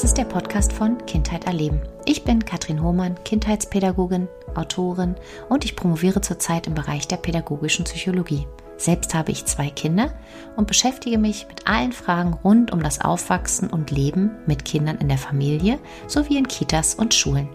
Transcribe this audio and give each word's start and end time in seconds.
Das 0.00 0.12
ist 0.12 0.16
der 0.16 0.24
Podcast 0.24 0.72
von 0.72 0.96
Kindheit 1.04 1.44
erleben. 1.44 1.82
Ich 2.06 2.24
bin 2.24 2.42
Katrin 2.42 2.82
Hohmann, 2.82 3.22
Kindheitspädagogin, 3.22 4.28
Autorin 4.54 5.14
und 5.50 5.66
ich 5.66 5.76
promoviere 5.76 6.22
zurzeit 6.22 6.66
im 6.66 6.74
Bereich 6.74 7.06
der 7.06 7.18
pädagogischen 7.18 7.84
Psychologie. 7.84 8.46
Selbst 8.78 9.12
habe 9.12 9.30
ich 9.30 9.44
zwei 9.44 9.68
Kinder 9.68 10.14
und 10.56 10.66
beschäftige 10.66 11.18
mich 11.18 11.46
mit 11.48 11.66
allen 11.66 11.92
Fragen 11.92 12.32
rund 12.32 12.72
um 12.72 12.82
das 12.82 13.02
Aufwachsen 13.02 13.68
und 13.68 13.90
Leben 13.90 14.30
mit 14.46 14.64
Kindern 14.64 14.96
in 14.96 15.08
der 15.08 15.18
Familie 15.18 15.78
sowie 16.06 16.38
in 16.38 16.48
Kitas 16.48 16.94
und 16.94 17.12
Schulen. 17.12 17.50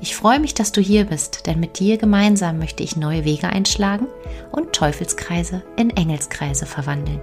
Ich 0.00 0.16
freue 0.16 0.40
mich, 0.40 0.54
dass 0.54 0.72
du 0.72 0.80
hier 0.80 1.04
bist, 1.04 1.46
denn 1.46 1.60
mit 1.60 1.80
dir 1.80 1.98
gemeinsam 1.98 2.58
möchte 2.58 2.82
ich 2.82 2.96
neue 2.96 3.26
Wege 3.26 3.48
einschlagen 3.48 4.06
und 4.52 4.72
Teufelskreise 4.72 5.62
in 5.76 5.90
Engelskreise 5.90 6.64
verwandeln. 6.64 7.20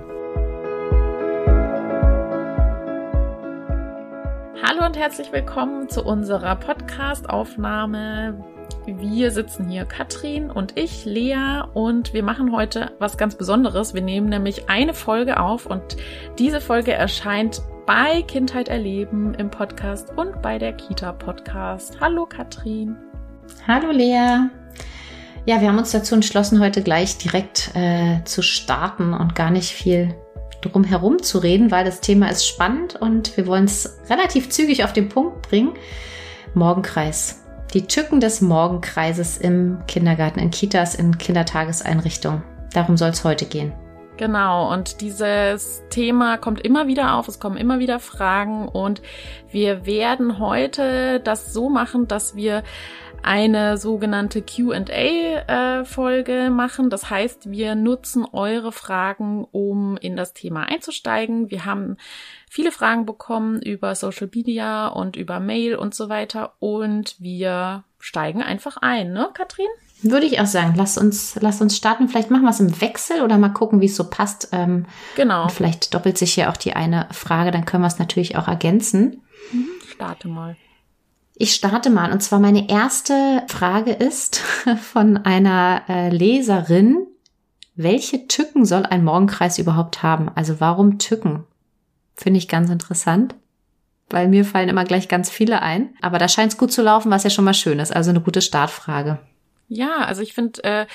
Und 4.88 4.96
herzlich 4.96 5.34
willkommen 5.34 5.90
zu 5.90 6.02
unserer 6.02 6.56
Podcast-Aufnahme. 6.56 8.42
Wir 8.86 9.32
sitzen 9.32 9.68
hier, 9.68 9.84
Katrin 9.84 10.50
und 10.50 10.78
ich, 10.78 11.04
Lea, 11.04 11.64
und 11.74 12.14
wir 12.14 12.24
machen 12.24 12.54
heute 12.54 12.94
was 12.98 13.18
ganz 13.18 13.36
Besonderes. 13.36 13.94
Wir 13.94 14.02
nehmen 14.02 14.30
nämlich 14.30 14.70
eine 14.70 14.94
Folge 14.94 15.42
auf 15.42 15.66
und 15.66 15.98
diese 16.40 16.62
Folge 16.62 16.94
erscheint 16.94 17.62
bei 17.86 18.22
Kindheit 18.22 18.70
erleben 18.70 19.34
im 19.34 19.52
Podcast 19.52 20.14
und 20.16 20.42
bei 20.42 20.58
der 20.58 20.72
Kita 20.72 21.12
Podcast. 21.12 22.00
Hallo 22.00 22.26
Katrin. 22.26 22.96
Hallo 23.68 23.92
Lea. 23.92 24.48
Ja, 25.46 25.60
wir 25.60 25.68
haben 25.68 25.80
uns 25.80 25.92
dazu 25.92 26.16
entschlossen, 26.16 26.62
heute 26.62 26.82
gleich 26.82 27.18
direkt 27.18 27.72
äh, 27.76 28.24
zu 28.24 28.42
starten 28.42 29.14
und 29.14 29.36
gar 29.36 29.52
nicht 29.52 29.72
viel 29.72 30.16
drum 30.62 30.84
herum 30.84 31.22
zu 31.22 31.38
reden, 31.40 31.72
weil 31.72 31.86
das 31.86 32.02
Thema 32.02 32.30
ist 32.30 32.48
spannend 32.48 32.96
und 32.96 33.36
wir 33.38 33.48
wollen 33.48 33.66
es 33.66 34.00
relativ 34.10 34.50
zügig 34.50 34.84
auf 34.84 34.94
den 34.94 35.10
Punkt 35.10 35.44
bringen. 35.50 35.74
Morgenkreis. 36.54 37.44
Die 37.74 37.86
Tücken 37.86 38.20
des 38.20 38.42
Morgenkreises 38.42 39.38
im 39.38 39.80
Kindergarten, 39.88 40.40
in 40.40 40.52
Kitas, 40.52 40.96
in 40.96 41.18
Kindertageseinrichtungen. 41.18 42.44
Darum 42.74 42.98
soll 42.98 43.10
es 43.10 43.24
heute 43.24 43.46
gehen. 43.46 43.74
Genau, 44.18 44.74
und 44.74 45.02
dieses 45.02 45.84
Thema 45.92 46.38
kommt 46.38 46.62
immer 46.62 46.88
wieder 46.88 47.16
auf, 47.16 47.28
es 47.28 47.40
kommen 47.40 47.56
immer 47.56 47.78
wieder 47.78 48.00
Fragen 48.00 48.68
und 48.68 49.04
wir 49.52 49.86
werden 49.86 50.40
heute 50.40 51.20
das 51.20 51.54
so 51.54 51.70
machen, 51.70 52.08
dass 52.08 52.36
wir 52.36 52.64
eine 53.24 53.78
sogenannte 53.78 54.42
QA-Folge 54.42 56.32
äh, 56.32 56.50
machen. 56.50 56.90
Das 56.90 57.10
heißt, 57.10 57.52
wir 57.52 57.76
nutzen 57.76 58.26
eure 58.26 58.72
Fragen, 58.72 59.46
um 59.52 59.98
in 59.98 60.16
das 60.16 60.34
Thema 60.34 60.64
einzusteigen. 60.64 61.50
Wir 61.52 61.66
haben 61.66 61.98
viele 62.50 62.72
Fragen 62.72 63.06
bekommen 63.06 63.62
über 63.62 63.96
Social 63.96 64.30
Media 64.34 64.88
und 64.88 65.16
über 65.16 65.40
Mail 65.40 65.76
und 65.76 65.94
so 65.94 66.10
weiter 66.10 66.54
und 66.60 67.16
wir 67.20 67.84
steigen 68.00 68.42
einfach 68.42 68.78
ein, 68.78 69.12
ne, 69.14 69.30
Katrin? 69.34 69.68
Würde 70.04 70.28
ich 70.28 70.40
auch 70.40 70.46
sagen. 70.46 70.74
Lass 70.76 70.98
uns, 70.98 71.38
lass 71.42 71.60
uns 71.60 71.76
starten. 71.76 72.08
Vielleicht 72.08 72.30
machen 72.30 72.44
wir 72.44 72.52
es 72.52 72.60
im 72.60 72.82
Wechsel 72.82 73.22
oder 73.24 73.38
mal 73.38 73.50
gucken, 73.50 73.82
wie 73.82 73.88
es 73.88 73.96
so 73.96 74.10
passt. 74.10 74.50
Ähm, 74.52 74.86
genau. 75.16 75.44
Und 75.44 75.52
vielleicht 75.52 75.94
doppelt 75.94 76.18
sich 76.18 76.34
hier 76.34 76.50
auch 76.50 76.58
die 76.58 76.76
eine 76.76 77.08
Frage, 77.12 77.52
dann 77.52 77.66
können 77.66 77.84
wir 77.84 77.88
es 77.88 77.98
natürlich 78.00 78.38
auch 78.38 78.48
ergänzen. 78.48 79.24
Mhm. 79.52 79.70
Starte 79.92 80.28
mal. 80.28 80.56
Ich 81.40 81.54
starte 81.54 81.92
mal. 81.92 82.12
Und 82.12 82.22
zwar 82.22 82.40
meine 82.40 82.68
erste 82.68 83.44
Frage 83.48 83.92
ist 83.92 84.38
von 84.82 85.18
einer 85.18 85.84
äh, 85.88 86.10
Leserin. 86.10 87.06
Welche 87.76 88.28
Tücken 88.28 88.66
soll 88.66 88.88
ein 88.88 89.04
Morgenkreis 89.04 89.60
überhaupt 89.60 90.02
haben? 90.02 90.32
Also 90.34 90.60
warum 90.60 90.98
Tücken? 90.98 91.44
Finde 92.16 92.40
ich 92.40 92.48
ganz 92.48 92.72
interessant. 92.72 93.36
Weil 94.10 94.30
mir 94.30 94.46
fallen 94.46 94.70
immer 94.70 94.84
gleich 94.84 95.10
ganz 95.10 95.30
viele 95.30 95.62
ein. 95.62 95.94
Aber 96.02 96.18
da 96.18 96.28
scheint 96.28 96.54
es 96.54 96.58
gut 96.58 96.72
zu 96.72 96.82
laufen, 96.82 97.12
was 97.12 97.24
ja 97.24 97.30
schon 97.30 97.46
mal 97.46 97.54
schön 97.54 97.78
ist. 97.78 97.96
Also 97.96 98.10
eine 98.10 98.22
gute 98.22 98.42
Startfrage. 98.42 99.20
Ja, 99.68 99.98
also 100.06 100.24
ich 100.24 100.34
finde, 100.34 100.64
äh, 100.64 100.88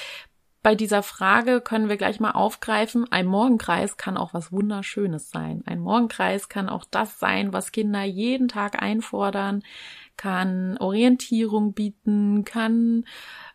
bei 0.63 0.75
dieser 0.77 1.03
Frage 1.03 1.61
können 1.61 1.89
wir 1.89 1.97
gleich 1.97 2.21
mal 2.21 2.31
aufgreifen, 2.31 3.11
ein 3.11 3.27
Morgenkreis 3.27 3.97
kann 3.97 4.17
auch 4.17 4.33
was 4.33 4.53
Wunderschönes 4.53 5.31
sein. 5.31 5.63
Ein 5.67 5.81
Morgenkreis 5.81 6.49
kann 6.49 6.69
auch 6.69 6.85
das 6.89 7.19
sein, 7.19 7.53
was 7.53 7.73
Kinder 7.73 8.05
jeden 8.05 8.47
Tag 8.47 8.81
einfordern, 8.81 9.63
kann 10.23 10.79
Orientierung 10.79 11.73
bieten, 11.73 12.45
kann 12.45 13.07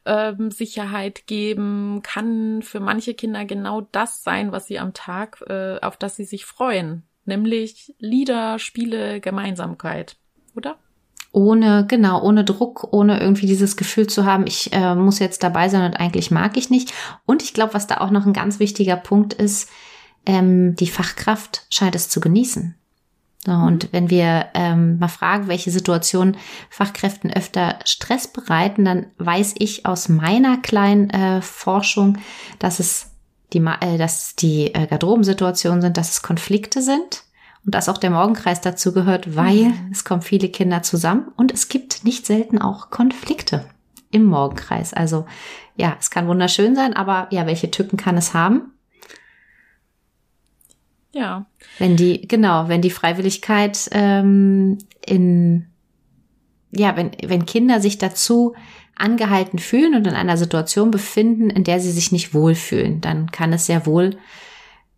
ähm, 0.05 0.51
Sicherheit 0.51 1.25
geben, 1.25 2.01
kann 2.03 2.61
für 2.61 2.81
manche 2.81 3.13
Kinder 3.13 3.45
genau 3.45 3.87
das 3.93 4.21
sein, 4.21 4.51
was 4.51 4.67
sie 4.67 4.77
am 4.77 4.93
Tag, 4.93 5.41
äh, 5.47 5.79
auf 5.79 5.95
das 5.95 6.17
sie 6.17 6.25
sich 6.25 6.43
freuen, 6.43 7.03
nämlich 7.23 7.95
Lieder, 7.99 8.59
Spiele, 8.59 9.21
Gemeinsamkeit, 9.21 10.17
oder? 10.57 10.75
ohne, 11.31 11.85
genau, 11.87 12.21
ohne 12.21 12.43
Druck, 12.43 12.89
ohne 12.91 13.19
irgendwie 13.21 13.45
dieses 13.45 13.77
Gefühl 13.77 14.07
zu 14.07 14.25
haben, 14.25 14.45
ich 14.45 14.73
äh, 14.73 14.95
muss 14.95 15.19
jetzt 15.19 15.43
dabei 15.43 15.69
sein 15.69 15.85
und 15.85 15.97
eigentlich 15.97 16.31
mag 16.31 16.57
ich 16.57 16.69
nicht. 16.69 16.93
Und 17.25 17.43
ich 17.43 17.53
glaube, 17.53 17.75
was 17.75 17.87
da 17.87 17.97
auch 17.99 18.11
noch 18.11 18.25
ein 18.25 18.33
ganz 18.33 18.59
wichtiger 18.59 18.95
Punkt 18.95 19.33
ist, 19.35 19.69
ähm, 20.25 20.75
die 20.75 20.87
Fachkraft 20.87 21.65
scheint 21.69 21.95
es 21.95 22.09
zu 22.09 22.19
genießen. 22.19 22.75
So, 23.47 23.53
mhm. 23.53 23.63
und 23.65 23.93
wenn 23.93 24.09
wir 24.09 24.47
ähm, 24.53 24.99
mal 24.99 25.07
fragen, 25.07 25.47
welche 25.47 25.71
Situationen 25.71 26.35
Fachkräften 26.69 27.31
öfter 27.31 27.79
Stress 27.85 28.27
bereiten, 28.27 28.83
dann 28.83 29.07
weiß 29.19 29.55
ich 29.57 29.85
aus 29.85 30.09
meiner 30.09 30.57
kleinen 30.57 31.09
äh, 31.09 31.41
Forschung, 31.41 32.17
dass 32.59 32.79
es 32.79 33.11
die, 33.53 33.59
äh, 33.59 33.97
dass 33.97 34.35
die 34.35 34.75
äh, 34.75 34.85
Garderobensituationen 34.85 35.81
sind, 35.81 35.95
dass 35.95 36.11
es 36.11 36.21
Konflikte 36.21 36.81
sind 36.81 37.23
und 37.65 37.73
dass 37.73 37.87
auch 37.87 37.97
der 37.97 38.11
Morgenkreis 38.11 38.59
dazu 38.59 38.93
gehört, 38.93 39.37
weil 39.37 39.69
mhm. 39.69 39.89
es 39.93 40.03
kommen 40.03 40.21
viele 40.21 40.49
Kinder 40.49 40.83
zusammen 40.83 41.29
und 41.37 41.53
es 41.53 41.69
gibt 41.69 42.03
nicht 42.03 42.25
selten 42.25 42.59
auch 42.59 42.89
Konflikte 42.89 43.63
im 44.11 44.25
Morgenkreis. 44.25 44.93
Also 44.93 45.25
ja, 45.77 45.95
es 45.97 46.09
kann 46.09 46.27
wunderschön 46.27 46.75
sein, 46.75 46.93
aber 46.93 47.27
ja, 47.31 47.45
welche 47.45 47.71
Tücken 47.71 47.95
kann 47.95 48.17
es 48.17 48.33
haben? 48.33 48.73
Ja. 51.17 51.47
Wenn 51.79 51.95
die, 51.95 52.27
genau, 52.27 52.67
wenn 52.67 52.81
die 52.81 52.91
Freiwilligkeit 52.91 53.89
ähm, 53.91 54.77
in, 55.03 55.65
ja, 56.71 56.95
wenn, 56.95 57.11
wenn 57.25 57.47
Kinder 57.47 57.81
sich 57.81 57.97
dazu 57.97 58.53
angehalten 58.95 59.57
fühlen 59.57 59.95
und 59.95 60.05
in 60.05 60.13
einer 60.13 60.37
Situation 60.37 60.91
befinden, 60.91 61.49
in 61.49 61.63
der 61.63 61.79
sie 61.79 61.91
sich 61.91 62.11
nicht 62.11 62.35
wohlfühlen, 62.35 63.01
dann 63.01 63.31
kann 63.31 63.51
es 63.51 63.65
sehr 63.65 63.87
wohl 63.87 64.17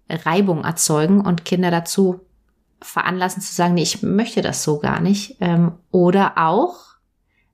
Reibung 0.09 0.65
erzeugen 0.65 1.21
und 1.21 1.45
Kinder 1.45 1.71
dazu 1.71 2.21
veranlassen 2.81 3.41
zu 3.41 3.53
sagen, 3.53 3.75
nee, 3.75 3.83
ich 3.83 4.03
möchte 4.03 4.41
das 4.41 4.63
so 4.63 4.79
gar 4.79 4.99
nicht. 4.99 5.37
Ähm, 5.39 5.73
oder 5.91 6.33
auch, 6.37 6.75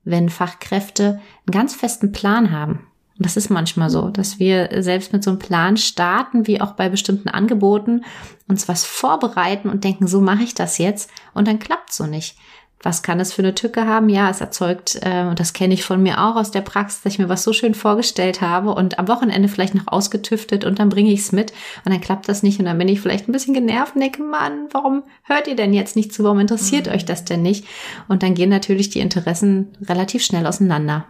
wenn 0.03 0.29
Fachkräfte 0.29 1.19
einen 1.45 1.51
ganz 1.51 1.75
festen 1.75 2.11
Plan 2.11 2.51
haben. 2.51 2.87
Und 3.17 3.25
das 3.25 3.37
ist 3.37 3.49
manchmal 3.49 3.89
so, 3.89 4.09
dass 4.09 4.39
wir 4.39 4.69
selbst 4.79 5.13
mit 5.13 5.23
so 5.23 5.31
einem 5.31 5.39
Plan 5.39 5.77
starten, 5.77 6.47
wie 6.47 6.59
auch 6.59 6.73
bei 6.73 6.89
bestimmten 6.89 7.29
Angeboten, 7.29 8.03
uns 8.47 8.67
was 8.67 8.83
vorbereiten 8.83 9.69
und 9.69 9.83
denken, 9.85 10.07
so 10.07 10.19
mache 10.19 10.43
ich 10.43 10.53
das 10.53 10.77
jetzt. 10.77 11.09
Und 11.33 11.47
dann 11.47 11.59
klappt 11.59 11.93
so 11.93 12.05
nicht. 12.07 12.35
Was 12.83 13.01
kann 13.01 13.21
es 13.21 13.33
für 13.33 13.41
eine 13.41 13.55
Tücke 13.55 13.87
haben? 13.87 14.09
Ja, 14.09 14.29
es 14.29 14.41
erzeugt, 14.41 14.99
äh, 15.01 15.23
und 15.23 15.39
das 15.39 15.53
kenne 15.53 15.73
ich 15.73 15.83
von 15.83 16.03
mir 16.03 16.21
auch 16.21 16.35
aus 16.35 16.51
der 16.51 16.61
Praxis, 16.61 17.01
dass 17.01 17.13
ich 17.13 17.19
mir 17.19 17.29
was 17.29 17.41
so 17.41 17.53
schön 17.53 17.73
vorgestellt 17.73 18.41
habe 18.41 18.75
und 18.75 18.99
am 18.99 19.07
Wochenende 19.07 19.47
vielleicht 19.47 19.73
noch 19.73 19.87
ausgetüftet 19.87 20.65
und 20.65 20.77
dann 20.77 20.89
bringe 20.89 21.11
ich 21.11 21.21
es 21.21 21.31
mit 21.31 21.51
und 21.83 21.93
dann 21.93 22.01
klappt 22.01 22.27
das 22.27 22.43
nicht 22.43 22.59
und 22.59 22.65
dann 22.65 22.77
bin 22.77 22.89
ich 22.89 23.01
vielleicht 23.01 23.27
ein 23.27 23.31
bisschen 23.31 23.55
genervt 23.55 23.95
und 23.95 24.01
denke, 24.01 24.21
Mann, 24.21 24.67
warum 24.71 25.03
hört 25.23 25.47
ihr 25.47 25.55
denn 25.55 25.73
jetzt 25.73 25.95
nicht 25.95 26.13
zu? 26.13 26.23
Warum 26.25 26.39
interessiert 26.39 26.87
mhm. 26.87 26.93
euch 26.93 27.05
das 27.05 27.25
denn 27.25 27.41
nicht? 27.41 27.65
Und 28.07 28.21
dann 28.21 28.35
gehen 28.35 28.49
natürlich 28.49 28.89
die 28.91 28.99
Interessen 28.99 29.69
relativ 29.81 30.23
schnell 30.23 30.45
auseinander. 30.45 31.07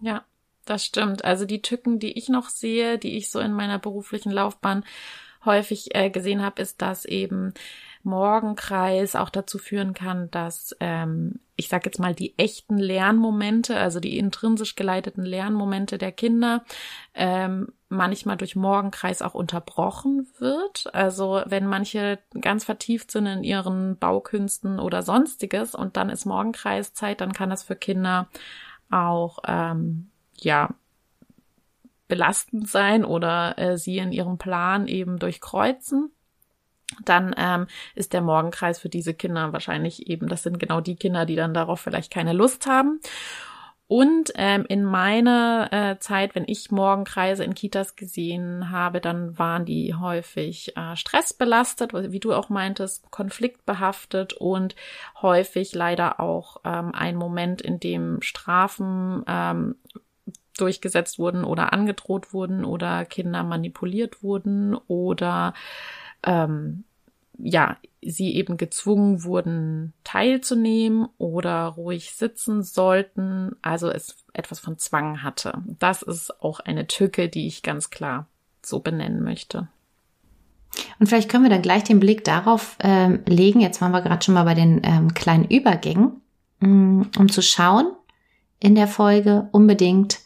Ja, 0.00 0.22
das 0.68 0.84
stimmt. 0.84 1.24
Also 1.24 1.44
die 1.44 1.62
Tücken, 1.62 1.98
die 1.98 2.16
ich 2.18 2.28
noch 2.28 2.48
sehe, 2.48 2.98
die 2.98 3.16
ich 3.16 3.30
so 3.30 3.40
in 3.40 3.52
meiner 3.52 3.78
beruflichen 3.78 4.30
Laufbahn 4.30 4.84
häufig 5.44 5.94
äh, 5.94 6.10
gesehen 6.10 6.42
habe, 6.42 6.60
ist, 6.62 6.82
dass 6.82 7.04
eben 7.04 7.54
Morgenkreis 8.02 9.16
auch 9.16 9.30
dazu 9.30 9.58
führen 9.58 9.94
kann, 9.94 10.30
dass 10.30 10.74
ähm, 10.80 11.40
ich 11.56 11.68
sage 11.68 11.86
jetzt 11.86 11.98
mal 11.98 12.14
die 12.14 12.38
echten 12.38 12.78
Lernmomente, 12.78 13.76
also 13.76 13.98
die 13.98 14.16
intrinsisch 14.16 14.76
geleiteten 14.76 15.24
Lernmomente 15.24 15.98
der 15.98 16.12
Kinder, 16.12 16.64
ähm, 17.14 17.72
manchmal 17.88 18.36
durch 18.36 18.54
Morgenkreis 18.54 19.22
auch 19.22 19.34
unterbrochen 19.34 20.28
wird. 20.38 20.94
Also 20.94 21.42
wenn 21.46 21.66
manche 21.66 22.20
ganz 22.40 22.64
vertieft 22.64 23.10
sind 23.10 23.26
in 23.26 23.42
ihren 23.42 23.98
Baukünsten 23.98 24.78
oder 24.78 25.02
sonstiges 25.02 25.74
und 25.74 25.96
dann 25.96 26.10
ist 26.10 26.26
Morgenkreiszeit, 26.26 27.20
dann 27.20 27.32
kann 27.32 27.50
das 27.50 27.64
für 27.64 27.76
Kinder 27.76 28.28
auch 28.90 29.40
ähm, 29.46 30.10
ja 30.44 30.70
belastend 32.08 32.68
sein 32.68 33.04
oder 33.04 33.58
äh, 33.58 33.76
sie 33.76 33.98
in 33.98 34.12
ihrem 34.12 34.38
Plan 34.38 34.86
eben 34.86 35.18
durchkreuzen 35.18 36.10
dann 37.04 37.34
ähm, 37.36 37.66
ist 37.94 38.12
der 38.12 38.22
Morgenkreis 38.22 38.78
für 38.78 38.88
diese 38.88 39.14
Kinder 39.14 39.52
wahrscheinlich 39.52 40.08
eben, 40.08 40.28
das 40.28 40.42
sind 40.42 40.58
genau 40.58 40.80
die 40.80 40.96
Kinder, 40.96 41.26
die 41.26 41.36
dann 41.36 41.54
darauf 41.54 41.80
vielleicht 41.80 42.12
keine 42.12 42.32
Lust 42.32 42.66
haben. 42.66 43.00
Und 43.86 44.32
ähm, 44.34 44.66
in 44.68 44.84
meiner 44.84 45.68
äh, 45.72 45.98
Zeit, 45.98 46.34
wenn 46.34 46.44
ich 46.46 46.70
Morgenkreise 46.70 47.42
in 47.42 47.54
Kitas 47.54 47.96
gesehen 47.96 48.70
habe, 48.70 49.00
dann 49.00 49.38
waren 49.38 49.64
die 49.64 49.94
häufig 49.94 50.76
äh, 50.76 50.94
stressbelastet, 50.94 51.94
wie 51.94 52.20
du 52.20 52.34
auch 52.34 52.50
meintest, 52.50 53.10
konfliktbehaftet 53.10 54.34
und 54.34 54.76
häufig 55.22 55.74
leider 55.74 56.20
auch 56.20 56.58
ähm, 56.64 56.92
ein 56.94 57.16
Moment, 57.16 57.62
in 57.62 57.80
dem 57.80 58.20
Strafen 58.20 59.24
ähm, 59.26 59.76
durchgesetzt 60.60 61.18
wurden 61.18 61.44
oder 61.44 61.72
angedroht 61.72 62.32
wurden 62.32 62.64
oder 62.64 63.04
Kinder 63.04 63.42
manipuliert 63.42 64.22
wurden 64.22 64.74
oder 64.74 65.54
ähm, 66.24 66.84
ja, 67.38 67.76
sie 68.02 68.34
eben 68.34 68.56
gezwungen 68.56 69.22
wurden, 69.22 69.92
teilzunehmen 70.04 71.08
oder 71.18 71.66
ruhig 71.66 72.12
sitzen 72.14 72.62
sollten, 72.62 73.52
also 73.62 73.90
es 73.90 74.16
etwas 74.32 74.58
von 74.58 74.78
Zwang 74.78 75.22
hatte. 75.22 75.62
Das 75.78 76.02
ist 76.02 76.42
auch 76.42 76.60
eine 76.60 76.86
Tücke, 76.86 77.28
die 77.28 77.46
ich 77.46 77.62
ganz 77.62 77.90
klar 77.90 78.26
so 78.62 78.80
benennen 78.80 79.22
möchte. 79.22 79.68
Und 80.98 81.06
vielleicht 81.06 81.30
können 81.30 81.44
wir 81.44 81.50
dann 81.50 81.62
gleich 81.62 81.84
den 81.84 82.00
Blick 82.00 82.24
darauf 82.24 82.76
ähm, 82.80 83.22
legen, 83.26 83.60
jetzt 83.60 83.80
waren 83.80 83.92
wir 83.92 84.02
gerade 84.02 84.24
schon 84.24 84.34
mal 84.34 84.44
bei 84.44 84.54
den 84.54 84.80
ähm, 84.84 85.14
kleinen 85.14 85.44
Übergängen, 85.44 86.20
mm, 86.60 87.02
um 87.18 87.28
zu 87.28 87.40
schauen 87.40 87.92
in 88.60 88.74
der 88.74 88.88
Folge 88.88 89.48
unbedingt, 89.52 90.18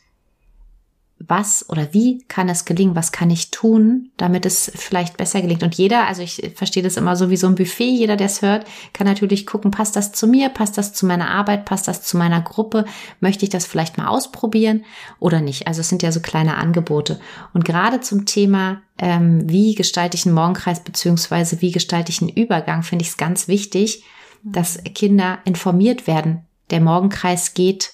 was 1.29 1.69
oder 1.69 1.93
wie 1.93 2.25
kann 2.29 2.49
es 2.49 2.65
gelingen, 2.65 2.97
was 2.97 3.13
kann 3.13 3.31
ich 3.31 3.51
tun, 3.51 4.11
damit 4.17 4.47
es 4.47 4.71
vielleicht 4.75 5.17
besser 5.17 5.41
gelingt. 5.41 5.63
Und 5.63 5.75
jeder, 5.75 6.07
also 6.07 6.23
ich 6.23 6.53
verstehe 6.55 6.83
das 6.83 6.97
immer 6.97 7.17
so 7.17 7.31
wie 7.31 7.37
so 7.37 7.47
ein 7.47 7.55
Buffet, 7.55 7.91
jeder, 7.91 8.17
der 8.17 8.27
es 8.27 8.43
hört, 8.43 8.67
kann 8.93 9.07
natürlich 9.07 9.47
gucken, 9.47 9.71
passt 9.71 9.97
das 9.97 10.13
zu 10.13 10.27
mir, 10.27 10.49
passt 10.49 10.79
das 10.79 10.93
zu 10.93 11.07
meiner 11.07 11.31
Arbeit, 11.31 11.65
passt 11.65 11.89
das 11.89 12.03
zu 12.03 12.17
meiner 12.17 12.41
Gruppe, 12.41 12.85
möchte 13.21 13.45
ich 13.45 13.51
das 13.51 13.67
vielleicht 13.67 13.99
mal 13.99 14.09
ausprobieren 14.09 14.85
oder 15.19 15.41
nicht. 15.41 15.67
Also 15.67 15.81
es 15.81 15.89
sind 15.89 16.03
ja 16.03 16.13
so 16.13 16.21
kleine 16.21 16.57
Angebote. 16.57 17.21
Und 17.53 17.65
gerade 17.65 18.01
zum 18.01 18.27
Thema, 18.27 18.83
ähm, 18.99 19.49
wie 19.49 19.75
gestalte 19.75 20.17
ich 20.17 20.27
einen 20.27 20.35
Morgenkreis 20.35 20.81
beziehungsweise 20.81 21.61
wie 21.61 21.73
gestalte 21.73 22.11
ich 22.11 22.21
einen 22.21 22.31
Übergang, 22.31 22.83
finde 22.83 23.03
ich 23.03 23.11
es 23.11 23.17
ganz 23.17 23.49
wichtig, 23.49 24.05
dass 24.43 24.83
Kinder 24.95 25.39
informiert 25.45 26.07
werden. 26.07 26.47
Der 26.71 26.81
Morgenkreis 26.81 27.55
geht 27.55 27.93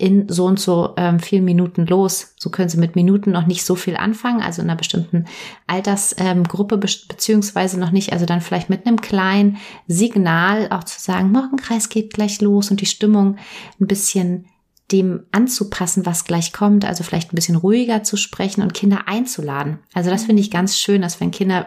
in 0.00 0.28
so 0.28 0.46
und 0.46 0.58
so 0.58 0.94
ähm, 0.96 1.20
vielen 1.20 1.44
Minuten 1.44 1.86
los. 1.86 2.34
So 2.38 2.50
können 2.50 2.68
sie 2.68 2.78
mit 2.78 2.96
Minuten 2.96 3.30
noch 3.30 3.46
nicht 3.46 3.64
so 3.64 3.74
viel 3.74 3.96
anfangen, 3.96 4.40
also 4.40 4.62
in 4.62 4.70
einer 4.70 4.78
bestimmten 4.78 5.26
Altersgruppe 5.66 6.74
ähm, 6.76 6.80
be 6.80 6.88
beziehungsweise 7.08 7.78
noch 7.78 7.90
nicht, 7.90 8.12
also 8.12 8.24
dann 8.24 8.40
vielleicht 8.40 8.70
mit 8.70 8.86
einem 8.86 9.00
kleinen 9.00 9.58
Signal 9.86 10.68
auch 10.70 10.84
zu 10.84 10.98
sagen, 11.00 11.32
Morgenkreis 11.32 11.90
geht 11.90 12.14
gleich 12.14 12.40
los 12.40 12.70
und 12.70 12.80
die 12.80 12.86
Stimmung 12.86 13.36
ein 13.78 13.86
bisschen 13.86 14.46
dem 14.90 15.26
anzupassen, 15.30 16.06
was 16.06 16.24
gleich 16.24 16.52
kommt, 16.52 16.84
also 16.84 17.04
vielleicht 17.04 17.32
ein 17.32 17.36
bisschen 17.36 17.56
ruhiger 17.56 18.02
zu 18.02 18.16
sprechen 18.16 18.62
und 18.62 18.74
Kinder 18.74 19.06
einzuladen. 19.06 19.78
Also 19.94 20.10
das 20.10 20.24
finde 20.24 20.42
ich 20.42 20.50
ganz 20.50 20.76
schön, 20.78 21.02
dass 21.02 21.20
wenn 21.20 21.30
Kinder 21.30 21.66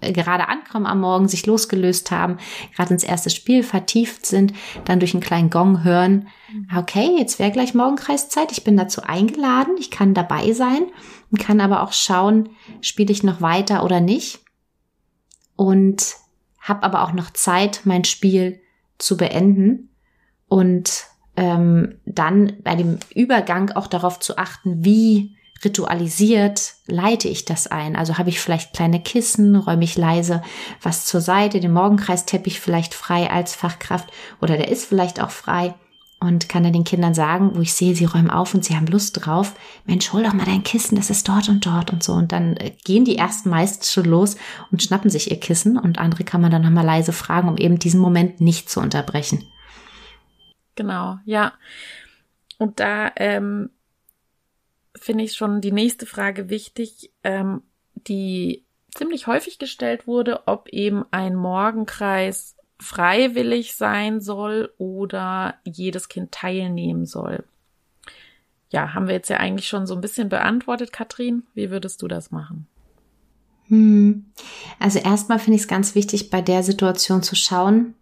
gerade 0.00 0.48
ankommen 0.48 0.86
am 0.86 1.00
Morgen, 1.00 1.28
sich 1.28 1.46
losgelöst 1.46 2.10
haben, 2.10 2.38
gerade 2.74 2.92
ins 2.92 3.04
erste 3.04 3.30
Spiel 3.30 3.62
vertieft 3.62 4.26
sind, 4.26 4.52
dann 4.84 4.98
durch 4.98 5.14
einen 5.14 5.22
kleinen 5.22 5.50
Gong 5.50 5.84
hören, 5.84 6.28
mhm. 6.52 6.68
okay, 6.76 7.16
jetzt 7.18 7.38
wäre 7.38 7.52
gleich 7.52 7.74
Morgenkreiszeit, 7.74 8.50
ich 8.50 8.64
bin 8.64 8.76
dazu 8.76 9.02
eingeladen, 9.02 9.76
ich 9.78 9.90
kann 9.90 10.12
dabei 10.12 10.52
sein 10.52 10.86
und 11.30 11.38
kann 11.38 11.60
aber 11.60 11.82
auch 11.82 11.92
schauen, 11.92 12.50
spiele 12.80 13.12
ich 13.12 13.22
noch 13.22 13.40
weiter 13.40 13.84
oder 13.84 14.00
nicht. 14.00 14.40
Und 15.56 16.16
habe 16.58 16.82
aber 16.82 17.02
auch 17.02 17.12
noch 17.12 17.30
Zeit, 17.30 17.82
mein 17.84 18.04
Spiel 18.04 18.60
zu 18.98 19.16
beenden 19.16 19.90
und 20.48 21.04
ähm, 21.36 22.00
dann 22.06 22.54
bei 22.62 22.74
dem 22.74 22.98
Übergang 23.14 23.70
auch 23.72 23.86
darauf 23.86 24.18
zu 24.18 24.38
achten, 24.38 24.84
wie 24.84 25.36
ritualisiert 25.64 26.74
leite 26.86 27.28
ich 27.28 27.44
das 27.44 27.66
ein? 27.66 27.96
Also 27.96 28.18
habe 28.18 28.28
ich 28.28 28.40
vielleicht 28.40 28.74
kleine 28.74 29.00
Kissen, 29.00 29.56
räume 29.56 29.84
ich 29.84 29.96
leise 29.96 30.42
was 30.82 31.06
zur 31.06 31.20
Seite, 31.20 31.60
den 31.60 31.72
Morgenkreisteppich 31.72 32.60
vielleicht 32.60 32.94
frei 32.94 33.30
als 33.30 33.54
Fachkraft 33.54 34.08
oder 34.40 34.56
der 34.56 34.68
ist 34.68 34.84
vielleicht 34.86 35.20
auch 35.20 35.30
frei 35.30 35.74
und 36.20 36.48
kann 36.48 36.62
dann 36.62 36.72
den 36.72 36.84
Kindern 36.84 37.14
sagen, 37.14 37.52
wo 37.54 37.60
ich 37.60 37.74
sehe, 37.74 37.94
sie 37.94 38.06
räumen 38.06 38.30
auf 38.30 38.54
und 38.54 38.64
sie 38.64 38.76
haben 38.76 38.86
Lust 38.86 39.24
drauf, 39.24 39.54
Mensch, 39.84 40.12
hol 40.12 40.22
doch 40.22 40.32
mal 40.32 40.46
dein 40.46 40.62
Kissen, 40.62 40.96
das 40.96 41.10
ist 41.10 41.28
dort 41.28 41.48
und 41.48 41.66
dort 41.66 41.92
und 41.92 42.02
so. 42.02 42.12
Und 42.12 42.32
dann 42.32 42.56
äh, 42.56 42.72
gehen 42.84 43.04
die 43.04 43.18
ersten 43.18 43.50
meist 43.50 43.90
schon 43.90 44.06
los 44.06 44.36
und 44.70 44.82
schnappen 44.82 45.10
sich 45.10 45.30
ihr 45.30 45.38
Kissen 45.38 45.76
und 45.76 45.98
andere 45.98 46.24
kann 46.24 46.40
man 46.40 46.50
dann 46.50 46.62
nochmal 46.62 46.86
leise 46.86 47.12
fragen, 47.12 47.48
um 47.48 47.56
eben 47.56 47.78
diesen 47.78 48.00
Moment 48.00 48.40
nicht 48.40 48.70
zu 48.70 48.80
unterbrechen. 48.80 49.44
Genau, 50.76 51.18
ja. 51.24 51.52
Und 52.58 52.80
da 52.80 53.10
ähm, 53.16 53.70
finde 54.96 55.24
ich 55.24 55.34
schon 55.34 55.60
die 55.60 55.72
nächste 55.72 56.06
Frage 56.06 56.50
wichtig, 56.50 57.12
ähm, 57.22 57.62
die 57.94 58.64
ziemlich 58.94 59.26
häufig 59.26 59.58
gestellt 59.58 60.06
wurde, 60.06 60.46
ob 60.46 60.68
eben 60.68 61.04
ein 61.10 61.34
Morgenkreis 61.34 62.56
freiwillig 62.80 63.74
sein 63.74 64.20
soll 64.20 64.72
oder 64.78 65.54
jedes 65.64 66.08
Kind 66.08 66.32
teilnehmen 66.32 67.06
soll. 67.06 67.44
Ja, 68.70 68.94
haben 68.94 69.06
wir 69.06 69.14
jetzt 69.14 69.30
ja 69.30 69.36
eigentlich 69.38 69.68
schon 69.68 69.86
so 69.86 69.94
ein 69.94 70.00
bisschen 70.00 70.28
beantwortet, 70.28 70.92
Katrin. 70.92 71.44
Wie 71.54 71.70
würdest 71.70 72.02
du 72.02 72.08
das 72.08 72.30
machen? 72.30 72.66
Hm. 73.68 74.26
Also 74.78 74.98
erstmal 74.98 75.38
finde 75.38 75.56
ich 75.56 75.62
es 75.62 75.68
ganz 75.68 75.94
wichtig, 75.94 76.30
bei 76.30 76.42
der 76.42 76.62
Situation 76.62 77.22
zu 77.22 77.36
schauen, 77.36 77.94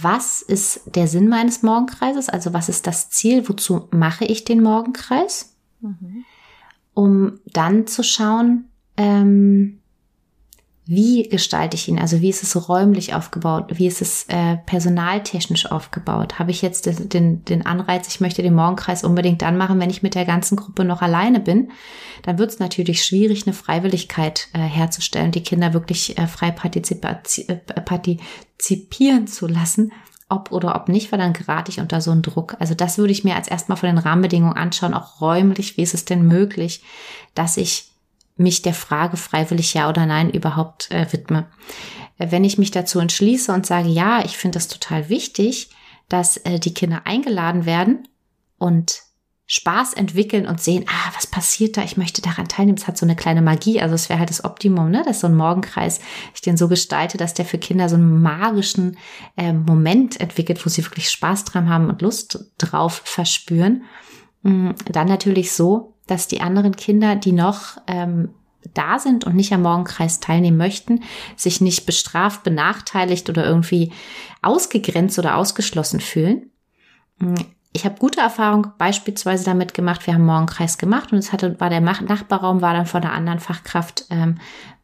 was 0.00 0.42
ist 0.42 0.82
der 0.94 1.06
Sinn 1.06 1.28
meines 1.28 1.62
Morgenkreises? 1.62 2.28
Also 2.28 2.52
was 2.52 2.68
ist 2.68 2.86
das 2.86 3.10
Ziel? 3.10 3.48
Wozu 3.48 3.88
mache 3.92 4.24
ich 4.24 4.44
den 4.44 4.62
Morgenkreis? 4.62 5.54
Mhm. 5.80 6.24
Um 6.94 7.40
dann 7.46 7.86
zu 7.86 8.02
schauen, 8.02 8.68
ähm, 8.96 9.80
wie 10.86 11.22
gestalte 11.28 11.76
ich 11.76 11.88
ihn? 11.88 11.98
Also 11.98 12.20
wie 12.20 12.28
ist 12.28 12.42
es 12.42 12.68
räumlich 12.68 13.14
aufgebaut? 13.14 13.70
Wie 13.72 13.86
ist 13.86 14.02
es 14.02 14.24
äh, 14.28 14.58
personaltechnisch 14.66 15.70
aufgebaut? 15.70 16.38
Habe 16.38 16.50
ich 16.50 16.60
jetzt 16.60 16.86
den, 17.14 17.42
den 17.44 17.64
Anreiz, 17.64 18.06
ich 18.08 18.20
möchte 18.20 18.42
den 18.42 18.54
Morgenkreis 18.54 19.02
unbedingt 19.02 19.40
dann 19.40 19.56
machen, 19.56 19.80
wenn 19.80 19.88
ich 19.88 20.02
mit 20.02 20.14
der 20.14 20.26
ganzen 20.26 20.56
Gruppe 20.56 20.84
noch 20.84 21.00
alleine 21.00 21.40
bin? 21.40 21.70
Dann 22.22 22.38
wird 22.38 22.50
es 22.50 22.58
natürlich 22.58 23.02
schwierig, 23.02 23.46
eine 23.46 23.54
Freiwilligkeit 23.54 24.48
äh, 24.52 24.58
herzustellen, 24.58 25.32
die 25.32 25.42
Kinder 25.42 25.72
wirklich 25.72 26.18
äh, 26.18 26.26
frei 26.26 26.48
äh, 26.48 27.80
partizipieren 27.80 29.26
zu 29.26 29.46
lassen 29.46 29.90
ob 30.30 30.52
oder 30.52 30.74
ob 30.74 30.88
nicht, 30.88 31.12
weil 31.12 31.18
dann 31.18 31.34
gerate 31.34 31.70
ich 31.70 31.80
unter 31.80 32.00
so 32.00 32.10
einen 32.10 32.22
Druck. 32.22 32.56
Also 32.58 32.74
das 32.74 32.98
würde 32.98 33.12
ich 33.12 33.24
mir 33.24 33.36
als 33.36 33.46
erstmal 33.46 33.76
von 33.76 33.88
den 33.88 33.98
Rahmenbedingungen 33.98 34.56
anschauen, 34.56 34.94
auch 34.94 35.20
räumlich, 35.20 35.76
wie 35.76 35.82
ist 35.82 35.94
es 35.94 36.06
denn 36.06 36.26
möglich, 36.26 36.82
dass 37.34 37.56
ich 37.56 37.93
mich 38.36 38.62
der 38.62 38.74
Frage 38.74 39.16
freiwillig 39.16 39.74
ja 39.74 39.88
oder 39.88 40.06
nein 40.06 40.30
überhaupt 40.30 40.90
äh, 40.90 41.12
widme. 41.12 41.46
Wenn 42.18 42.44
ich 42.44 42.58
mich 42.58 42.70
dazu 42.70 42.98
entschließe 43.00 43.52
und 43.52 43.66
sage, 43.66 43.88
ja, 43.88 44.24
ich 44.24 44.36
finde 44.36 44.56
das 44.56 44.68
total 44.68 45.08
wichtig, 45.08 45.70
dass 46.08 46.36
äh, 46.38 46.58
die 46.58 46.74
Kinder 46.74 47.02
eingeladen 47.04 47.66
werden 47.66 48.08
und 48.58 49.02
Spaß 49.46 49.92
entwickeln 49.92 50.46
und 50.46 50.60
sehen, 50.60 50.86
ah, 50.88 51.12
was 51.14 51.26
passiert 51.26 51.76
da? 51.76 51.82
Ich 51.82 51.98
möchte 51.98 52.22
daran 52.22 52.48
teilnehmen. 52.48 52.78
Es 52.78 52.86
hat 52.86 52.96
so 52.96 53.04
eine 53.04 53.16
kleine 53.16 53.42
Magie. 53.42 53.80
Also 53.80 53.94
es 53.94 54.08
wäre 54.08 54.18
halt 54.18 54.30
das 54.30 54.42
Optimum, 54.42 54.90
ne? 54.90 55.02
Dass 55.04 55.20
so 55.20 55.26
ein 55.26 55.36
Morgenkreis 55.36 56.00
ich 56.34 56.40
den 56.40 56.56
so 56.56 56.66
gestalte, 56.66 57.18
dass 57.18 57.34
der 57.34 57.44
für 57.44 57.58
Kinder 57.58 57.90
so 57.90 57.96
einen 57.96 58.22
magischen 58.22 58.96
äh, 59.36 59.52
Moment 59.52 60.18
entwickelt, 60.18 60.64
wo 60.64 60.70
sie 60.70 60.84
wirklich 60.84 61.10
Spaß 61.10 61.44
dran 61.44 61.68
haben 61.68 61.90
und 61.90 62.00
Lust 62.00 62.52
drauf 62.56 63.02
verspüren. 63.04 63.82
Mhm. 64.42 64.76
Dann 64.86 65.08
natürlich 65.08 65.52
so, 65.52 65.93
dass 66.06 66.28
die 66.28 66.40
anderen 66.40 66.76
Kinder, 66.76 67.16
die 67.16 67.32
noch 67.32 67.78
ähm, 67.86 68.30
da 68.72 68.98
sind 68.98 69.24
und 69.24 69.34
nicht 69.34 69.52
am 69.52 69.62
Morgenkreis 69.62 70.20
teilnehmen 70.20 70.56
möchten, 70.56 71.02
sich 71.36 71.60
nicht 71.60 71.86
bestraft, 71.86 72.42
benachteiligt 72.42 73.28
oder 73.28 73.44
irgendwie 73.44 73.92
ausgegrenzt 74.42 75.18
oder 75.18 75.36
ausgeschlossen 75.36 76.00
fühlen. 76.00 76.50
Mhm. 77.18 77.34
Ich 77.76 77.84
habe 77.84 77.98
gute 77.98 78.20
Erfahrung 78.20 78.68
beispielsweise 78.78 79.44
damit 79.44 79.74
gemacht, 79.74 80.06
wir 80.06 80.14
haben 80.14 80.24
Morgenkreis 80.24 80.78
gemacht 80.78 81.12
und 81.12 81.18
es 81.18 81.32
hatte, 81.32 81.58
war 81.58 81.70
der 81.70 81.80
Nachbarraum, 81.80 82.62
war 82.62 82.72
dann 82.72 82.86
von 82.86 83.02
einer 83.02 83.12
anderen 83.12 83.40
Fachkraft 83.40 84.06
ähm, 84.10 84.36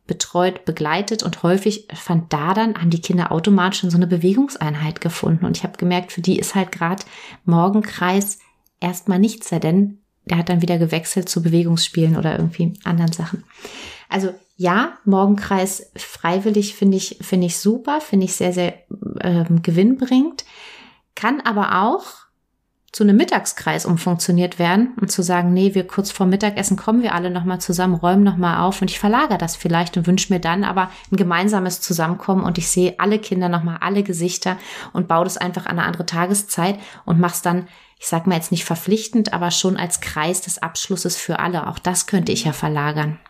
betreut, 0.08 0.64
begleitet 0.64 1.22
und 1.22 1.44
häufig 1.44 1.86
fand 1.94 2.32
da 2.32 2.52
dann, 2.52 2.74
haben 2.74 2.90
die 2.90 3.00
Kinder 3.00 3.30
automatisch 3.30 3.78
schon 3.78 3.90
so 3.90 3.96
eine 3.96 4.08
Bewegungseinheit 4.08 5.00
gefunden. 5.00 5.44
Und 5.44 5.56
ich 5.56 5.62
habe 5.62 5.78
gemerkt, 5.78 6.10
für 6.10 6.20
die 6.20 6.36
ist 6.36 6.56
halt 6.56 6.72
gerade 6.72 7.04
Morgenkreis 7.44 8.40
erstmal 8.80 9.20
nichts, 9.20 9.50
denn 9.50 10.00
der 10.30 10.38
hat 10.38 10.48
dann 10.48 10.62
wieder 10.62 10.78
gewechselt 10.78 11.28
zu 11.28 11.42
Bewegungsspielen 11.42 12.16
oder 12.16 12.36
irgendwie 12.36 12.74
anderen 12.84 13.12
Sachen. 13.12 13.44
Also 14.08 14.32
ja, 14.56 14.98
Morgenkreis 15.04 15.90
freiwillig 15.96 16.74
finde 16.74 16.96
ich, 16.96 17.18
finde 17.20 17.46
ich 17.46 17.58
super, 17.58 18.00
finde 18.00 18.26
ich 18.26 18.34
sehr, 18.34 18.52
sehr 18.52 18.74
ähm, 19.20 19.62
gewinnbringend, 19.62 20.44
kann 21.14 21.40
aber 21.40 21.82
auch 21.82 22.04
zu 22.92 23.04
einem 23.04 23.16
Mittagskreis 23.16 23.86
umfunktioniert 23.86 24.58
werden 24.58 24.94
und 25.00 25.12
zu 25.12 25.22
sagen, 25.22 25.52
nee, 25.52 25.74
wir 25.74 25.86
kurz 25.86 26.10
vor 26.10 26.26
Mittagessen 26.26 26.76
kommen 26.76 27.02
wir 27.02 27.14
alle 27.14 27.30
nochmal 27.30 27.60
zusammen, 27.60 27.94
räumen 27.94 28.24
nochmal 28.24 28.60
auf 28.62 28.82
und 28.82 28.90
ich 28.90 28.98
verlagere 28.98 29.38
das 29.38 29.54
vielleicht 29.54 29.96
und 29.96 30.08
wünsche 30.08 30.32
mir 30.32 30.40
dann 30.40 30.64
aber 30.64 30.90
ein 31.10 31.16
gemeinsames 31.16 31.80
Zusammenkommen 31.80 32.42
und 32.42 32.58
ich 32.58 32.68
sehe 32.68 32.96
alle 32.98 33.20
Kinder 33.20 33.48
nochmal, 33.48 33.78
alle 33.80 34.02
Gesichter 34.02 34.56
und 34.92 35.06
baue 35.06 35.24
das 35.24 35.36
einfach 35.36 35.66
an 35.66 35.78
eine 35.78 35.86
andere 35.86 36.04
Tageszeit 36.04 36.78
und 37.04 37.20
mach's 37.20 37.42
dann 37.42 37.68
ich 38.00 38.06
sag 38.06 38.26
mal 38.26 38.36
jetzt 38.36 38.50
nicht 38.50 38.64
verpflichtend, 38.64 39.34
aber 39.34 39.50
schon 39.50 39.76
als 39.76 40.00
Kreis 40.00 40.40
des 40.40 40.62
Abschlusses 40.62 41.18
für 41.18 41.38
alle. 41.38 41.68
Auch 41.68 41.78
das 41.78 42.06
könnte 42.06 42.32
ich 42.32 42.44
ja 42.44 42.52
verlagern. 42.54 43.20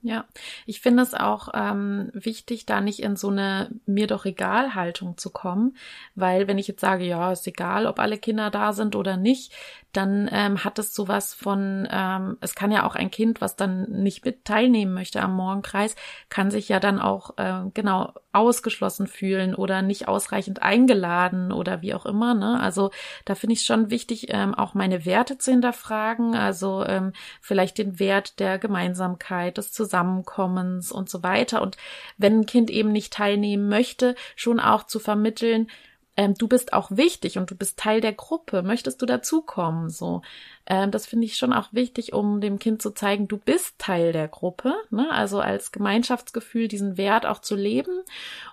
Ja, 0.00 0.24
ich 0.64 0.80
finde 0.80 1.02
es 1.02 1.12
auch 1.12 1.48
ähm, 1.52 2.10
wichtig, 2.14 2.64
da 2.64 2.80
nicht 2.80 3.00
in 3.00 3.16
so 3.16 3.28
eine 3.28 3.70
mir 3.84 4.06
doch 4.06 4.24
egal 4.24 4.74
Haltung 4.74 5.18
zu 5.18 5.30
kommen, 5.30 5.76
weil 6.14 6.48
wenn 6.48 6.58
ich 6.58 6.68
jetzt 6.68 6.80
sage, 6.80 7.04
ja, 7.04 7.30
ist 7.32 7.46
egal, 7.46 7.86
ob 7.86 7.98
alle 7.98 8.16
Kinder 8.16 8.50
da 8.50 8.72
sind 8.72 8.94
oder 8.96 9.16
nicht, 9.16 9.52
dann 9.96 10.28
ähm, 10.30 10.64
hat 10.64 10.78
es 10.78 10.94
sowas 10.94 11.32
von, 11.32 11.88
ähm, 11.90 12.36
es 12.40 12.54
kann 12.54 12.70
ja 12.70 12.86
auch 12.86 12.94
ein 12.94 13.10
Kind, 13.10 13.40
was 13.40 13.56
dann 13.56 13.90
nicht 13.90 14.24
mit 14.24 14.44
teilnehmen 14.44 14.92
möchte 14.92 15.22
am 15.22 15.34
Morgenkreis, 15.34 15.96
kann 16.28 16.50
sich 16.50 16.68
ja 16.68 16.80
dann 16.80 17.00
auch 17.00 17.38
äh, 17.38 17.62
genau 17.72 18.12
ausgeschlossen 18.32 19.06
fühlen 19.06 19.54
oder 19.54 19.80
nicht 19.80 20.08
ausreichend 20.08 20.62
eingeladen 20.62 21.52
oder 21.52 21.80
wie 21.80 21.94
auch 21.94 22.04
immer. 22.04 22.34
Ne? 22.34 22.60
Also 22.60 22.90
da 23.24 23.34
finde 23.34 23.54
ich 23.54 23.64
schon 23.64 23.90
wichtig, 23.90 24.26
ähm, 24.30 24.54
auch 24.54 24.74
meine 24.74 25.06
Werte 25.06 25.38
zu 25.38 25.50
hinterfragen, 25.50 26.34
also 26.34 26.84
ähm, 26.84 27.12
vielleicht 27.40 27.78
den 27.78 27.98
Wert 27.98 28.38
der 28.38 28.58
Gemeinsamkeit, 28.58 29.56
des 29.56 29.72
Zusammenkommens 29.72 30.92
und 30.92 31.08
so 31.08 31.22
weiter. 31.22 31.62
Und 31.62 31.78
wenn 32.18 32.40
ein 32.40 32.46
Kind 32.46 32.70
eben 32.70 32.92
nicht 32.92 33.12
teilnehmen 33.12 33.68
möchte, 33.68 34.14
schon 34.34 34.60
auch 34.60 34.84
zu 34.84 34.98
vermitteln, 34.98 35.68
ähm, 36.16 36.34
du 36.34 36.48
bist 36.48 36.72
auch 36.72 36.90
wichtig 36.90 37.38
und 37.38 37.50
du 37.50 37.54
bist 37.54 37.78
Teil 37.78 38.00
der 38.00 38.12
Gruppe, 38.12 38.62
möchtest 38.62 39.02
du 39.02 39.06
dazukommen? 39.06 39.90
So, 39.90 40.22
ähm, 40.66 40.90
das 40.90 41.06
finde 41.06 41.26
ich 41.26 41.36
schon 41.36 41.52
auch 41.52 41.68
wichtig, 41.72 42.12
um 42.12 42.40
dem 42.40 42.58
Kind 42.58 42.80
zu 42.80 42.92
zeigen, 42.92 43.28
du 43.28 43.36
bist 43.36 43.78
Teil 43.78 44.12
der 44.12 44.28
Gruppe, 44.28 44.74
ne? 44.90 45.10
also 45.10 45.40
als 45.40 45.72
Gemeinschaftsgefühl 45.72 46.68
diesen 46.68 46.96
Wert 46.96 47.26
auch 47.26 47.40
zu 47.40 47.54
leben 47.54 48.02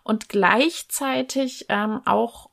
und 0.04 0.30
gleichzeitig 0.30 1.66
ähm, 1.70 2.02
auch 2.06 2.50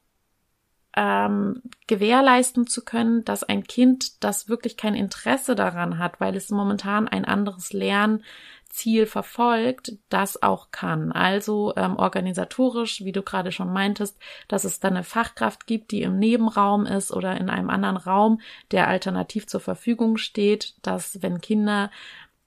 ähm, 0.96 1.62
gewährleisten 1.86 2.66
zu 2.66 2.84
können, 2.84 3.24
dass 3.24 3.44
ein 3.44 3.64
Kind, 3.64 4.22
das 4.24 4.48
wirklich 4.48 4.76
kein 4.76 4.94
Interesse 4.94 5.54
daran 5.54 5.98
hat, 5.98 6.20
weil 6.20 6.36
es 6.36 6.50
momentan 6.50 7.06
ein 7.06 7.24
anderes 7.24 7.72
Lern 7.72 8.24
Ziel 8.70 9.06
verfolgt, 9.06 9.92
das 10.08 10.42
auch 10.42 10.70
kann. 10.70 11.12
Also 11.12 11.74
ähm, 11.76 11.96
organisatorisch, 11.96 13.04
wie 13.04 13.12
du 13.12 13.22
gerade 13.22 13.52
schon 13.52 13.72
meintest, 13.72 14.18
dass 14.48 14.64
es 14.64 14.80
dann 14.80 14.94
eine 14.94 15.04
Fachkraft 15.04 15.66
gibt, 15.66 15.90
die 15.90 16.02
im 16.02 16.18
Nebenraum 16.18 16.86
ist 16.86 17.12
oder 17.12 17.36
in 17.36 17.50
einem 17.50 17.68
anderen 17.68 17.96
Raum, 17.96 18.40
der 18.70 18.88
alternativ 18.88 19.46
zur 19.46 19.60
Verfügung 19.60 20.16
steht, 20.16 20.74
dass 20.82 21.22
wenn 21.22 21.40
Kinder 21.40 21.90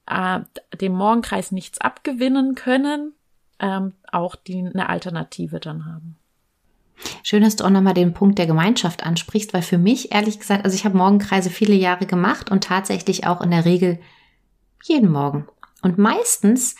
äh, 0.07 0.39
dem 0.79 0.93
Morgenkreis 0.93 1.51
nichts 1.51 1.79
abgewinnen 1.79 2.55
können, 2.55 3.13
ähm, 3.59 3.93
auch 4.11 4.35
die 4.35 4.59
eine 4.59 4.89
Alternative 4.89 5.59
dann 5.59 5.85
haben. 5.85 6.17
Schön, 7.23 7.43
dass 7.43 7.55
du 7.55 7.65
auch 7.65 7.69
nochmal 7.69 7.93
den 7.93 8.13
Punkt 8.13 8.37
der 8.39 8.47
Gemeinschaft 8.47 9.05
ansprichst, 9.05 9.53
weil 9.53 9.61
für 9.61 9.77
mich, 9.77 10.13
ehrlich 10.13 10.39
gesagt, 10.39 10.63
also 10.63 10.75
ich 10.75 10.85
habe 10.85 10.97
Morgenkreise 10.97 11.49
viele 11.49 11.75
Jahre 11.75 12.05
gemacht 12.05 12.49
und 12.51 12.63
tatsächlich 12.63 13.27
auch 13.27 13.41
in 13.41 13.51
der 13.51 13.65
Regel 13.65 13.99
jeden 14.83 15.11
Morgen. 15.11 15.47
Und 15.83 15.99
meistens 15.99 16.75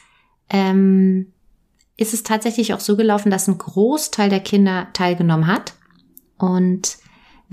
ähm, 0.50 1.34
ist 1.96 2.14
es 2.14 2.24
tatsächlich 2.24 2.74
auch 2.74 2.80
so 2.80 2.98
gelaufen, 2.98 3.30
dass 3.30 3.48
ein 3.48 3.60
Großteil 3.60 4.30
der 4.30 4.40
Kinder 4.40 4.88
teilgenommen 4.94 5.46
hat. 5.46 5.74
Und 6.38 6.98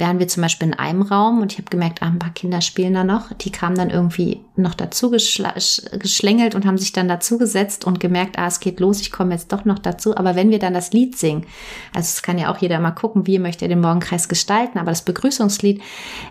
wären 0.00 0.18
wir 0.18 0.26
zum 0.26 0.42
Beispiel 0.42 0.68
in 0.68 0.74
einem 0.74 1.02
Raum 1.02 1.40
und 1.40 1.52
ich 1.52 1.58
habe 1.58 1.70
gemerkt, 1.70 2.02
ah, 2.02 2.06
ein 2.06 2.18
paar 2.18 2.32
Kinder 2.32 2.60
spielen 2.60 2.94
da 2.94 3.04
noch. 3.04 3.32
Die 3.34 3.52
kamen 3.52 3.76
dann 3.76 3.90
irgendwie 3.90 4.40
noch 4.56 4.74
dazu 4.74 5.10
geschlängelt 5.10 6.54
und 6.54 6.66
haben 6.66 6.78
sich 6.78 6.92
dann 6.92 7.06
dazu 7.06 7.38
gesetzt 7.38 7.84
und 7.84 8.00
gemerkt, 8.00 8.38
ah, 8.38 8.46
es 8.46 8.60
geht 8.60 8.80
los, 8.80 9.00
ich 9.00 9.12
komme 9.12 9.34
jetzt 9.34 9.52
doch 9.52 9.64
noch 9.64 9.78
dazu. 9.78 10.16
Aber 10.16 10.34
wenn 10.34 10.50
wir 10.50 10.58
dann 10.58 10.74
das 10.74 10.92
Lied 10.92 11.16
singen, 11.16 11.46
also 11.94 12.06
es 12.06 12.22
kann 12.22 12.38
ja 12.38 12.50
auch 12.50 12.58
jeder 12.58 12.80
mal 12.80 12.90
gucken, 12.90 13.26
wie 13.26 13.38
möchte 13.38 13.66
er 13.66 13.68
den 13.68 13.80
Morgenkreis 13.80 14.28
gestalten, 14.28 14.78
aber 14.78 14.90
das 14.90 15.04
Begrüßungslied, 15.04 15.82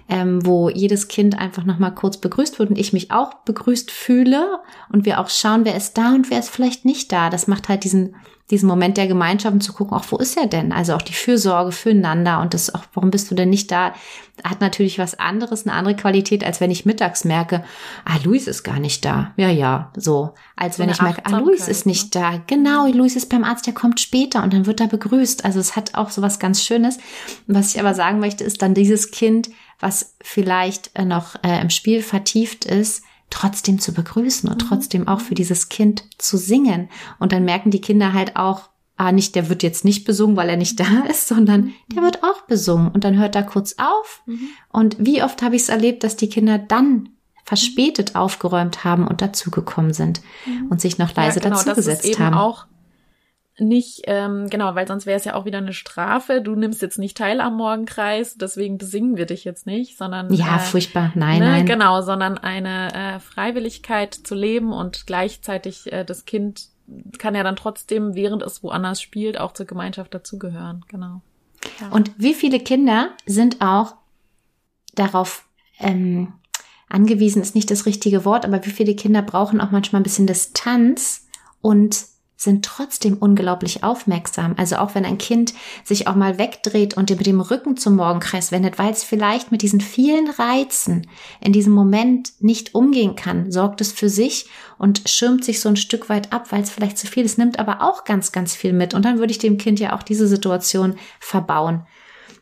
ähm, 0.09 0.45
wo 0.45 0.69
jedes 0.69 1.07
Kind 1.07 1.38
einfach 1.38 1.63
noch 1.63 1.79
mal 1.79 1.91
kurz 1.91 2.17
begrüßt 2.17 2.59
wird 2.59 2.71
und 2.71 2.77
ich 2.77 2.91
mich 2.91 3.11
auch 3.11 3.35
begrüßt 3.45 3.91
fühle 3.91 4.59
und 4.91 5.05
wir 5.05 5.19
auch 5.19 5.29
schauen, 5.29 5.63
wer 5.63 5.77
ist 5.77 5.97
da 5.97 6.15
und 6.15 6.29
wer 6.29 6.39
ist 6.39 6.49
vielleicht 6.49 6.85
nicht 6.85 7.11
da. 7.11 7.29
Das 7.29 7.47
macht 7.47 7.69
halt 7.69 7.83
diesen 7.83 8.15
diesen 8.51 8.68
Moment 8.68 8.98
der 8.98 9.08
Gemeinschaft 9.08 9.53
und 9.53 9.62
zu 9.62 9.74
gucken, 9.74 9.96
auch 9.96 10.06
wo 10.10 10.18
ist 10.18 10.36
er 10.36 10.48
denn? 10.48 10.72
Also 10.72 10.96
auch 10.96 11.01
die 11.01 11.13
Fürsorge 11.13 11.72
füreinander 11.72 12.41
und 12.41 12.53
das 12.53 12.74
auch, 12.74 12.84
warum 12.94 13.12
bist 13.12 13.29
du 13.29 13.36
denn 13.36 13.50
nicht 13.50 13.72
da? 13.72 13.94
Hat 14.44 14.60
natürlich 14.60 14.98
was 14.98 15.20
anderes, 15.20 15.68
eine 15.68 15.75
andere 15.75 15.96
Qualität, 15.96 16.44
als 16.44 16.60
wenn 16.60 16.72
ich 16.72 16.86
mittags 16.86 17.25
merke, 17.25 17.63
ah, 18.06 18.18
Luis 18.24 18.48
ist 18.48 18.63
gar 18.63 18.79
nicht 18.79 19.06
da. 19.06 19.34
Ja, 19.38 19.50
ja, 19.50 19.91
so. 19.96 20.34
Als 20.56 20.77
so 20.77 20.84
wenn 20.84 20.89
ich 20.89 21.01
merke, 21.01 21.25
ah, 21.25 21.38
Luis 21.38 21.68
ist 21.68 21.86
nicht 21.86 22.15
ne? 22.15 22.22
da. 22.22 22.44
Genau, 22.48 22.88
Luis 22.88 23.15
ist 23.15 23.29
beim 23.29 23.44
Arzt, 23.44 23.68
der 23.68 23.74
kommt 23.74 24.00
später 24.00 24.44
und 24.44 24.53
dann 24.53 24.65
wird 24.65 24.82
er 24.82 24.88
begrüßt. 24.88 25.46
Also 25.46 25.60
es 25.60 25.75
hat 25.75 25.94
auch 25.94 26.10
so 26.10 26.22
was 26.22 26.39
ganz 26.39 26.63
Schönes. 26.63 26.98
Was 27.46 27.75
ich 27.75 27.79
aber 27.79 27.94
sagen 27.94 28.20
möchte, 28.20 28.44
ist 28.44 28.62
dann 28.62 28.74
dieses 28.74 29.12
Kind, 29.12 29.50
was 29.79 30.15
vielleicht 30.22 30.91
äh, 30.96 31.06
noch 31.06 31.36
äh, 31.44 31.62
im 31.62 31.70
Spiel 31.70 32.01
vertieft 32.01 32.65
ist, 32.65 33.03
trotzdem 33.29 33.79
zu 33.79 33.93
begrüßen 33.93 34.50
und 34.50 34.63
mhm. 34.63 34.67
trotzdem 34.67 35.07
auch 35.07 35.21
für 35.21 35.36
dieses 35.36 35.69
Kind 35.69 36.03
zu 36.17 36.38
singen. 36.38 36.89
Und 37.19 37.31
dann 37.31 37.45
merken 37.45 37.71
die 37.71 37.81
Kinder 37.81 38.13
halt 38.13 38.36
auch, 38.36 38.69
ah, 38.98 39.12
nicht, 39.12 39.36
der 39.36 39.50
wird 39.50 39.63
jetzt 39.63 39.86
nicht 39.86 40.05
besungen, 40.05 40.36
weil 40.36 40.50
er 40.50 40.57
nicht 40.57 40.79
da 40.79 41.05
ist, 41.09 41.27
sondern 41.27 41.74
der 41.93 42.03
wird 42.03 42.24
auch 42.24 42.41
besungen. 42.41 42.89
Und 42.89 43.03
dann 43.03 43.17
hört 43.17 43.36
er 43.36 43.43
kurz 43.43 43.75
auf. 43.77 44.21
Mhm. 44.25 44.50
Und 44.71 44.98
wie 45.00 45.24
oft 45.24 45.41
habe 45.41 45.55
ich 45.55 45.63
es 45.63 45.69
erlebt, 45.69 46.03
dass 46.03 46.15
die 46.15 46.29
Kinder 46.29 46.57
dann 46.57 47.09
verspätet 47.43 48.15
aufgeräumt 48.15 48.83
haben 48.83 49.07
und 49.07 49.21
dazugekommen 49.21 49.93
sind 49.93 50.21
mhm. 50.45 50.67
und 50.67 50.81
sich 50.81 50.98
noch 50.98 51.15
leise 51.15 51.39
ja, 51.39 51.45
genau, 51.45 51.55
dazugesetzt 51.55 52.19
haben. 52.19 52.36
Auch 52.36 52.65
nicht, 53.59 54.01
ähm, 54.05 54.49
genau, 54.49 54.75
weil 54.75 54.87
sonst 54.87 55.05
wäre 55.05 55.17
es 55.17 55.25
ja 55.25 55.35
auch 55.35 55.45
wieder 55.45 55.57
eine 55.57 55.73
Strafe. 55.73 56.41
Du 56.41 56.55
nimmst 56.55 56.81
jetzt 56.81 56.99
nicht 56.99 57.17
teil 57.17 57.41
am 57.41 57.57
Morgenkreis, 57.57 58.35
deswegen 58.37 58.77
besingen 58.77 59.17
wir 59.17 59.25
dich 59.25 59.43
jetzt 59.43 59.65
nicht, 59.65 59.97
sondern 59.97 60.33
ja, 60.33 60.57
äh, 60.57 60.59
furchtbar, 60.59 61.11
nein, 61.15 61.39
ne, 61.39 61.45
nein, 61.45 61.65
genau, 61.65 62.01
sondern 62.01 62.37
eine 62.37 62.93
äh, 62.93 63.19
Freiwilligkeit 63.19 64.13
zu 64.13 64.35
leben 64.35 64.71
und 64.71 65.07
gleichzeitig 65.07 65.91
äh, 65.91 66.03
das 66.05 66.25
Kind 66.25 66.69
kann 67.17 67.35
ja 67.35 67.43
dann 67.43 67.55
trotzdem, 67.55 68.15
während 68.15 68.41
es 68.41 68.63
woanders 68.63 69.01
spielt, 69.01 69.39
auch 69.39 69.53
zur 69.53 69.65
Gemeinschaft 69.65 70.13
dazugehören, 70.13 70.85
genau. 70.87 71.21
Ja. 71.79 71.89
Und 71.89 72.11
wie 72.17 72.33
viele 72.33 72.59
Kinder 72.59 73.11
sind 73.25 73.61
auch 73.61 73.95
darauf 74.95 75.45
ähm, 75.79 76.33
angewiesen, 76.89 77.41
ist 77.41 77.55
nicht 77.55 77.69
das 77.69 77.85
richtige 77.85 78.25
Wort, 78.25 78.45
aber 78.45 78.65
wie 78.65 78.71
viele 78.71 78.95
Kinder 78.95 79.21
brauchen 79.21 79.61
auch 79.61 79.71
manchmal 79.71 80.01
ein 80.01 80.03
bisschen 80.03 80.27
Distanz 80.27 81.27
und 81.61 82.05
sind 82.39 82.63
trotzdem 82.63 83.17
unglaublich 83.17 83.84
aufmerksam. 83.84 84.55
Also 84.58 84.77
auch 84.77 84.96
wenn 84.96 85.03
ein 85.03 85.17
Kind 85.17 85.53
sich 85.84 86.08
auch 86.08 86.15
mal 86.15 86.38
wegdreht 86.38 86.96
und 86.96 87.10
mit 87.10 87.25
dem 87.25 87.41
Rücken 87.41 87.75
zum 87.75 87.98
Morgenkreis 87.98 88.53
wendet, 88.53 88.79
weil 88.79 88.93
es 88.93 89.03
vielleicht 89.03 89.51
mit 89.51 89.62
diesen 89.62 89.81
vielen 89.81 90.29
Reizen 90.29 91.05
in 91.41 91.51
diesem 91.51 91.74
Moment 91.74 92.31
nicht 92.39 92.75
umgehen 92.75 93.17
kann, 93.17 93.51
sorgt 93.51 93.81
es 93.81 93.91
für 93.91 94.08
sich 94.08 94.48
und 94.77 95.10
schirmt 95.10 95.43
sich 95.43 95.60
so 95.60 95.67
ein 95.67 95.75
Stück 95.75 96.08
weit 96.08 96.31
ab, 96.31 96.53
weil 96.53 96.63
es 96.63 96.69
vielleicht 96.69 96.98
zu 96.98 97.08
viel 97.08 97.25
ist, 97.25 97.38
nimmt 97.38 97.60
aber 97.60 97.81
auch 97.81 98.05
ganz, 98.05 98.31
ganz 98.31 98.55
viel 98.55 98.72
mit. 98.72 98.93
Und 98.93 99.03
dann 99.03 99.19
würde 99.19 99.31
ich 99.31 99.39
dem 99.39 99.58
Kind 99.58 99.81
ja 99.81 99.93
auch 99.93 100.01
diese 100.01 100.27
Situation 100.27 100.96
verbauen. 101.19 101.86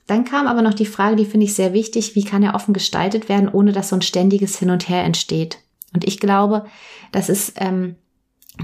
Dann 0.05 0.25
kam 0.25 0.45
aber 0.45 0.61
noch 0.61 0.75
die 0.75 0.85
Frage, 0.85 1.15
die 1.15 1.25
finde 1.25 1.47
ich 1.47 1.55
sehr 1.55 1.73
wichtig, 1.73 2.13
wie 2.13 2.23
kann 2.23 2.43
er 2.43 2.53
offen 2.53 2.75
gestaltet 2.75 3.29
werden, 3.29 3.49
ohne 3.49 3.71
dass 3.71 3.89
so 3.89 3.95
ein 3.95 4.03
ständiges 4.03 4.59
Hin 4.59 4.69
und 4.69 4.87
Her 4.89 5.03
entsteht. 5.03 5.57
Und 5.95 6.07
ich 6.07 6.19
glaube, 6.19 6.65
das 7.11 7.29
ist 7.29 7.53
ähm, 7.55 7.95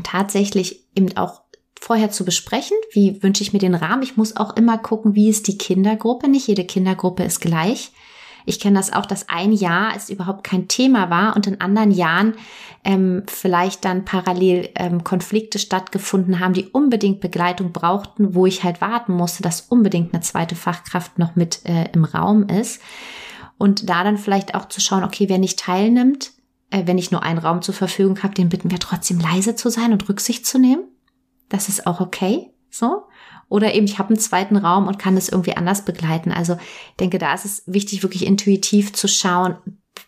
tatsächlich 0.04 0.86
eben 0.96 1.16
auch 1.18 1.42
vorher 1.80 2.10
zu 2.12 2.24
besprechen. 2.24 2.78
Wie 2.92 3.22
wünsche 3.22 3.44
ich 3.44 3.54
mir 3.54 3.60
den 3.60 3.76
Rahmen? 3.76 4.04
Ich 4.04 4.16
muss 4.16 4.38
auch 4.38 4.56
immer 4.56 4.78
gucken, 4.78 5.16
wie 5.16 5.30
ist 5.30 5.48
die 5.48 5.58
Kindergruppe. 5.58 6.30
Nicht 6.30 6.48
jede 6.48 6.64
Kindergruppe 6.64 7.24
ist 7.24 7.42
gleich. 7.42 7.92
Ich 8.46 8.60
kenne 8.60 8.78
das 8.78 8.92
auch, 8.92 9.06
dass 9.06 9.30
ein 9.30 9.54
Jahr 9.54 9.94
es 9.96 10.10
überhaupt 10.10 10.44
kein 10.44 10.68
Thema 10.68 11.10
war 11.10 11.36
und 11.36 11.48
in 11.48 11.62
anderen 11.62 11.92
Jahren 11.92 12.36
ähm, 12.84 13.24
vielleicht 13.28 13.86
dann 13.86 14.04
parallel 14.06 14.70
ähm, 14.76 15.04
Konflikte 15.04 15.60
stattgefunden 15.60 16.40
haben, 16.40 16.54
die 16.54 16.68
unbedingt 16.68 17.22
Begleitung 17.22 17.72
brauchten, 17.72 18.36
wo 18.36 18.46
ich 18.46 18.64
halt 18.64 18.82
warten 18.82 19.14
musste, 19.14 19.44
dass 19.44 19.62
unbedingt 19.62 20.14
eine 20.14 20.22
zweite 20.22 20.56
Fachkraft 20.56 21.18
noch 21.20 21.36
mit 21.36 21.66
äh, 21.66 21.86
im 21.94 22.04
Raum 22.04 22.48
ist. 22.48 22.82
Und 23.58 23.90
da 23.90 24.04
dann 24.04 24.18
vielleicht 24.18 24.56
auch 24.56 24.68
zu 24.68 24.82
schauen, 24.82 25.04
okay, 25.04 25.30
wer 25.30 25.38
nicht 25.38 25.60
teilnimmt, 25.60 26.32
äh, 26.74 26.88
wenn 26.88 26.98
ich 26.98 27.12
nur 27.12 27.24
einen 27.24 27.38
Raum 27.38 27.62
zur 27.62 27.75
Verfügung 27.75 28.24
habe, 28.24 28.34
den 28.34 28.50
bitten 28.50 28.72
wir 28.72 28.80
trotzdem 28.80 29.20
leise 29.20 29.56
zu 29.56 29.70
sein 29.70 29.94
und 29.94 30.10
Rücksicht 30.10 30.46
zu 30.46 30.58
nehmen. 30.58 30.84
Das 31.48 31.70
ist 31.70 31.86
auch 31.86 32.01
okay. 32.01 32.50
So. 32.72 33.03
Oder 33.48 33.75
eben, 33.75 33.86
ich 33.86 34.00
habe 34.00 34.10
einen 34.10 34.20
zweiten 34.20 34.58
Raum 34.58 34.88
und 34.88 34.98
kann 34.98 35.13
das 35.13 35.30
irgendwie 35.30 35.56
anders 35.56 35.86
begleiten. 35.86 36.32
Also 36.32 36.53
ich 36.56 36.96
denke, 37.00 37.20
da 37.20 37.34
ist 37.36 37.46
es 37.46 37.63
wichtig, 37.68 38.01
wirklich 38.01 38.25
intuitiv 38.25 38.94
zu 38.94 39.08
schauen, 39.08 39.58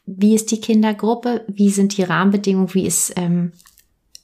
wie 0.08 0.34
ist 0.34 0.50
die 0.50 0.60
Kindergruppe, 0.60 1.46
wie 1.48 1.70
sind 1.70 1.96
die 1.96 2.04
Rahmenbedingungen, 2.04 2.74
wie 2.74 2.88
ist, 2.88 3.14
ähm, 3.16 3.52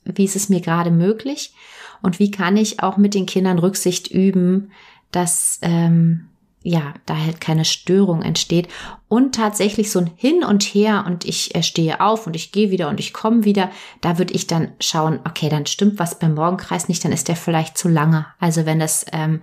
wie 0.03 0.23
ist 0.23 0.35
es 0.35 0.49
mir 0.49 0.61
gerade 0.61 0.89
möglich 0.89 1.53
und 2.01 2.17
wie 2.17 2.31
kann 2.31 2.57
ich 2.57 2.81
auch 2.81 2.97
mit 2.97 3.13
den 3.13 3.27
Kindern 3.27 3.59
Rücksicht 3.59 4.09
üben, 4.09 4.71
dass 5.11 5.59
ähm, 5.61 6.30
ja, 6.63 6.93
da 7.07 7.17
halt 7.17 7.41
keine 7.41 7.65
Störung 7.65 8.21
entsteht 8.21 8.67
und 9.07 9.33
tatsächlich 9.33 9.89
so 9.89 9.99
ein 9.99 10.11
Hin 10.15 10.43
und 10.43 10.63
Her 10.63 11.05
und 11.07 11.25
ich 11.25 11.55
äh, 11.55 11.63
stehe 11.63 12.01
auf 12.01 12.27
und 12.27 12.35
ich 12.35 12.51
gehe 12.51 12.69
wieder 12.69 12.87
und 12.87 12.99
ich 12.99 13.13
komme 13.13 13.45
wieder, 13.45 13.71
da 13.99 14.19
würde 14.19 14.33
ich 14.33 14.45
dann 14.45 14.71
schauen, 14.79 15.19
okay, 15.27 15.49
dann 15.49 15.65
stimmt 15.65 15.97
was 15.97 16.19
beim 16.19 16.35
Morgenkreis 16.35 16.87
nicht, 16.87 17.03
dann 17.03 17.11
ist 17.11 17.27
der 17.27 17.35
vielleicht 17.35 17.79
zu 17.79 17.89
lange. 17.89 18.27
Also 18.39 18.67
wenn 18.67 18.79
das 18.79 19.05
ähm, 19.11 19.41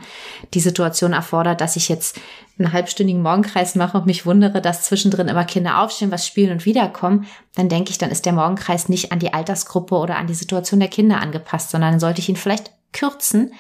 die 0.55 0.61
Situation 0.61 1.13
erfordert, 1.13 1.61
dass 1.61 1.75
ich 1.75 1.89
jetzt 1.89 2.21
einen 2.57 2.73
halbstündigen 2.73 3.23
Morgenkreis 3.23 3.75
mache 3.75 3.99
und 3.99 4.07
mich 4.07 4.25
wundere, 4.25 4.63
dass 4.63 4.85
zwischendrin 4.85 5.29
immer 5.29 5.45
Kinder 5.45 5.81
aufstehen, 5.81 6.13
was 6.13 6.27
spielen 6.27 6.53
und 6.53 6.67
wiederkommen, 6.67 7.27
dann 7.57 7.69
denke 7.69 7.91
ich, 7.91 7.99
dann 7.99 8.11
ist 8.11 8.27
der 8.27 8.33
Morgenkreis 8.33 8.89
nicht 8.89 9.11
an 9.11 9.19
die 9.19 9.35
Altersgruppe 9.35 9.97
oder 9.97 10.19
an 10.19 10.29
die 10.29 10.35
Situation 10.35 10.79
der 10.79 10.89
Kinder 10.89 11.21
angepasst, 11.21 11.71
sondern 11.71 11.99
sollte 11.99 12.21
ich 12.21 12.29
ihn 12.29 12.37
vielleicht 12.37 12.71
kürzen, 12.93 13.53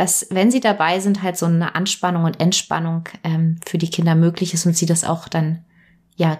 dass, 0.00 0.26
wenn 0.30 0.50
sie 0.50 0.60
dabei 0.60 0.98
sind, 0.98 1.22
halt 1.22 1.36
so 1.36 1.44
eine 1.44 1.74
Anspannung 1.74 2.24
und 2.24 2.40
Entspannung 2.40 3.06
ähm, 3.22 3.60
für 3.66 3.76
die 3.76 3.90
Kinder 3.90 4.14
möglich 4.14 4.54
ist 4.54 4.64
und 4.64 4.74
sie 4.74 4.86
das 4.86 5.04
auch 5.04 5.28
dann 5.28 5.62
ja 6.16 6.38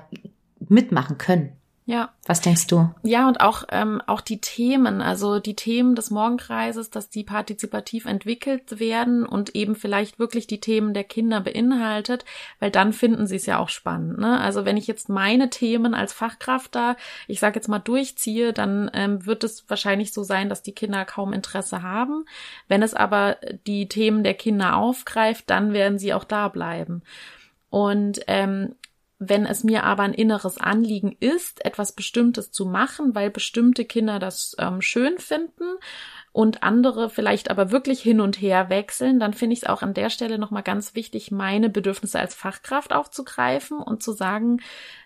mitmachen 0.67 1.19
können. 1.19 1.53
Ja. 1.87 2.11
Was 2.27 2.41
denkst 2.41 2.69
du? 2.69 2.91
Ja, 3.03 3.27
und 3.27 3.41
auch, 3.41 3.65
ähm, 3.71 4.01
auch 4.07 4.21
die 4.21 4.41
Themen, 4.41 5.03
also 5.03 5.41
die 5.41 5.57
Themen 5.57 5.97
des 5.97 6.11
Morgenkreises, 6.11 6.91
dass 6.91 7.11
die 7.11 7.25
partizipativ 7.25 8.05
entwickelt 8.05 8.79
werden 8.79 9.27
und 9.27 9.57
eben 9.57 9.75
vielleicht 9.75 10.19
wirklich 10.19 10.47
die 10.47 10.61
Themen 10.61 10.95
der 10.95 11.03
Kinder 11.05 11.41
beinhaltet, 11.41 12.25
weil 12.61 12.71
dann 12.71 12.93
finden 12.93 13.27
sie 13.27 13.37
es 13.37 13.47
ja 13.47 13.59
auch 13.59 13.71
spannend. 13.71 14.19
Ne? 14.19 14.39
Also 14.41 14.65
wenn 14.65 14.77
ich 14.77 14.87
jetzt 14.87 15.09
meine 15.09 15.51
Themen 15.51 15.95
als 15.95 16.13
Fachkraft 16.13 16.75
da, 16.77 16.97
ich 17.27 17.41
sage 17.41 17.57
jetzt 17.57 17.69
mal, 17.69 17.81
durchziehe, 17.81 18.53
dann 18.53 18.89
ähm, 18.95 19.27
wird 19.27 19.43
es 19.43 19.69
wahrscheinlich 19.69 20.13
so 20.13 20.23
sein, 20.23 20.49
dass 20.49 20.63
die 20.63 20.75
Kinder 20.75 21.05
kaum 21.05 21.33
Interesse 21.33 21.83
haben. 21.83 22.25
Wenn 22.69 22.83
es 22.83 22.95
aber 22.95 23.39
die 23.67 23.89
Themen 23.89 24.23
der 24.23 24.35
Kinder 24.35 24.77
aufgreift, 24.77 25.51
dann 25.51 25.73
werden 25.73 25.99
sie 25.99 26.15
auch 26.15 26.25
da 26.25 26.49
bleiben. 26.49 27.03
Und 27.71 28.21
ähm, 28.27 28.75
wenn 29.23 29.45
es 29.45 29.65
mir 29.65 29.85
aber 29.85 30.03
ein 30.03 30.15
inneres 30.15 30.57
Anliegen 30.57 31.15
ist, 31.21 31.63
etwas 31.65 31.93
Bestimmtes 31.93 32.51
zu 32.53 32.65
machen, 32.65 33.15
weil 33.15 33.31
bestimmte 33.31 33.85
Kinder 33.85 34.19
das 34.19 34.57
ähm, 34.59 34.81
schön 34.81 35.19
finden 35.19 35.77
und 36.33 36.63
andere 36.63 37.11
vielleicht 37.11 37.51
aber 37.51 37.71
wirklich 37.71 38.01
hin 38.01 38.21
und 38.21 38.41
her 38.41 38.71
wechseln, 38.71 39.21
dann 39.21 39.35
finde 39.35 39.53
ich 39.53 39.61
es 39.63 39.69
auch 39.69 39.83
an 39.83 39.93
der 39.93 40.09
Stelle 40.09 40.39
nochmal 40.39 40.63
ganz 40.63 40.95
wichtig, 40.95 41.31
meine 41.31 41.69
Bedürfnisse 41.69 42.19
als 42.19 42.35
Fachkraft 42.35 42.95
aufzugreifen 42.95 43.79
und 43.79 44.03
zu 44.03 44.13
sagen, 44.13 44.63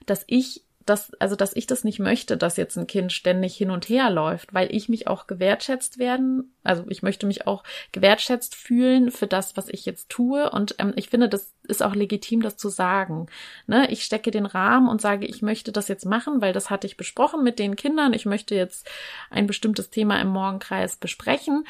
dass 0.06 0.22
ich 0.28 0.63
dass, 0.86 1.12
also, 1.14 1.36
dass 1.36 1.56
ich 1.56 1.66
das 1.66 1.84
nicht 1.84 1.98
möchte, 1.98 2.36
dass 2.36 2.56
jetzt 2.56 2.76
ein 2.76 2.86
Kind 2.86 3.12
ständig 3.12 3.56
hin 3.56 3.70
und 3.70 3.88
her 3.88 4.10
läuft, 4.10 4.52
weil 4.52 4.74
ich 4.74 4.88
mich 4.88 5.06
auch 5.06 5.26
gewertschätzt 5.26 5.98
werden, 5.98 6.54
also 6.62 6.84
ich 6.88 7.02
möchte 7.02 7.26
mich 7.26 7.46
auch 7.46 7.62
gewertschätzt 7.92 8.54
fühlen 8.54 9.10
für 9.10 9.26
das, 9.26 9.56
was 9.56 9.68
ich 9.68 9.84
jetzt 9.84 10.08
tue. 10.08 10.50
Und 10.50 10.74
ähm, 10.78 10.92
ich 10.96 11.10
finde, 11.10 11.28
das 11.28 11.52
ist 11.62 11.82
auch 11.82 11.94
legitim, 11.94 12.42
das 12.42 12.56
zu 12.56 12.68
sagen. 12.68 13.26
Ne? 13.66 13.90
Ich 13.90 14.04
stecke 14.04 14.30
den 14.30 14.46
Rahmen 14.46 14.88
und 14.88 15.00
sage, 15.00 15.26
ich 15.26 15.42
möchte 15.42 15.72
das 15.72 15.88
jetzt 15.88 16.06
machen, 16.06 16.40
weil 16.40 16.52
das 16.52 16.70
hatte 16.70 16.86
ich 16.86 16.96
besprochen 16.96 17.44
mit 17.44 17.58
den 17.58 17.76
Kindern. 17.76 18.14
Ich 18.14 18.26
möchte 18.26 18.54
jetzt 18.54 18.88
ein 19.30 19.46
bestimmtes 19.46 19.90
Thema 19.90 20.20
im 20.20 20.28
Morgenkreis 20.28 20.96
besprechen. 20.96 21.64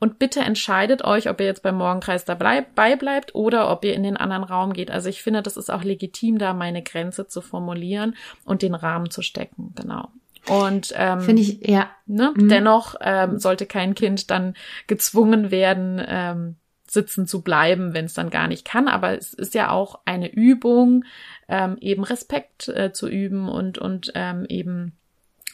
Und 0.00 0.18
bitte 0.18 0.40
entscheidet 0.40 1.04
euch, 1.04 1.28
ob 1.28 1.40
ihr 1.40 1.46
jetzt 1.46 1.62
beim 1.62 1.76
Morgenkreis 1.76 2.24
dabei 2.24 2.62
bleibt 2.62 3.34
oder 3.34 3.70
ob 3.70 3.84
ihr 3.84 3.94
in 3.94 4.02
den 4.02 4.16
anderen 4.16 4.44
Raum 4.44 4.72
geht. 4.72 4.90
Also 4.90 5.10
ich 5.10 5.22
finde, 5.22 5.42
das 5.42 5.58
ist 5.58 5.70
auch 5.70 5.84
legitim, 5.84 6.38
da 6.38 6.54
meine 6.54 6.82
Grenze 6.82 7.26
zu 7.26 7.42
formulieren 7.42 8.16
und 8.44 8.62
den 8.62 8.74
Rahmen 8.74 9.10
zu 9.10 9.20
stecken. 9.20 9.74
Genau. 9.76 10.08
Und 10.48 10.94
ähm, 10.96 11.20
finde 11.20 11.42
ich 11.42 11.66
ja. 11.68 11.90
Ne, 12.06 12.32
mhm. 12.34 12.48
dennoch 12.48 12.94
ähm, 13.02 13.38
sollte 13.38 13.66
kein 13.66 13.94
Kind 13.94 14.30
dann 14.30 14.54
gezwungen 14.86 15.50
werden, 15.50 16.02
ähm, 16.04 16.56
sitzen 16.88 17.26
zu 17.26 17.42
bleiben, 17.42 17.92
wenn 17.92 18.06
es 18.06 18.14
dann 18.14 18.30
gar 18.30 18.48
nicht 18.48 18.64
kann. 18.64 18.88
Aber 18.88 19.16
es 19.16 19.34
ist 19.34 19.54
ja 19.54 19.70
auch 19.70 20.00
eine 20.06 20.32
Übung, 20.32 21.04
ähm, 21.46 21.76
eben 21.82 22.04
Respekt 22.04 22.68
äh, 22.68 22.92
zu 22.92 23.06
üben 23.06 23.50
und 23.50 23.76
und 23.76 24.12
ähm, 24.14 24.46
eben 24.48 24.96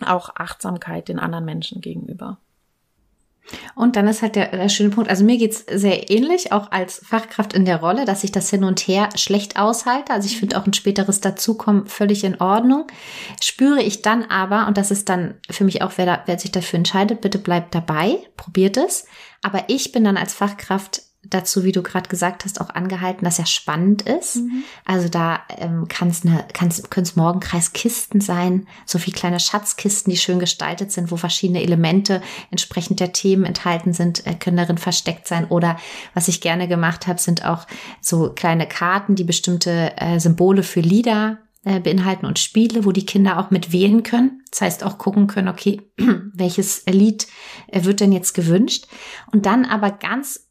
auch 0.04 0.30
Achtsamkeit 0.36 1.08
den 1.08 1.18
anderen 1.18 1.44
Menschen 1.44 1.80
gegenüber. 1.80 2.38
Und 3.74 3.96
dann 3.96 4.08
ist 4.08 4.22
halt 4.22 4.36
der, 4.36 4.48
der 4.48 4.68
schöne 4.68 4.90
Punkt, 4.90 5.10
also 5.10 5.24
mir 5.24 5.38
geht's 5.38 5.64
sehr 5.70 6.10
ähnlich, 6.10 6.52
auch 6.52 6.70
als 6.70 7.00
Fachkraft 7.04 7.52
in 7.52 7.64
der 7.64 7.80
Rolle, 7.80 8.04
dass 8.04 8.24
ich 8.24 8.32
das 8.32 8.50
hin 8.50 8.64
und 8.64 8.80
her 8.80 9.08
schlecht 9.16 9.58
aushalte. 9.58 10.12
Also 10.12 10.26
ich 10.26 10.38
finde 10.38 10.58
auch 10.58 10.66
ein 10.66 10.72
späteres 10.72 11.20
Dazukommen 11.20 11.86
völlig 11.86 12.24
in 12.24 12.40
Ordnung. 12.40 12.86
Spüre 13.42 13.82
ich 13.82 14.02
dann 14.02 14.24
aber, 14.24 14.66
und 14.66 14.76
das 14.76 14.90
ist 14.90 15.08
dann 15.08 15.34
für 15.50 15.64
mich 15.64 15.82
auch, 15.82 15.92
wer, 15.96 16.06
da, 16.06 16.22
wer 16.26 16.38
sich 16.38 16.52
dafür 16.52 16.78
entscheidet, 16.78 17.20
bitte 17.20 17.38
bleibt 17.38 17.74
dabei, 17.74 18.18
probiert 18.36 18.76
es. 18.76 19.06
Aber 19.42 19.64
ich 19.68 19.92
bin 19.92 20.04
dann 20.04 20.16
als 20.16 20.34
Fachkraft 20.34 21.02
dazu, 21.30 21.64
wie 21.64 21.72
du 21.72 21.82
gerade 21.82 22.08
gesagt 22.08 22.44
hast, 22.44 22.60
auch 22.60 22.70
angehalten, 22.70 23.24
dass 23.24 23.38
er 23.38 23.46
spannend 23.46 24.02
ist. 24.02 24.36
Mhm. 24.36 24.64
Also 24.84 25.08
da 25.08 25.40
ähm, 25.56 25.88
kann 25.88 26.08
es 26.08 26.24
ne, 26.24 26.46
Morgenkreiskisten 27.14 28.20
sein, 28.20 28.66
so 28.84 29.04
wie 29.04 29.12
kleine 29.12 29.40
Schatzkisten, 29.40 30.10
die 30.10 30.18
schön 30.18 30.38
gestaltet 30.38 30.92
sind, 30.92 31.10
wo 31.10 31.16
verschiedene 31.16 31.62
Elemente 31.62 32.22
entsprechend 32.50 33.00
der 33.00 33.12
Themen 33.12 33.44
enthalten 33.44 33.92
sind, 33.92 34.26
äh, 34.26 34.34
können 34.34 34.56
darin 34.56 34.78
versteckt 34.78 35.28
sein. 35.28 35.46
Oder 35.46 35.78
was 36.14 36.28
ich 36.28 36.40
gerne 36.40 36.68
gemacht 36.68 37.06
habe, 37.06 37.20
sind 37.20 37.44
auch 37.44 37.66
so 38.00 38.32
kleine 38.32 38.66
Karten, 38.66 39.14
die 39.14 39.24
bestimmte 39.24 39.92
äh, 39.96 40.18
Symbole 40.20 40.62
für 40.62 40.80
Lieder 40.80 41.38
äh, 41.66 41.80
beinhalten 41.80 42.26
und 42.26 42.38
Spiele, 42.38 42.84
wo 42.84 42.92
die 42.92 43.04
Kinder 43.04 43.38
auch 43.38 43.50
mit 43.50 43.72
wählen 43.72 44.04
können. 44.04 44.42
Das 44.52 44.60
heißt 44.60 44.84
auch 44.84 44.98
gucken 44.98 45.26
können, 45.26 45.48
okay, 45.48 45.82
welches 46.32 46.84
Lied 46.86 47.26
äh, 47.66 47.82
wird 47.82 47.98
denn 47.98 48.12
jetzt 48.12 48.34
gewünscht? 48.34 48.86
Und 49.32 49.46
dann 49.46 49.64
aber 49.64 49.90
ganz 49.90 50.45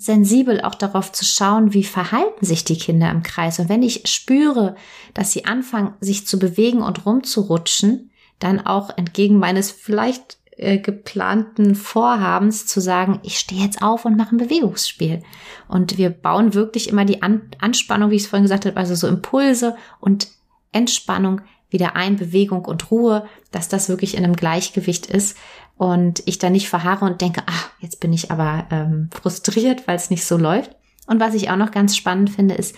sensibel 0.00 0.62
auch 0.62 0.74
darauf 0.74 1.12
zu 1.12 1.26
schauen, 1.26 1.74
wie 1.74 1.84
verhalten 1.84 2.44
sich 2.44 2.64
die 2.64 2.78
Kinder 2.78 3.10
im 3.10 3.22
Kreis. 3.22 3.58
Und 3.58 3.68
wenn 3.68 3.82
ich 3.82 4.08
spüre, 4.08 4.74
dass 5.12 5.32
sie 5.32 5.44
anfangen, 5.44 5.92
sich 6.00 6.26
zu 6.26 6.38
bewegen 6.38 6.80
und 6.80 7.04
rumzurutschen, 7.04 8.10
dann 8.38 8.64
auch 8.64 8.96
entgegen 8.96 9.38
meines 9.38 9.70
vielleicht 9.70 10.38
äh, 10.56 10.78
geplanten 10.78 11.74
Vorhabens 11.74 12.66
zu 12.66 12.80
sagen, 12.80 13.20
ich 13.22 13.38
stehe 13.38 13.62
jetzt 13.62 13.82
auf 13.82 14.06
und 14.06 14.16
mache 14.16 14.34
ein 14.34 14.38
Bewegungsspiel. 14.38 15.22
Und 15.68 15.98
wir 15.98 16.08
bauen 16.08 16.54
wirklich 16.54 16.88
immer 16.88 17.04
die 17.04 17.22
An 17.22 17.42
Anspannung, 17.58 18.10
wie 18.10 18.16
ich 18.16 18.22
es 18.22 18.28
vorhin 18.28 18.44
gesagt 18.44 18.64
habe, 18.64 18.78
also 18.78 18.94
so 18.94 19.06
Impulse 19.06 19.76
und 20.00 20.28
Entspannung 20.72 21.42
wieder 21.68 21.94
ein, 21.94 22.16
Bewegung 22.16 22.64
und 22.64 22.90
Ruhe, 22.90 23.26
dass 23.52 23.68
das 23.68 23.88
wirklich 23.88 24.16
in 24.16 24.24
einem 24.24 24.34
Gleichgewicht 24.34 25.06
ist, 25.06 25.36
und 25.80 26.22
ich 26.26 26.36
da 26.36 26.50
nicht 26.50 26.68
verharre 26.68 27.06
und 27.06 27.22
denke, 27.22 27.42
ach, 27.46 27.70
jetzt 27.78 28.00
bin 28.00 28.12
ich 28.12 28.30
aber 28.30 28.66
ähm, 28.70 29.08
frustriert, 29.18 29.88
weil 29.88 29.96
es 29.96 30.10
nicht 30.10 30.26
so 30.26 30.36
läuft. 30.36 30.76
Und 31.06 31.20
was 31.20 31.32
ich 31.32 31.50
auch 31.50 31.56
noch 31.56 31.70
ganz 31.70 31.96
spannend 31.96 32.28
finde, 32.28 32.54
ist 32.54 32.76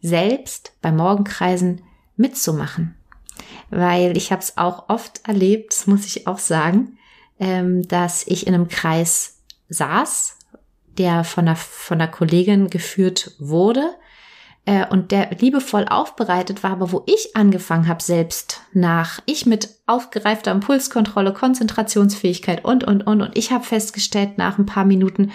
selbst 0.00 0.72
bei 0.80 0.92
Morgenkreisen 0.92 1.82
mitzumachen. 2.16 2.94
Weil 3.70 4.16
ich 4.16 4.30
habe 4.30 4.40
es 4.40 4.56
auch 4.56 4.88
oft 4.88 5.26
erlebt, 5.26 5.72
das 5.72 5.88
muss 5.88 6.06
ich 6.06 6.28
auch 6.28 6.38
sagen, 6.38 6.96
ähm, 7.40 7.88
dass 7.88 8.24
ich 8.24 8.46
in 8.46 8.54
einem 8.54 8.68
Kreis 8.68 9.40
saß, 9.68 10.38
der 10.96 11.24
von 11.24 11.48
einer, 11.48 11.56
von 11.56 12.00
einer 12.00 12.08
Kollegin 12.08 12.70
geführt 12.70 13.32
wurde 13.40 13.96
äh, 14.66 14.86
und 14.88 15.10
der 15.10 15.30
liebevoll 15.38 15.86
aufbereitet 15.86 16.62
war, 16.62 16.72
aber 16.72 16.90
wo 16.90 17.02
ich 17.06 17.36
angefangen 17.36 17.86
habe, 17.86 18.02
selbst 18.02 18.62
nach, 18.72 19.20
ich 19.26 19.44
mit 19.44 19.68
aufgereifter 19.86 20.52
Impulskontrolle, 20.52 21.34
Konzentrationsfähigkeit 21.34 22.64
und, 22.64 22.84
und, 22.84 23.06
und, 23.06 23.20
und 23.20 23.36
ich 23.36 23.52
habe 23.52 23.64
festgestellt 23.64 24.38
nach 24.38 24.56
ein 24.56 24.64
paar 24.64 24.86
Minuten, 24.86 25.32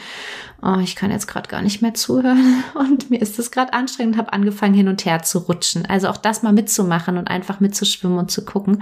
oh, 0.63 0.79
ich 0.81 0.95
kann 0.95 1.11
jetzt 1.11 1.27
gerade 1.27 1.47
gar 1.47 1.61
nicht 1.61 1.81
mehr 1.81 1.93
zuhören 1.93 2.63
und 2.73 3.11
mir 3.11 3.21
ist 3.21 3.37
das 3.37 3.51
gerade 3.51 3.73
anstrengend 3.73 4.15
und 4.15 4.19
habe 4.19 4.33
angefangen 4.33 4.73
hin 4.73 4.87
und 4.87 5.05
her 5.05 5.21
zu 5.21 5.39
rutschen. 5.39 5.85
Also 5.85 6.07
auch 6.07 6.17
das 6.17 6.41
mal 6.41 6.53
mitzumachen 6.53 7.17
und 7.17 7.27
einfach 7.27 7.59
mitzuschwimmen 7.59 8.17
und 8.17 8.31
zu 8.31 8.45
gucken 8.45 8.81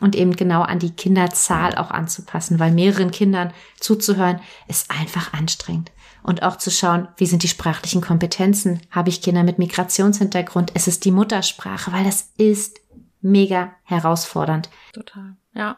und 0.00 0.16
eben 0.16 0.34
genau 0.34 0.62
an 0.62 0.78
die 0.78 0.90
Kinderzahl 0.90 1.76
auch 1.76 1.90
anzupassen, 1.90 2.58
weil 2.58 2.72
mehreren 2.72 3.10
Kindern 3.10 3.52
zuzuhören 3.78 4.40
ist 4.66 4.90
einfach 4.90 5.34
anstrengend 5.34 5.90
und 6.24 6.42
auch 6.42 6.56
zu 6.56 6.70
schauen, 6.70 7.06
wie 7.18 7.26
sind 7.26 7.42
die 7.42 7.48
sprachlichen 7.48 8.00
Kompetenzen? 8.00 8.80
Habe 8.90 9.10
ich 9.10 9.22
Kinder 9.22 9.44
mit 9.44 9.58
Migrationshintergrund? 9.58 10.72
Es 10.74 10.88
ist 10.88 11.04
die 11.04 11.10
Muttersprache, 11.10 11.92
weil 11.92 12.04
das 12.04 12.32
ist 12.38 12.80
mega 13.20 13.74
herausfordernd. 13.84 14.70
Total, 14.92 15.36
ja. 15.52 15.76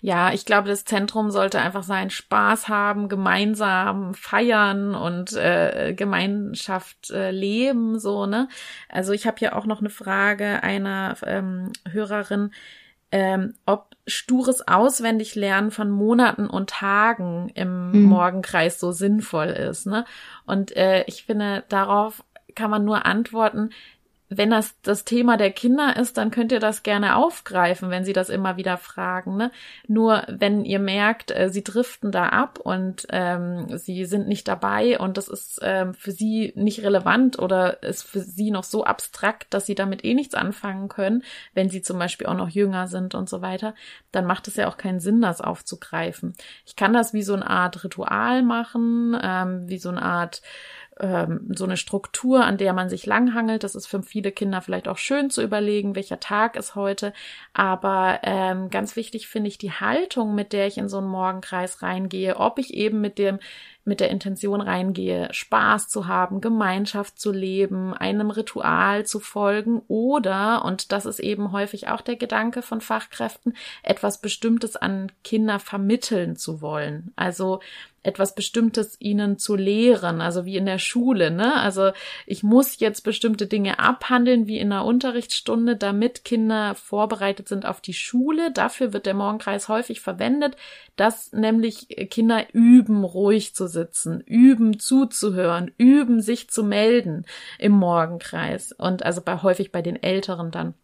Ja, 0.00 0.32
ich 0.32 0.44
glaube, 0.44 0.68
das 0.68 0.84
Zentrum 0.84 1.30
sollte 1.30 1.60
einfach 1.60 1.84
sein, 1.84 2.10
Spaß 2.10 2.68
haben, 2.68 3.08
gemeinsam 3.08 4.12
feiern 4.14 4.94
und 4.94 5.32
äh, 5.34 5.94
Gemeinschaft 5.96 7.10
äh, 7.10 7.30
leben, 7.30 7.98
so, 7.98 8.26
ne? 8.26 8.48
Also 8.88 9.12
ich 9.12 9.26
habe 9.26 9.38
hier 9.38 9.56
auch 9.56 9.66
noch 9.66 9.80
eine 9.80 9.90
Frage 9.90 10.62
einer 10.62 11.16
ähm, 11.24 11.72
Hörerin, 11.88 12.50
ähm, 13.12 13.54
ob 13.66 13.92
stures 14.06 14.66
Auswendiglernen 14.66 15.70
von 15.70 15.90
Monaten 15.90 16.48
und 16.48 16.70
Tagen 16.70 17.50
im 17.54 17.92
mhm. 17.92 18.02
Morgenkreis 18.04 18.80
so 18.80 18.90
sinnvoll 18.90 19.48
ist. 19.48 19.86
Ne? 19.86 20.04
Und 20.44 20.74
äh, 20.76 21.04
ich 21.06 21.24
finde, 21.24 21.64
darauf 21.68 22.24
kann 22.54 22.70
man 22.70 22.84
nur 22.84 23.06
antworten, 23.06 23.70
wenn 24.36 24.50
das 24.50 24.74
das 24.82 25.04
Thema 25.04 25.36
der 25.36 25.50
Kinder 25.50 25.96
ist, 25.96 26.16
dann 26.16 26.30
könnt 26.30 26.52
ihr 26.52 26.60
das 26.60 26.82
gerne 26.82 27.16
aufgreifen, 27.16 27.90
wenn 27.90 28.04
sie 28.04 28.12
das 28.12 28.28
immer 28.28 28.56
wieder 28.56 28.76
fragen. 28.76 29.36
Ne? 29.36 29.50
Nur 29.86 30.24
wenn 30.28 30.64
ihr 30.64 30.78
merkt, 30.78 31.30
äh, 31.30 31.48
sie 31.50 31.64
driften 31.64 32.12
da 32.12 32.28
ab 32.28 32.58
und 32.58 33.06
ähm, 33.10 33.78
sie 33.78 34.04
sind 34.04 34.28
nicht 34.28 34.48
dabei 34.48 34.98
und 34.98 35.16
das 35.16 35.28
ist 35.28 35.60
ähm, 35.62 35.94
für 35.94 36.12
sie 36.12 36.52
nicht 36.56 36.82
relevant 36.82 37.38
oder 37.38 37.82
ist 37.82 38.02
für 38.02 38.20
sie 38.20 38.50
noch 38.50 38.64
so 38.64 38.84
abstrakt, 38.84 39.52
dass 39.54 39.66
sie 39.66 39.74
damit 39.74 40.04
eh 40.04 40.14
nichts 40.14 40.34
anfangen 40.34 40.88
können, 40.88 41.22
wenn 41.54 41.68
sie 41.68 41.82
zum 41.82 41.98
Beispiel 41.98 42.26
auch 42.26 42.36
noch 42.36 42.48
jünger 42.48 42.86
sind 42.86 43.14
und 43.14 43.28
so 43.28 43.42
weiter, 43.42 43.74
dann 44.10 44.26
macht 44.26 44.48
es 44.48 44.56
ja 44.56 44.68
auch 44.68 44.76
keinen 44.76 45.00
Sinn, 45.00 45.20
das 45.20 45.40
aufzugreifen. 45.40 46.34
Ich 46.66 46.76
kann 46.76 46.92
das 46.92 47.12
wie 47.12 47.22
so 47.22 47.34
eine 47.34 47.48
Art 47.48 47.84
Ritual 47.84 48.42
machen, 48.42 49.18
ähm, 49.22 49.68
wie 49.68 49.78
so 49.78 49.88
eine 49.88 50.02
Art 50.02 50.42
ähm, 51.00 51.50
so 51.54 51.64
eine 51.64 51.76
Struktur, 51.76 52.44
an 52.44 52.58
der 52.58 52.72
man 52.72 52.88
sich 52.88 53.06
langhangelt. 53.06 53.64
Das 53.64 53.74
ist 53.74 53.86
für 53.86 54.02
viele 54.02 54.32
Kinder 54.32 54.60
vielleicht 54.60 54.88
auch 54.88 54.98
schön 54.98 55.30
zu 55.30 55.42
überlegen, 55.42 55.94
welcher 55.94 56.20
Tag 56.20 56.56
ist 56.56 56.74
heute. 56.74 57.12
Aber 57.54 58.20
ähm, 58.22 58.70
ganz 58.70 58.96
wichtig 58.96 59.28
finde 59.28 59.48
ich 59.48 59.58
die 59.58 59.72
Haltung, 59.72 60.34
mit 60.34 60.52
der 60.52 60.66
ich 60.66 60.78
in 60.78 60.88
so 60.88 60.98
einen 60.98 61.08
Morgenkreis 61.08 61.82
reingehe, 61.82 62.36
ob 62.36 62.58
ich 62.58 62.74
eben 62.74 63.00
mit 63.00 63.18
dem 63.18 63.38
mit 63.84 63.98
der 63.98 64.10
Intention 64.10 64.60
reingehe, 64.60 65.28
Spaß 65.32 65.88
zu 65.88 66.06
haben, 66.06 66.40
Gemeinschaft 66.40 67.18
zu 67.18 67.32
leben, 67.32 67.94
einem 67.94 68.30
Ritual 68.30 69.04
zu 69.04 69.18
folgen 69.18 69.82
oder, 69.88 70.64
und 70.64 70.92
das 70.92 71.04
ist 71.04 71.18
eben 71.18 71.50
häufig 71.50 71.88
auch 71.88 72.00
der 72.00 72.14
Gedanke 72.14 72.62
von 72.62 72.80
Fachkräften, 72.80 73.56
etwas 73.82 74.20
Bestimmtes 74.20 74.76
an 74.76 75.10
Kinder 75.24 75.58
vermitteln 75.58 76.36
zu 76.36 76.60
wollen. 76.60 77.12
Also 77.16 77.58
etwas 78.02 78.34
Bestimmtes 78.34 78.96
ihnen 78.98 79.38
zu 79.38 79.54
lehren, 79.54 80.20
also 80.20 80.44
wie 80.44 80.56
in 80.56 80.66
der 80.66 80.78
Schule, 80.78 81.30
ne? 81.30 81.54
Also 81.54 81.92
ich 82.26 82.42
muss 82.42 82.80
jetzt 82.80 83.02
bestimmte 83.02 83.46
Dinge 83.46 83.78
abhandeln, 83.78 84.46
wie 84.46 84.58
in 84.58 84.72
einer 84.72 84.84
Unterrichtsstunde, 84.84 85.76
damit 85.76 86.24
Kinder 86.24 86.74
vorbereitet 86.74 87.48
sind 87.48 87.64
auf 87.64 87.80
die 87.80 87.94
Schule. 87.94 88.50
Dafür 88.52 88.92
wird 88.92 89.06
der 89.06 89.14
Morgenkreis 89.14 89.68
häufig 89.68 90.00
verwendet, 90.00 90.56
dass 90.96 91.32
nämlich 91.32 91.88
Kinder 92.10 92.46
üben, 92.52 93.04
ruhig 93.04 93.54
zu 93.54 93.68
sitzen, 93.68 94.20
üben, 94.20 94.78
zuzuhören, 94.78 95.70
üben, 95.78 96.20
sich 96.20 96.50
zu 96.50 96.64
melden 96.64 97.24
im 97.58 97.72
Morgenkreis 97.72 98.72
und 98.72 99.04
also 99.04 99.20
bei 99.20 99.42
häufig 99.42 99.72
bei 99.72 99.82
den 99.82 100.02
Älteren 100.02 100.50
dann 100.50 100.74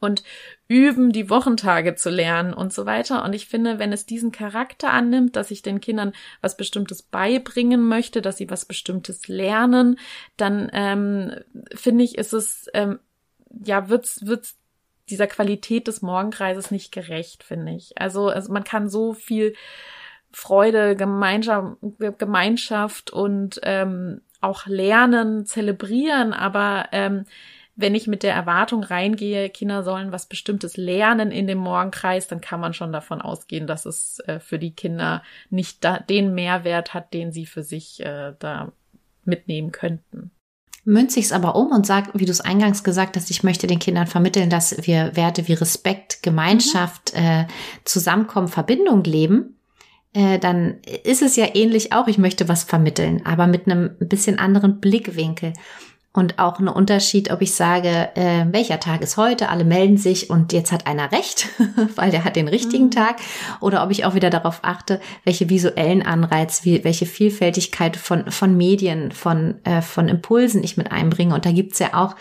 und 0.00 0.22
üben, 0.68 1.12
die 1.12 1.28
Wochentage 1.28 1.94
zu 1.94 2.10
lernen 2.10 2.54
und 2.54 2.72
so 2.72 2.86
weiter. 2.86 3.24
Und 3.24 3.34
ich 3.34 3.46
finde, 3.46 3.78
wenn 3.78 3.92
es 3.92 4.06
diesen 4.06 4.32
Charakter 4.32 4.90
annimmt, 4.90 5.36
dass 5.36 5.50
ich 5.50 5.62
den 5.62 5.80
Kindern 5.80 6.12
was 6.40 6.56
Bestimmtes 6.56 7.02
beibringen 7.02 7.86
möchte, 7.86 8.22
dass 8.22 8.36
sie 8.36 8.50
was 8.50 8.64
Bestimmtes 8.64 9.28
lernen, 9.28 9.98
dann 10.36 10.70
ähm, 10.72 11.34
finde 11.74 12.04
ich, 12.04 12.16
ist 12.16 12.32
es, 12.32 12.68
ähm, 12.74 13.00
ja, 13.64 13.88
wird's, 13.88 14.26
wird's 14.26 14.56
dieser 15.10 15.26
Qualität 15.26 15.88
des 15.88 16.00
Morgenkreises 16.00 16.70
nicht 16.70 16.92
gerecht, 16.92 17.42
finde 17.42 17.72
ich. 17.72 18.00
Also, 18.00 18.28
also 18.28 18.52
man 18.52 18.64
kann 18.64 18.88
so 18.88 19.12
viel 19.12 19.54
Freude, 20.30 20.96
Gemeinschaft, 20.96 21.76
Gemeinschaft 22.18 23.10
und 23.10 23.60
ähm, 23.64 24.22
auch 24.40 24.66
Lernen 24.66 25.44
zelebrieren, 25.44 26.32
aber 26.32 26.88
ähm, 26.92 27.26
wenn 27.74 27.94
ich 27.94 28.06
mit 28.06 28.22
der 28.22 28.34
Erwartung 28.34 28.82
reingehe, 28.82 29.48
Kinder 29.48 29.82
sollen 29.82 30.12
was 30.12 30.26
Bestimmtes 30.26 30.76
lernen 30.76 31.30
in 31.30 31.46
dem 31.46 31.58
Morgenkreis, 31.58 32.28
dann 32.28 32.40
kann 32.40 32.60
man 32.60 32.74
schon 32.74 32.92
davon 32.92 33.22
ausgehen, 33.22 33.66
dass 33.66 33.86
es 33.86 34.20
äh, 34.26 34.40
für 34.40 34.58
die 34.58 34.74
Kinder 34.74 35.22
nicht 35.50 35.82
da, 35.82 35.98
den 35.98 36.34
Mehrwert 36.34 36.92
hat, 36.92 37.14
den 37.14 37.32
sie 37.32 37.46
für 37.46 37.62
sich 37.62 38.00
äh, 38.04 38.34
da 38.38 38.72
mitnehmen 39.24 39.72
könnten. 39.72 40.30
Münze 40.84 41.20
ich 41.20 41.26
es 41.26 41.32
aber 41.32 41.54
um 41.54 41.70
und 41.70 41.86
sag, 41.86 42.10
wie 42.12 42.24
du 42.24 42.32
es 42.32 42.40
eingangs 42.40 42.82
gesagt 42.82 43.16
hast, 43.16 43.30
ich 43.30 43.44
möchte 43.44 43.68
den 43.68 43.78
Kindern 43.78 44.08
vermitteln, 44.08 44.50
dass 44.50 44.86
wir 44.86 45.14
Werte 45.14 45.46
wie 45.46 45.52
Respekt, 45.52 46.22
Gemeinschaft, 46.22 47.14
mhm. 47.14 47.24
äh, 47.24 47.46
Zusammenkommen, 47.84 48.48
Verbindung 48.48 49.04
leben, 49.04 49.56
äh, 50.12 50.38
dann 50.38 50.80
ist 51.04 51.22
es 51.22 51.36
ja 51.36 51.46
ähnlich 51.54 51.92
auch, 51.92 52.08
ich 52.08 52.18
möchte 52.18 52.48
was 52.48 52.64
vermitteln, 52.64 53.24
aber 53.24 53.46
mit 53.46 53.66
einem 53.66 53.96
bisschen 53.98 54.38
anderen 54.38 54.80
Blickwinkel. 54.80 55.52
Und 56.14 56.38
auch 56.38 56.58
ein 56.58 56.68
Unterschied, 56.68 57.30
ob 57.30 57.40
ich 57.40 57.54
sage, 57.54 58.10
äh, 58.16 58.44
welcher 58.50 58.78
Tag 58.78 59.00
ist 59.00 59.16
heute, 59.16 59.48
alle 59.48 59.64
melden 59.64 59.96
sich 59.96 60.28
und 60.28 60.52
jetzt 60.52 60.70
hat 60.70 60.86
einer 60.86 61.10
recht, 61.10 61.48
weil 61.96 62.10
der 62.10 62.24
hat 62.24 62.36
den 62.36 62.48
richtigen 62.48 62.86
mhm. 62.86 62.90
Tag, 62.90 63.16
oder 63.60 63.82
ob 63.82 63.90
ich 63.90 64.04
auch 64.04 64.14
wieder 64.14 64.28
darauf 64.28 64.60
achte, 64.60 65.00
welche 65.24 65.48
visuellen 65.48 66.02
Anreiz, 66.02 66.64
wie, 66.64 66.84
welche 66.84 67.06
Vielfältigkeit 67.06 67.96
von, 67.96 68.30
von 68.30 68.54
Medien, 68.58 69.10
von, 69.10 69.54
äh, 69.64 69.80
von 69.80 70.08
Impulsen 70.08 70.62
ich 70.62 70.76
mit 70.76 70.92
einbringe. 70.92 71.34
Und 71.34 71.46
da 71.46 71.50
gibt's 71.50 71.78
ja 71.78 71.94
auch 71.94 72.14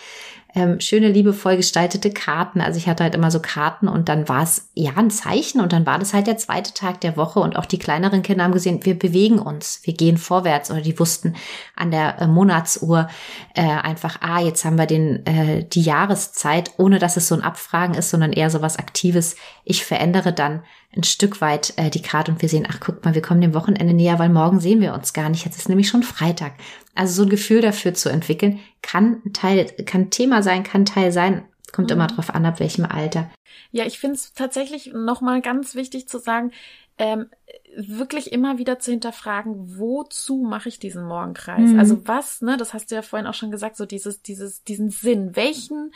ähm, 0.53 0.79
schöne, 0.79 1.09
liebevoll 1.09 1.57
gestaltete 1.57 2.11
Karten. 2.11 2.61
Also 2.61 2.77
ich 2.77 2.87
hatte 2.87 3.03
halt 3.03 3.15
immer 3.15 3.31
so 3.31 3.39
Karten 3.39 3.87
und 3.87 4.09
dann 4.09 4.27
war 4.27 4.43
es 4.43 4.69
ja 4.73 4.91
ein 4.95 5.09
Zeichen 5.09 5.61
und 5.61 5.71
dann 5.71 5.85
war 5.85 5.99
das 5.99 6.13
halt 6.13 6.27
der 6.27 6.37
zweite 6.37 6.73
Tag 6.73 7.01
der 7.01 7.15
Woche 7.17 7.39
und 7.39 7.55
auch 7.55 7.65
die 7.65 7.79
kleineren 7.79 8.21
Kinder 8.21 8.43
haben 8.43 8.51
gesehen, 8.51 8.83
wir 8.83 8.97
bewegen 8.97 9.39
uns, 9.39 9.81
wir 9.83 9.93
gehen 9.93 10.17
vorwärts 10.17 10.69
oder 10.69 10.81
die 10.81 10.99
wussten 10.99 11.35
an 11.75 11.91
der 11.91 12.21
äh, 12.21 12.27
Monatsuhr 12.27 13.07
äh, 13.55 13.61
einfach, 13.61 14.17
ah, 14.21 14.41
jetzt 14.41 14.65
haben 14.65 14.77
wir 14.77 14.87
den 14.87 15.25
äh, 15.25 15.63
die 15.63 15.81
Jahreszeit, 15.81 16.71
ohne 16.77 16.99
dass 16.99 17.17
es 17.17 17.27
so 17.27 17.35
ein 17.35 17.43
Abfragen 17.43 17.95
ist, 17.95 18.09
sondern 18.09 18.33
eher 18.33 18.49
so 18.49 18.61
was 18.61 18.77
Aktives. 18.77 19.35
Ich 19.63 19.85
verändere 19.85 20.33
dann 20.33 20.63
ein 20.95 21.03
Stück 21.03 21.39
weit 21.39 21.73
äh, 21.77 21.89
die 21.89 22.01
Karte 22.01 22.31
und 22.31 22.41
wir 22.41 22.49
sehen, 22.49 22.67
ach 22.69 22.79
guck 22.81 23.05
mal, 23.05 23.15
wir 23.15 23.21
kommen 23.21 23.39
dem 23.39 23.53
Wochenende 23.53 23.93
näher, 23.93 24.19
weil 24.19 24.29
morgen 24.29 24.59
sehen 24.59 24.81
wir 24.81 24.93
uns 24.93 25.13
gar 25.13 25.29
nicht. 25.29 25.45
Jetzt 25.45 25.57
ist 25.57 25.69
nämlich 25.69 25.87
schon 25.87 26.03
Freitag. 26.03 26.53
Also 26.95 27.13
so 27.13 27.23
ein 27.23 27.29
Gefühl 27.29 27.61
dafür 27.61 27.93
zu 27.93 28.09
entwickeln, 28.09 28.59
kann 28.81 29.21
Teil, 29.33 29.65
kann 29.85 30.09
Thema 30.09 30.43
sein, 30.43 30.63
kann 30.63 30.85
Teil 30.85 31.11
sein, 31.11 31.45
kommt 31.71 31.89
mhm. 31.89 31.95
immer 31.95 32.07
drauf 32.07 32.33
an, 32.33 32.45
ab 32.45 32.59
welchem 32.59 32.85
Alter. 32.85 33.31
Ja, 33.71 33.85
ich 33.85 33.99
finde 33.99 34.15
es 34.15 34.33
tatsächlich 34.33 34.91
nochmal 34.93 35.41
ganz 35.41 35.75
wichtig 35.75 36.07
zu 36.07 36.19
sagen, 36.19 36.51
ähm, 36.97 37.27
wirklich 37.75 38.31
immer 38.31 38.57
wieder 38.57 38.79
zu 38.79 38.91
hinterfragen, 38.91 39.77
wozu 39.77 40.43
mache 40.43 40.69
ich 40.69 40.77
diesen 40.77 41.05
Morgenkreis? 41.05 41.71
Mhm. 41.71 41.79
Also 41.79 42.07
was, 42.07 42.41
ne, 42.41 42.57
das 42.57 42.73
hast 42.73 42.91
du 42.91 42.95
ja 42.95 43.01
vorhin 43.01 43.27
auch 43.27 43.33
schon 43.33 43.51
gesagt, 43.51 43.77
so 43.77 43.85
dieses, 43.85 44.21
dieses, 44.21 44.63
diesen 44.63 44.89
Sinn. 44.89 45.35
Welchen, 45.35 45.93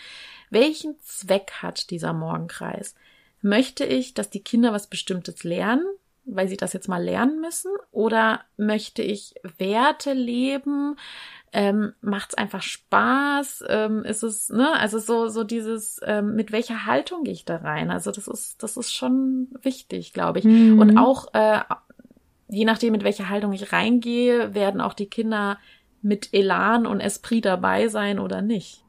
welchen 0.49 0.95
Zweck 1.01 1.51
hat 1.61 1.89
dieser 1.89 2.13
Morgenkreis? 2.13 2.95
möchte 3.45 3.85
ich, 3.85 4.13
dass 4.15 4.29
die 4.29 4.43
Kinder 4.43 4.73
was 4.73 4.87
Bestimmtes 4.87 5.43
lernen, 5.43 5.85
weil 6.25 6.47
sie 6.47 6.57
das 6.57 6.73
jetzt 6.73 6.87
mal 6.87 7.03
lernen 7.03 7.41
müssen? 7.41 7.71
Oder 7.91 8.41
möchte 8.57 9.01
ich 9.01 9.35
Werte 9.57 10.13
leben? 10.13 10.95
Ähm, 11.53 11.93
Macht 12.01 12.31
es 12.31 12.37
einfach 12.37 12.61
Spaß? 12.61 13.63
Ähm, 13.69 14.03
ist 14.03 14.23
es, 14.23 14.49
ne, 14.49 14.73
also 14.79 14.99
so, 14.99 15.27
so 15.27 15.43
dieses, 15.43 15.99
ähm, 16.03 16.35
mit 16.35 16.51
welcher 16.51 16.85
Haltung 16.85 17.23
gehe 17.23 17.33
ich 17.33 17.45
da 17.45 17.57
rein? 17.57 17.91
Also 17.91 18.11
das 18.11 18.27
ist, 18.27 18.61
das 18.61 18.77
ist 18.77 18.93
schon 18.93 19.49
wichtig, 19.61 20.13
glaube 20.13 20.39
ich. 20.39 20.45
Mhm. 20.45 20.79
Und 20.79 20.97
auch, 20.97 21.33
äh, 21.33 21.61
je 22.49 22.65
nachdem, 22.65 22.91
mit 22.91 23.03
welcher 23.03 23.29
Haltung 23.29 23.53
ich 23.53 23.71
reingehe, 23.71 24.53
werden 24.53 24.81
auch 24.81 24.93
die 24.93 25.09
Kinder 25.09 25.57
mit 26.01 26.33
Elan 26.33 26.85
und 26.85 26.99
Esprit 26.99 27.45
dabei 27.45 27.87
sein 27.87 28.19
oder 28.19 28.41
nicht. 28.41 28.84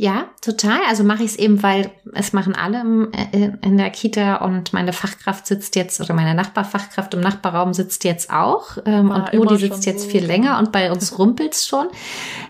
Ja, 0.00 0.28
total. 0.42 0.78
Also 0.88 1.02
mache 1.02 1.24
ich 1.24 1.32
es 1.32 1.36
eben, 1.36 1.60
weil 1.64 1.90
es 2.12 2.32
machen 2.32 2.54
alle 2.54 3.10
äh, 3.32 3.50
in 3.62 3.76
der 3.76 3.90
Kita 3.90 4.36
und 4.36 4.72
meine 4.72 4.92
Fachkraft 4.92 5.48
sitzt 5.48 5.74
jetzt 5.74 6.00
oder 6.00 6.14
meine 6.14 6.36
Nachbarfachkraft 6.36 7.14
im 7.14 7.20
Nachbarraum 7.20 7.74
sitzt 7.74 8.04
jetzt 8.04 8.30
auch 8.30 8.78
ähm, 8.86 9.10
und 9.10 9.34
Udi 9.34 9.56
sitzt 9.56 9.86
jetzt 9.86 10.04
so. 10.04 10.10
viel 10.10 10.24
länger 10.24 10.60
und 10.60 10.70
bei 10.70 10.92
uns 10.92 11.18
rumpelt's 11.18 11.66
schon. 11.66 11.88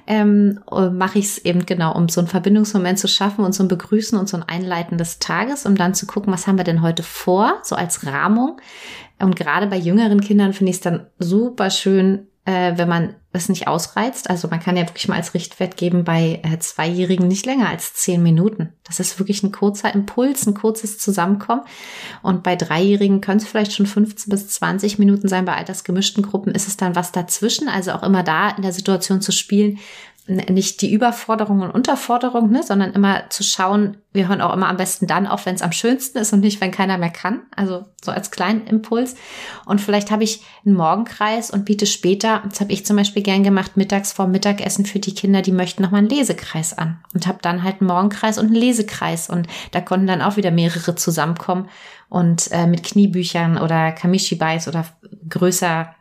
Ähm, 0.07 0.61
mache 0.93 1.21
ich 1.21 1.25
es 1.25 1.39
eben 1.39 1.65
genau, 1.65 1.97
um 1.97 2.11
so 2.11 2.21
einen 2.21 2.29
Verbindungsmoment 2.29 2.99
zu 2.99 3.09
schaffen 3.09 3.47
und 3.47 3.55
so 3.55 3.65
ein 3.65 3.69
Begrüßen 3.69 4.19
und 4.19 4.29
so 4.29 4.37
ein 4.37 4.43
Einleiten 4.43 4.99
des 4.99 5.19
Tages, 5.19 5.65
um 5.65 5.75
dann 5.75 5.95
zu 5.95 6.05
gucken, 6.05 6.31
was 6.31 6.47
haben 6.47 6.59
wir 6.59 6.65
denn 6.65 6.83
heute 6.83 7.03
vor, 7.03 7.61
so 7.63 7.77
als 7.77 8.05
Rahmung. 8.05 8.61
Und 9.21 9.37
gerade 9.37 9.69
bei 9.69 9.79
jüngeren 9.79 10.21
Kindern 10.21 10.53
finde 10.53 10.69
ich 10.71 10.77
es 10.77 10.83
dann 10.83 11.07
super 11.19 11.71
schön, 11.71 12.28
äh, 12.49 12.79
wenn 12.79 12.89
man 12.89 13.15
es 13.33 13.51
nicht 13.51 13.69
ausreizt. 13.69 14.31
Also 14.31 14.49
man 14.49 14.59
kann 14.59 14.75
ja 14.75 14.89
wirklich 14.89 15.07
mal 15.07 15.17
als 15.17 15.35
Richtwert 15.35 15.77
geben 15.77 16.05
bei 16.05 16.41
äh, 16.43 16.59
Zweijährigen 16.59 17.29
nicht 17.29 17.45
länger 17.45 17.69
als 17.69 17.93
zehn 17.93 18.23
Minuten. 18.23 18.73
Das 18.85 19.01
ist 19.01 19.19
wirklich 19.19 19.43
ein 19.43 19.53
kurzer 19.53 19.93
Impuls, 19.93 20.47
ein 20.47 20.55
kurzes 20.55 20.99
Zusammenkommen. 20.99 21.61
Und 22.23 22.43
bei 22.43 22.57
Dreijährigen 22.57 23.21
können 23.21 23.39
es 23.39 23.47
vielleicht 23.47 23.75
schon 23.75 23.85
15 23.85 24.31
bis 24.31 24.49
20 24.49 24.99
Minuten 24.99 25.29
sein. 25.29 25.45
Bei 25.45 25.57
altersgemischten 25.57 26.23
Gruppen 26.23 26.55
ist 26.55 26.69
es 26.69 26.79
dann 26.79 26.97
was 26.97 27.13
dazwischen. 27.13 27.69
Also 27.69 27.93
auch 27.93 28.03
immer 28.03 28.23
da 28.23 28.49
in 28.49 28.63
der 28.63 28.73
Situation 28.73 29.21
zu 29.21 29.31
spielen, 29.31 29.79
nicht 30.29 30.83
die 30.83 30.93
Überforderung 30.93 31.63
und 31.63 31.71
Unterforderung, 31.71 32.51
ne, 32.51 32.63
sondern 32.63 32.93
immer 32.93 33.31
zu 33.31 33.43
schauen, 33.43 33.97
wir 34.13 34.29
hören 34.29 34.43
auch 34.43 34.53
immer 34.53 34.69
am 34.69 34.77
besten 34.77 35.07
dann 35.07 35.27
auf, 35.27 35.47
wenn 35.47 35.55
es 35.55 35.63
am 35.63 35.73
schönsten 35.73 36.19
ist 36.19 36.35
und 36.35 36.41
nicht, 36.41 36.61
wenn 36.61 36.71
keiner 36.71 36.99
mehr 36.99 37.11
kann. 37.11 37.41
Also 37.57 37.87
so 38.05 38.13
als 38.13 38.31
kleinen 38.31 38.67
Impuls. 38.67 39.17
Und 39.65 39.81
vielleicht 39.81 40.11
habe 40.11 40.25
ich 40.25 40.43
einen 40.67 40.75
Morgenkreis 40.75 41.51
und 41.51 41.65
biete 41.65 41.87
später, 41.87 42.43
das 42.49 42.61
habe 42.61 42.73
ich 42.73 42.85
zum 42.85 42.97
Beispiel 42.97 43.23
gern 43.23 43.43
gemacht, 43.43 43.77
mittags 43.79 44.13
vor 44.13 44.27
Mittagessen 44.27 44.85
für 44.85 44.99
die 44.99 45.15
Kinder, 45.15 45.41
die 45.41 45.53
möchten 45.53 45.83
nochmal 45.83 46.01
einen 46.01 46.11
Lesekreis 46.11 46.77
an. 46.77 46.99
Und 47.15 47.27
habe 47.27 47.39
dann 47.41 47.63
halt 47.63 47.81
einen 47.81 47.89
Morgenkreis 47.89 48.39
und 48.39 48.47
einen 48.47 48.55
Lesekreis. 48.55 49.31
Und 49.31 49.47
da 49.71 49.81
konnten 49.81 50.07
dann 50.07 50.21
auch 50.21 50.37
wieder 50.37 50.51
mehrere 50.51 50.95
zusammenkommen 50.95 51.69
und 52.11 52.51
äh, 52.53 52.67
mit 52.67 52.83
Kniebüchern 52.83 53.59
oder 53.59 53.93
Kamishibais 53.93 54.69
oder 54.69 54.85
größer 55.29 55.95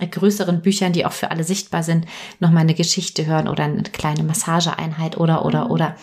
größeren 0.00 0.62
Büchern, 0.62 0.92
die 0.92 1.06
auch 1.06 1.12
für 1.12 1.30
alle 1.30 1.44
sichtbar 1.44 1.82
sind, 1.82 2.06
nochmal 2.40 2.62
eine 2.62 2.74
Geschichte 2.74 3.26
hören 3.26 3.48
oder 3.48 3.64
eine 3.64 3.82
kleine 3.82 4.22
Massageeinheit 4.22 5.16
oder, 5.16 5.44
oder, 5.44 5.66
mhm. 5.66 5.70
oder. 5.70 5.96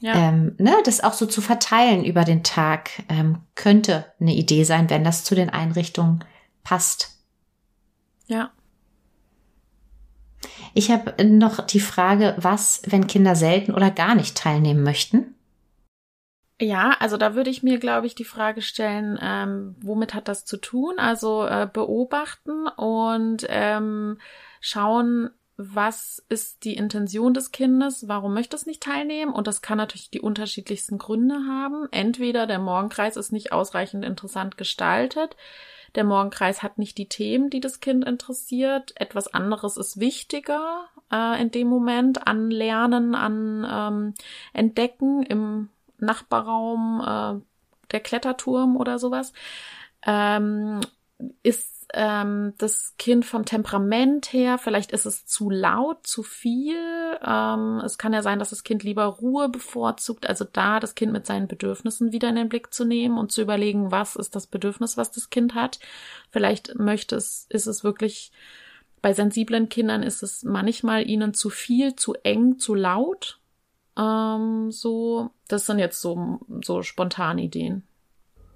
Ja. 0.00 0.14
Ähm, 0.14 0.54
ne, 0.58 0.74
das 0.84 1.02
auch 1.02 1.14
so 1.14 1.24
zu 1.24 1.40
verteilen 1.40 2.04
über 2.04 2.24
den 2.24 2.42
Tag 2.42 2.90
ähm, 3.08 3.38
könnte 3.54 4.04
eine 4.20 4.34
Idee 4.34 4.64
sein, 4.64 4.90
wenn 4.90 5.02
das 5.02 5.24
zu 5.24 5.34
den 5.34 5.48
Einrichtungen 5.48 6.22
passt. 6.62 7.18
Ja. 8.26 8.50
Ich 10.74 10.90
habe 10.90 11.24
noch 11.24 11.64
die 11.66 11.80
Frage, 11.80 12.34
was, 12.36 12.82
wenn 12.86 13.06
Kinder 13.06 13.34
selten 13.34 13.72
oder 13.72 13.90
gar 13.90 14.14
nicht 14.14 14.36
teilnehmen 14.36 14.82
möchten? 14.82 15.33
Ja, 16.60 16.96
also 17.00 17.16
da 17.16 17.34
würde 17.34 17.50
ich 17.50 17.64
mir, 17.64 17.78
glaube 17.78 18.06
ich, 18.06 18.14
die 18.14 18.24
Frage 18.24 18.62
stellen, 18.62 19.18
ähm, 19.20 19.74
womit 19.80 20.14
hat 20.14 20.28
das 20.28 20.44
zu 20.44 20.56
tun? 20.56 20.98
Also 20.98 21.44
äh, 21.46 21.68
beobachten 21.70 22.68
und 22.68 23.44
ähm, 23.48 24.18
schauen, 24.60 25.30
was 25.56 26.24
ist 26.28 26.64
die 26.64 26.74
Intention 26.74 27.34
des 27.34 27.50
Kindes, 27.52 28.06
warum 28.08 28.34
möchte 28.34 28.56
es 28.56 28.66
nicht 28.66 28.82
teilnehmen? 28.82 29.32
Und 29.32 29.46
das 29.46 29.62
kann 29.62 29.78
natürlich 29.78 30.10
die 30.10 30.20
unterschiedlichsten 30.20 30.98
Gründe 30.98 31.34
haben. 31.48 31.88
Entweder 31.90 32.46
der 32.46 32.58
Morgenkreis 32.60 33.16
ist 33.16 33.32
nicht 33.32 33.52
ausreichend 33.52 34.04
interessant 34.04 34.56
gestaltet, 34.56 35.36
der 35.94 36.04
Morgenkreis 36.04 36.62
hat 36.62 36.78
nicht 36.78 36.98
die 36.98 37.08
Themen, 37.08 37.50
die 37.50 37.60
das 37.60 37.80
Kind 37.80 38.04
interessiert. 38.04 38.92
Etwas 38.96 39.32
anderes 39.32 39.76
ist 39.76 40.00
wichtiger 40.00 40.88
äh, 41.12 41.40
in 41.40 41.52
dem 41.52 41.68
Moment 41.68 42.26
an 42.26 42.50
Lernen, 42.50 43.14
an 43.14 43.66
ähm, 43.70 44.14
Entdecken 44.52 45.22
im 45.22 45.68
Nachbarraum, 45.98 47.00
äh, 47.00 47.90
der 47.92 48.00
Kletterturm 48.00 48.76
oder 48.76 48.98
sowas. 48.98 49.32
Ähm, 50.06 50.80
ist 51.42 51.86
ähm, 51.94 52.54
das 52.58 52.94
Kind 52.98 53.24
vom 53.24 53.44
Temperament 53.44 54.32
her, 54.32 54.58
vielleicht 54.58 54.90
ist 54.92 55.06
es 55.06 55.26
zu 55.26 55.48
laut, 55.48 56.06
zu 56.06 56.22
viel. 56.22 56.76
Ähm, 57.24 57.80
es 57.84 57.98
kann 57.98 58.12
ja 58.12 58.22
sein, 58.22 58.38
dass 58.38 58.50
das 58.50 58.64
Kind 58.64 58.82
lieber 58.82 59.04
Ruhe 59.04 59.48
bevorzugt. 59.48 60.28
Also 60.28 60.44
da 60.44 60.80
das 60.80 60.94
Kind 60.94 61.12
mit 61.12 61.26
seinen 61.26 61.46
Bedürfnissen 61.46 62.12
wieder 62.12 62.28
in 62.28 62.36
den 62.36 62.48
Blick 62.48 62.74
zu 62.74 62.84
nehmen 62.84 63.18
und 63.18 63.32
zu 63.32 63.42
überlegen, 63.42 63.92
was 63.92 64.16
ist 64.16 64.34
das 64.34 64.46
Bedürfnis, 64.46 64.96
was 64.96 65.10
das 65.10 65.30
Kind 65.30 65.54
hat. 65.54 65.78
Vielleicht 66.30 66.78
möchte 66.78 67.16
es, 67.16 67.46
ist 67.48 67.66
es 67.66 67.84
wirklich 67.84 68.32
bei 69.04 69.12
sensiblen 69.12 69.68
Kindern 69.68 70.02
ist 70.02 70.22
es 70.22 70.44
manchmal 70.44 71.06
ihnen 71.06 71.34
zu 71.34 71.50
viel, 71.50 71.94
zu 71.94 72.14
eng, 72.22 72.58
zu 72.58 72.74
laut. 72.74 73.38
Ähm, 73.98 74.70
so, 74.70 75.30
das 75.48 75.66
sind 75.66 75.78
jetzt 75.78 76.00
so, 76.00 76.40
so 76.62 76.82
spontane 76.82 77.42
Ideen. 77.42 77.84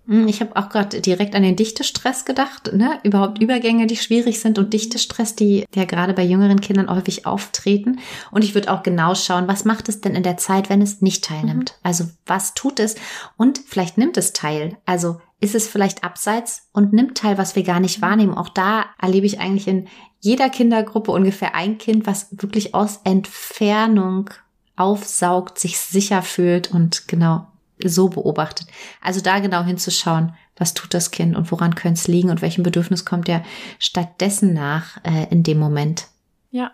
Hm, 0.09 0.27
ich 0.27 0.41
habe 0.41 0.57
auch 0.57 0.71
gerade 0.71 1.03
direkt 1.03 1.35
an 1.35 1.43
den 1.43 1.55
Dichtestress 1.55 2.25
gedacht, 2.25 2.73
ne? 2.73 2.99
Überhaupt 3.03 3.43
Übergänge, 3.43 3.87
die 3.87 3.97
schwierig 3.97 4.41
sind 4.41 4.59
und 4.59 4.73
Dichtestress, 4.73 5.37
die 5.37 5.67
ja 5.75 5.85
gerade 5.85 6.15
bei 6.15 6.25
jüngeren 6.25 6.63
Kindern 6.63 6.89
häufig 6.91 7.27
auftreten. 7.27 8.01
Und 8.31 8.43
ich 8.43 8.55
würde 8.55 8.73
auch 8.73 8.83
genau 8.83 9.15
schauen, 9.15 9.49
was 9.49 9.67
macht 9.67 9.89
es 9.91 10.01
denn 10.01 10.15
in 10.15 10.23
der 10.23 10.39
Zeit, 10.39 10.71
wenn 10.71 10.81
es 10.81 11.03
nicht 11.03 11.25
teilnimmt? 11.25 11.73
Mhm. 11.73 11.81
Also 11.83 12.05
was 12.25 12.55
tut 12.55 12.81
es? 12.81 12.97
Und 13.37 13.61
vielleicht 13.67 13.99
nimmt 13.99 14.17
es 14.17 14.33
teil. 14.33 14.79
Also 14.87 15.21
ist 15.41 15.55
es 15.55 15.69
vielleicht 15.69 16.03
abseits 16.03 16.69
und 16.73 16.95
nimmt 16.95 17.19
teil, 17.19 17.37
was 17.37 17.55
wir 17.55 17.63
gar 17.63 17.79
nicht 17.79 18.01
wahrnehmen. 18.01 18.35
Auch 18.35 18.49
da 18.49 18.87
erlebe 19.01 19.27
ich 19.27 19.41
eigentlich 19.41 19.69
in 19.69 19.89
jeder 20.21 20.49
Kindergruppe 20.49 21.13
ungefähr 21.13 21.55
ein 21.55 21.77
Kind, 21.77 22.07
was 22.07 22.29
wirklich 22.31 22.75
aus 22.75 23.01
Entfernung 23.05 24.31
aufsaugt, 24.79 25.59
sich 25.59 25.79
sicher 25.79 26.23
fühlt 26.23 26.71
und 26.71 27.09
genau 27.09 27.47
so 27.85 28.09
beobachtet. 28.09 28.69
Also 29.01 29.21
da 29.21 29.39
genau 29.39 29.63
hinzuschauen, 29.63 30.35
was 30.57 30.75
tut 30.75 30.93
das 30.95 31.11
Kind 31.11 31.37
und 31.37 31.51
woran 31.53 31.75
könnte 31.75 31.99
es 31.99 32.09
liegen 32.09 32.31
und 32.31 32.43
welchem 32.43 32.65
Bedürfnis 32.65 33.05
kommt 33.05 33.29
er 33.29 33.45
stattdessen 33.79 34.55
nach 34.55 34.99
äh, 35.05 35.27
in 35.31 35.43
dem 35.43 35.59
Moment. 35.59 36.07
Ja. 36.51 36.73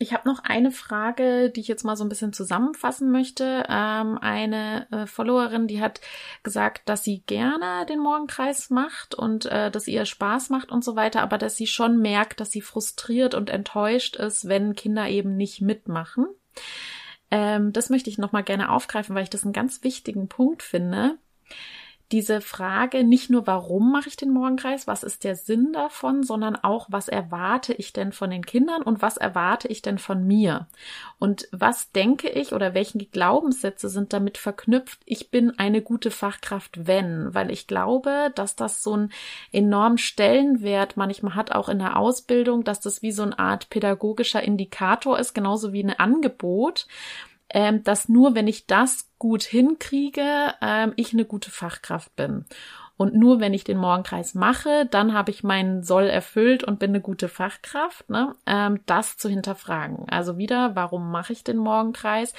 Ich 0.00 0.12
habe 0.12 0.28
noch 0.28 0.44
eine 0.44 0.70
Frage, 0.70 1.50
die 1.50 1.58
ich 1.58 1.66
jetzt 1.66 1.82
mal 1.82 1.96
so 1.96 2.04
ein 2.04 2.08
bisschen 2.08 2.32
zusammenfassen 2.32 3.10
möchte. 3.10 3.64
Ähm, 3.68 4.16
eine 4.18 4.86
äh, 4.92 5.06
Followerin, 5.06 5.66
die 5.66 5.80
hat 5.80 6.00
gesagt, 6.44 6.88
dass 6.88 7.02
sie 7.02 7.24
gerne 7.26 7.84
den 7.86 7.98
Morgenkreis 7.98 8.70
macht 8.70 9.16
und 9.16 9.46
äh, 9.46 9.72
dass 9.72 9.88
ihr 9.88 10.06
Spaß 10.06 10.50
macht 10.50 10.70
und 10.70 10.84
so 10.84 10.94
weiter, 10.94 11.20
aber 11.20 11.36
dass 11.36 11.56
sie 11.56 11.66
schon 11.66 12.00
merkt, 12.00 12.38
dass 12.38 12.52
sie 12.52 12.60
frustriert 12.60 13.34
und 13.34 13.50
enttäuscht 13.50 14.14
ist, 14.14 14.46
wenn 14.48 14.76
Kinder 14.76 15.08
eben 15.08 15.36
nicht 15.36 15.62
mitmachen. 15.62 16.28
Ähm, 17.30 17.72
das 17.72 17.90
möchte 17.90 18.10
ich 18.10 18.18
nochmal 18.18 18.44
gerne 18.44 18.70
aufgreifen, 18.70 19.14
weil 19.14 19.24
ich 19.24 19.30
das 19.30 19.44
einen 19.44 19.52
ganz 19.52 19.82
wichtigen 19.84 20.28
Punkt 20.28 20.62
finde 20.62 21.18
diese 22.10 22.40
Frage 22.40 23.04
nicht 23.04 23.28
nur, 23.28 23.46
warum 23.46 23.92
mache 23.92 24.08
ich 24.08 24.16
den 24.16 24.30
Morgenkreis, 24.30 24.86
was 24.86 25.02
ist 25.02 25.24
der 25.24 25.36
Sinn 25.36 25.72
davon, 25.72 26.22
sondern 26.22 26.56
auch, 26.56 26.86
was 26.88 27.08
erwarte 27.08 27.74
ich 27.74 27.92
denn 27.92 28.12
von 28.12 28.30
den 28.30 28.46
Kindern 28.46 28.82
und 28.82 29.02
was 29.02 29.18
erwarte 29.18 29.68
ich 29.68 29.82
denn 29.82 29.98
von 29.98 30.26
mir? 30.26 30.68
Und 31.18 31.48
was 31.52 31.92
denke 31.92 32.28
ich 32.30 32.52
oder 32.54 32.72
welche 32.72 32.98
Glaubenssätze 32.98 33.90
sind 33.90 34.14
damit 34.14 34.38
verknüpft, 34.38 35.00
ich 35.04 35.30
bin 35.30 35.58
eine 35.58 35.82
gute 35.82 36.10
Fachkraft, 36.10 36.86
wenn? 36.86 37.34
Weil 37.34 37.50
ich 37.50 37.66
glaube, 37.66 38.32
dass 38.34 38.56
das 38.56 38.82
so 38.82 38.94
einen 38.94 39.12
enormen 39.52 39.98
Stellenwert 39.98 40.96
manchmal 40.96 41.34
hat, 41.34 41.52
auch 41.52 41.68
in 41.68 41.78
der 41.78 41.98
Ausbildung, 41.98 42.64
dass 42.64 42.80
das 42.80 43.02
wie 43.02 43.12
so 43.12 43.22
eine 43.22 43.38
Art 43.38 43.68
pädagogischer 43.68 44.42
Indikator 44.42 45.18
ist, 45.18 45.34
genauso 45.34 45.74
wie 45.74 45.84
ein 45.84 45.98
Angebot 45.98 46.86
ähm, 47.50 47.82
dass 47.84 48.08
nur 48.08 48.34
wenn 48.34 48.46
ich 48.46 48.66
das 48.66 49.10
gut 49.18 49.42
hinkriege, 49.42 50.54
ähm, 50.60 50.92
ich 50.96 51.12
eine 51.12 51.24
gute 51.24 51.50
Fachkraft 51.50 52.14
bin. 52.16 52.44
Und 52.98 53.14
nur 53.14 53.38
wenn 53.38 53.54
ich 53.54 53.62
den 53.62 53.78
Morgenkreis 53.78 54.34
mache, 54.34 54.84
dann 54.90 55.14
habe 55.14 55.30
ich 55.30 55.44
meinen 55.44 55.84
Soll 55.84 56.08
erfüllt 56.08 56.64
und 56.64 56.80
bin 56.80 56.90
eine 56.90 57.00
gute 57.00 57.28
Fachkraft. 57.28 58.10
Ne? 58.10 58.34
Ähm, 58.44 58.80
das 58.86 59.16
zu 59.16 59.28
hinterfragen. 59.28 60.08
Also 60.08 60.36
wieder, 60.36 60.74
warum 60.74 61.12
mache 61.12 61.32
ich 61.32 61.44
den 61.44 61.58
Morgenkreis? 61.58 62.34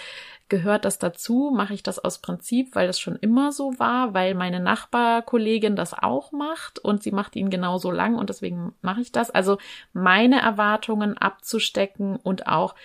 Gehört 0.50 0.84
das 0.84 1.00
dazu? 1.00 1.54
Mache 1.56 1.74
ich 1.74 1.82
das 1.82 1.98
aus 1.98 2.19
Prinzip, 2.19 2.76
weil 2.76 2.88
das 2.88 3.00
schon 3.00 3.15
immer 3.15 3.54
so 3.54 3.80
war, 3.80 4.13
weil 4.13 4.36
meine 4.36 4.60
Nachbarkollegin 4.60 5.78
das 5.78 5.93
auch 5.93 6.34
macht 6.34 6.78
und 6.80 7.04
sie 7.04 7.12
macht 7.12 7.38
ihn 7.38 7.50
genauso 7.50 7.89
lang 7.89 8.17
und 8.17 8.30
deswegen 8.30 8.74
mache 8.82 9.00
ich 9.00 9.13
das. 9.13 9.32
Also 9.32 9.60
meine 9.93 10.41
Erwartungen 10.41 11.17
abzustecken 11.17 12.17
und 12.17 12.48
auch 12.48 12.76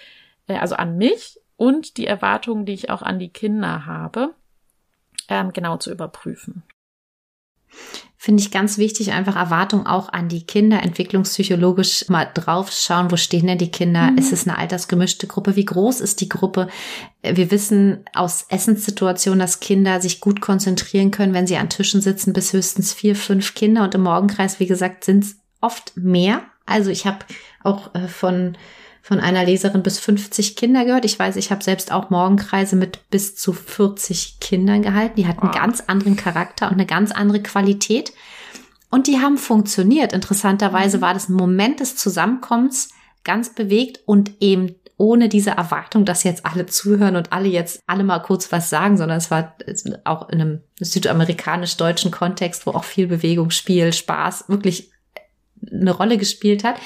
äh, 0.47 0.59
also 0.59 0.77
an 0.77 0.97
mich 0.97 1.41
und 1.57 1.97
die 1.97 2.07
Erwartungen, 2.07 2.67
die 2.67 2.75
ich 2.75 2.91
auch 2.91 3.03
an 3.03 3.19
die 3.19 3.31
Kinder 3.31 3.87
habe, 3.87 4.35
ähm, 5.29 5.53
genau 5.53 5.77
zu 5.77 5.91
überprüfen. 5.91 6.63
Finde 8.17 8.43
ich 8.43 8.51
ganz 8.51 8.79
wichtig, 8.79 9.13
einfach 9.13 9.37
Erwartungen 9.37 9.87
auch 9.87 10.09
an 10.09 10.31
die 10.31 10.47
Kinder, 10.47 10.83
entwicklungspsychologisch 10.83 12.09
mal 12.09 12.25
drauf 12.33 12.73
schauen, 12.73 13.11
wo 13.11 13.17
stehen 13.17 13.47
denn 13.47 13.59
die 13.59 13.71
Kinder? 13.71 14.13
Mhm. 14.13 14.19
Ist 14.19 14.33
es 14.33 14.49
eine 14.49 14.57
altersgemischte 14.57 15.27
Gruppe? 15.27 15.57
Wie 15.57 15.65
groß 15.67 16.01
ist 16.01 16.23
die 16.23 16.31
Gruppe? 16.31 16.69
Wir 17.23 17.51
wissen 17.51 18.05
aus 18.15 18.47
Essenssituationen, 18.49 19.41
dass 19.41 19.61
Kinder 19.61 20.01
sich 20.01 20.21
gut 20.21 20.41
konzentrieren 20.41 21.11
können, 21.11 21.35
wenn 21.35 21.47
sie 21.47 21.59
an 21.59 21.69
Tischen 21.69 22.01
sitzen, 22.01 22.33
bis 22.33 22.55
höchstens 22.55 22.95
vier, 22.95 23.15
fünf 23.15 23.55
Kinder. 23.55 23.83
Und 23.85 23.95
im 23.95 24.03
Morgenkreis, 24.03 24.59
wie 24.59 24.67
gesagt, 24.67 25.05
sind 25.05 25.25
es 25.25 25.37
oft 25.61 25.95
mehr. 25.95 26.45
Also 26.65 26.91
ich 26.91 27.07
habe 27.07 27.27
auch 27.63 27.95
äh, 27.95 28.09
von 28.09 28.57
von 29.05 29.21
einer 29.21 29.45
Leserin 29.45 29.83
bis 29.83 29.99
50 29.99 30.57
Kinder 30.57 30.87
gehört. 30.87 31.05
Ich 31.05 31.19
weiß, 31.19 31.37
ich 31.37 31.51
habe 31.51 31.63
selbst 31.63 31.93
auch 31.93 32.09
Morgenkreise 32.09 32.75
mit 32.75 33.11
bis 33.11 33.37
zu 33.37 33.53
40 33.53 34.41
Kindern 34.41 34.81
gehalten. 34.81 35.17
Die 35.17 35.27
hatten 35.27 35.43
einen 35.43 35.53
ganz 35.53 35.83
anderen 35.87 36.17
Charakter 36.17 36.69
und 36.69 36.73
eine 36.73 36.87
ganz 36.87 37.13
andere 37.13 37.43
Qualität. 37.43 38.15
Und 38.89 39.07
die 39.07 39.19
haben 39.19 39.37
funktioniert. 39.37 40.15
Interessanterweise 40.15 40.97
mhm. 40.97 41.03
war 41.03 41.13
das 41.13 41.29
ein 41.29 41.35
Moment 41.35 41.81
des 41.81 41.97
Zusammenkommens 41.97 42.89
ganz 43.25 43.55
bewegt 43.55 44.01
und 44.07 44.41
eben 44.41 44.75
ohne 44.97 45.29
diese 45.29 45.51
Erwartung, 45.51 46.07
dass 46.07 46.25
jetzt 46.25 46.47
alle 46.47 46.65
zuhören 46.65 47.17
und 47.17 47.31
alle 47.31 47.49
jetzt 47.49 47.83
alle 47.87 48.05
mal 48.05 48.21
kurz 48.21 48.53
was 48.53 48.71
sagen, 48.71 48.97
sondern 48.97 49.19
es 49.19 49.31
war 49.31 49.55
auch 50.05 50.31
in 50.31 50.41
einem 50.41 50.61
südamerikanisch-deutschen 50.81 52.11
Kontext, 52.11 52.65
wo 52.65 52.71
auch 52.71 52.85
viel 52.85 53.09
Bewegung, 53.09 53.51
Spiel, 53.51 53.93
Spaß 53.93 54.49
wirklich 54.49 54.93
eine 55.71 55.91
Rolle 55.91 56.17
gespielt 56.17 56.65
hat. 56.65 56.77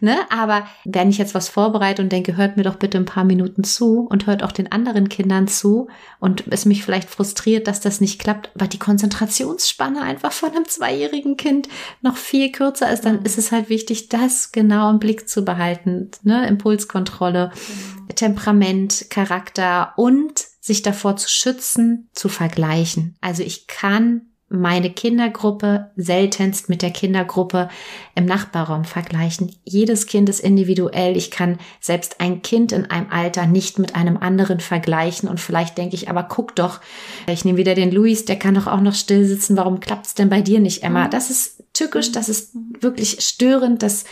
Ne? 0.00 0.16
Aber 0.30 0.66
wenn 0.84 1.10
ich 1.10 1.18
jetzt 1.18 1.34
was 1.34 1.48
vorbereite 1.48 2.02
und 2.02 2.10
denke, 2.10 2.36
hört 2.36 2.56
mir 2.56 2.62
doch 2.62 2.76
bitte 2.76 2.98
ein 2.98 3.04
paar 3.04 3.24
Minuten 3.24 3.64
zu 3.64 4.00
und 4.00 4.26
hört 4.26 4.42
auch 4.42 4.52
den 4.52 4.70
anderen 4.70 5.08
Kindern 5.08 5.48
zu 5.48 5.88
und 6.20 6.44
es 6.50 6.64
mich 6.64 6.84
vielleicht 6.84 7.10
frustriert, 7.10 7.66
dass 7.66 7.80
das 7.80 8.00
nicht 8.00 8.20
klappt, 8.20 8.50
weil 8.54 8.68
die 8.68 8.78
Konzentrationsspanne 8.78 10.02
einfach 10.02 10.32
von 10.32 10.50
einem 10.50 10.66
zweijährigen 10.66 11.36
Kind 11.36 11.68
noch 12.02 12.16
viel 12.16 12.52
kürzer 12.52 12.90
ist, 12.92 13.04
dann 13.04 13.22
ist 13.22 13.38
es 13.38 13.52
halt 13.52 13.68
wichtig, 13.68 14.08
das 14.08 14.52
genau 14.52 14.90
im 14.90 14.98
Blick 14.98 15.28
zu 15.28 15.44
behalten. 15.44 16.10
Ne? 16.22 16.46
Impulskontrolle, 16.46 17.50
mhm. 17.54 18.14
Temperament, 18.14 19.06
Charakter 19.10 19.92
und 19.96 20.44
sich 20.60 20.82
davor 20.82 21.16
zu 21.16 21.28
schützen, 21.28 22.08
zu 22.12 22.28
vergleichen. 22.28 23.16
Also 23.20 23.42
ich 23.42 23.66
kann 23.68 24.22
meine 24.48 24.90
Kindergruppe 24.90 25.90
seltenst 25.96 26.68
mit 26.68 26.80
der 26.82 26.92
Kindergruppe 26.92 27.68
im 28.14 28.26
Nachbarraum 28.26 28.84
vergleichen. 28.84 29.52
Jedes 29.64 30.06
Kind 30.06 30.28
ist 30.28 30.38
individuell. 30.38 31.16
Ich 31.16 31.32
kann 31.32 31.58
selbst 31.80 32.20
ein 32.20 32.42
Kind 32.42 32.70
in 32.70 32.86
einem 32.86 33.10
Alter 33.10 33.46
nicht 33.46 33.80
mit 33.80 33.96
einem 33.96 34.16
anderen 34.16 34.60
vergleichen. 34.60 35.28
Und 35.28 35.40
vielleicht 35.40 35.76
denke 35.78 35.96
ich, 35.96 36.08
aber 36.08 36.22
guck 36.22 36.54
doch, 36.54 36.80
ich 37.26 37.44
nehme 37.44 37.58
wieder 37.58 37.74
den 37.74 37.90
Luis, 37.90 38.24
der 38.24 38.36
kann 38.36 38.54
doch 38.54 38.68
auch 38.68 38.80
noch 38.80 38.94
still 38.94 39.24
sitzen. 39.24 39.56
Warum 39.56 39.80
klappt's 39.80 40.14
denn 40.14 40.28
bei 40.28 40.42
dir 40.42 40.60
nicht, 40.60 40.84
Emma? 40.84 41.06
Mhm. 41.06 41.10
Das 41.10 41.30
ist 41.30 41.64
tückisch, 41.72 42.12
das 42.12 42.28
ist 42.28 42.52
wirklich 42.80 43.18
störend, 43.20 43.82
das 43.82 44.04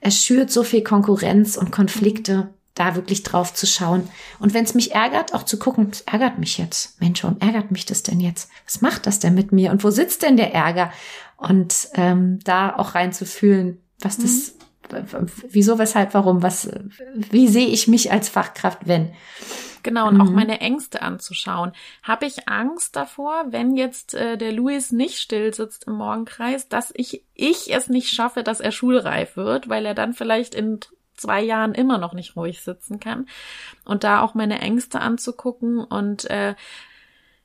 erschürt 0.00 0.50
so 0.50 0.62
viel 0.62 0.82
Konkurrenz 0.82 1.56
und 1.56 1.72
Konflikte 1.72 2.48
da 2.74 2.94
wirklich 2.94 3.22
drauf 3.22 3.52
zu 3.52 3.66
schauen. 3.66 4.08
Und 4.38 4.54
wenn 4.54 4.64
es 4.64 4.74
mich 4.74 4.92
ärgert, 4.92 5.34
auch 5.34 5.42
zu 5.42 5.58
gucken, 5.58 5.88
es 5.90 6.02
ärgert 6.02 6.38
mich 6.38 6.58
jetzt. 6.58 7.00
Mensch, 7.00 7.22
warum 7.24 7.38
ärgert 7.40 7.70
mich 7.70 7.84
das 7.84 8.02
denn 8.02 8.20
jetzt? 8.20 8.50
Was 8.64 8.80
macht 8.80 9.06
das 9.06 9.18
denn 9.18 9.34
mit 9.34 9.52
mir? 9.52 9.70
Und 9.70 9.84
wo 9.84 9.90
sitzt 9.90 10.22
denn 10.22 10.36
der 10.36 10.54
Ärger? 10.54 10.92
Und 11.36 11.88
ähm, 11.94 12.38
da 12.44 12.76
auch 12.76 12.94
reinzufühlen, 12.94 13.82
was 14.00 14.18
das, 14.18 14.54
mhm. 14.92 15.26
wieso, 15.48 15.78
weshalb, 15.78 16.14
warum, 16.14 16.42
was, 16.42 16.70
wie 17.14 17.48
sehe 17.48 17.68
ich 17.68 17.88
mich 17.88 18.12
als 18.12 18.28
Fachkraft, 18.28 18.86
wenn? 18.86 19.12
Genau, 19.82 20.08
und 20.08 20.14
mhm. 20.14 20.20
auch 20.20 20.30
meine 20.30 20.60
Ängste 20.60 21.02
anzuschauen. 21.02 21.72
Habe 22.02 22.26
ich 22.26 22.48
Angst 22.48 22.96
davor, 22.96 23.46
wenn 23.48 23.76
jetzt 23.76 24.14
äh, 24.14 24.36
der 24.36 24.52
Louis 24.52 24.92
nicht 24.92 25.18
still 25.18 25.54
sitzt 25.54 25.86
im 25.86 25.94
Morgenkreis, 25.94 26.68
dass 26.68 26.92
ich, 26.94 27.24
ich 27.34 27.74
es 27.74 27.88
nicht 27.88 28.10
schaffe, 28.10 28.42
dass 28.42 28.60
er 28.60 28.72
schulreif 28.72 29.36
wird, 29.36 29.68
weil 29.68 29.86
er 29.86 29.94
dann 29.94 30.12
vielleicht 30.12 30.54
in 30.54 30.80
zwei 31.20 31.42
Jahren 31.42 31.74
immer 31.74 31.98
noch 31.98 32.14
nicht 32.14 32.36
ruhig 32.36 32.62
sitzen 32.62 33.00
kann. 33.00 33.26
Und 33.84 34.04
da 34.04 34.22
auch 34.22 34.34
meine 34.34 34.60
Ängste 34.60 35.00
anzugucken 35.00 35.78
und 35.78 36.28
äh, 36.30 36.54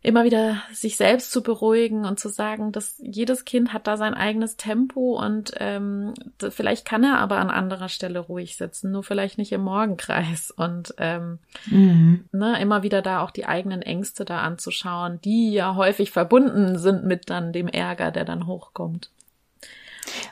immer 0.05 0.23
wieder 0.23 0.61
sich 0.71 0.97
selbst 0.97 1.31
zu 1.31 1.41
beruhigen 1.41 2.05
und 2.05 2.19
zu 2.19 2.29
sagen, 2.29 2.71
dass 2.71 2.95
jedes 2.99 3.43
Kind 3.43 3.73
hat 3.73 3.87
da 3.87 3.97
sein 3.97 4.13
eigenes 4.13 4.55
Tempo 4.55 5.19
und 5.19 5.53
ähm, 5.57 6.13
vielleicht 6.49 6.85
kann 6.85 7.03
er 7.03 7.17
aber 7.17 7.37
an 7.37 7.49
anderer 7.49 7.89
Stelle 7.89 8.19
ruhig 8.19 8.55
sitzen, 8.55 8.91
nur 8.91 9.03
vielleicht 9.03 9.39
nicht 9.39 9.51
im 9.51 9.61
Morgenkreis 9.61 10.51
und 10.51 10.93
ähm, 10.99 11.39
mhm. 11.65 12.25
ne, 12.31 12.61
immer 12.61 12.83
wieder 12.83 13.01
da 13.01 13.21
auch 13.21 13.31
die 13.31 13.47
eigenen 13.47 13.81
Ängste 13.81 14.25
da 14.25 14.41
anzuschauen, 14.41 15.19
die 15.21 15.51
ja 15.51 15.73
häufig 15.75 16.11
verbunden 16.11 16.77
sind 16.77 17.03
mit 17.03 17.31
dann 17.31 17.51
dem 17.51 17.67
Ärger, 17.67 18.11
der 18.11 18.25
dann 18.25 18.45
hochkommt. 18.45 19.09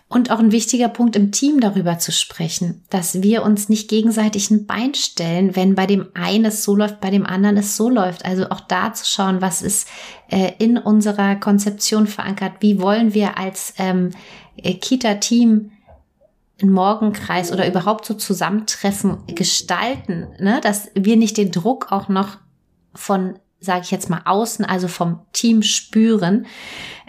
Und 0.08 0.30
auch 0.30 0.40
ein 0.40 0.52
wichtiger 0.52 0.90
Punkt 0.90 1.16
im 1.16 1.32
Team 1.32 1.60
darüber 1.60 1.98
zu 1.98 2.12
sprechen, 2.12 2.84
dass 2.90 3.24
wir 3.24 3.44
uns 3.44 3.70
nicht 3.70 3.90
gegenseitig 3.90 4.52
ein 4.52 4.68
Bein 4.68 4.94
stellen, 4.94 5.56
wenn 5.56 5.76
bei 5.76 5.88
dem 5.88 6.08
einen 6.14 6.46
es 6.46 6.64
so 6.64 6.76
läuft, 6.76 7.02
bei 7.02 7.10
dem 7.10 7.26
anderen 7.26 7.58
es 7.58 7.76
so 7.76 7.90
läuft. 7.90 8.26
Also 8.26 8.50
auch 8.50 8.60
da 8.62 8.94
zu 8.94 9.06
schauen, 9.06 9.42
was 9.42 9.62
ist 9.62 9.88
äh, 10.30 10.52
in 10.60 10.78
unserer 10.78 11.36
Konzeption 11.36 12.08
verankert, 12.08 12.54
wie 12.60 12.80
wollen 12.80 13.14
wir 13.14 13.38
als 13.38 13.74
ähm, 13.78 14.12
äh, 14.58 14.76
Kita-Team 14.76 15.72
einen 16.62 16.72
Morgenkreis 16.72 17.52
oder 17.52 17.68
überhaupt 17.68 18.06
so 18.06 18.14
Zusammentreffen 18.14 19.18
gestalten, 19.28 20.28
ne? 20.40 20.62
dass 20.62 20.90
wir 20.96 21.18
nicht 21.18 21.38
den 21.38 21.52
Druck 21.52 21.92
auch 21.92 22.10
noch 22.10 22.38
von 22.94 23.40
sage 23.64 23.82
ich 23.84 23.92
jetzt 23.92 24.10
mal, 24.10 24.22
außen, 24.26 24.66
also 24.66 24.88
vom 24.88 25.22
Team 25.32 25.64
spüren. 25.64 26.46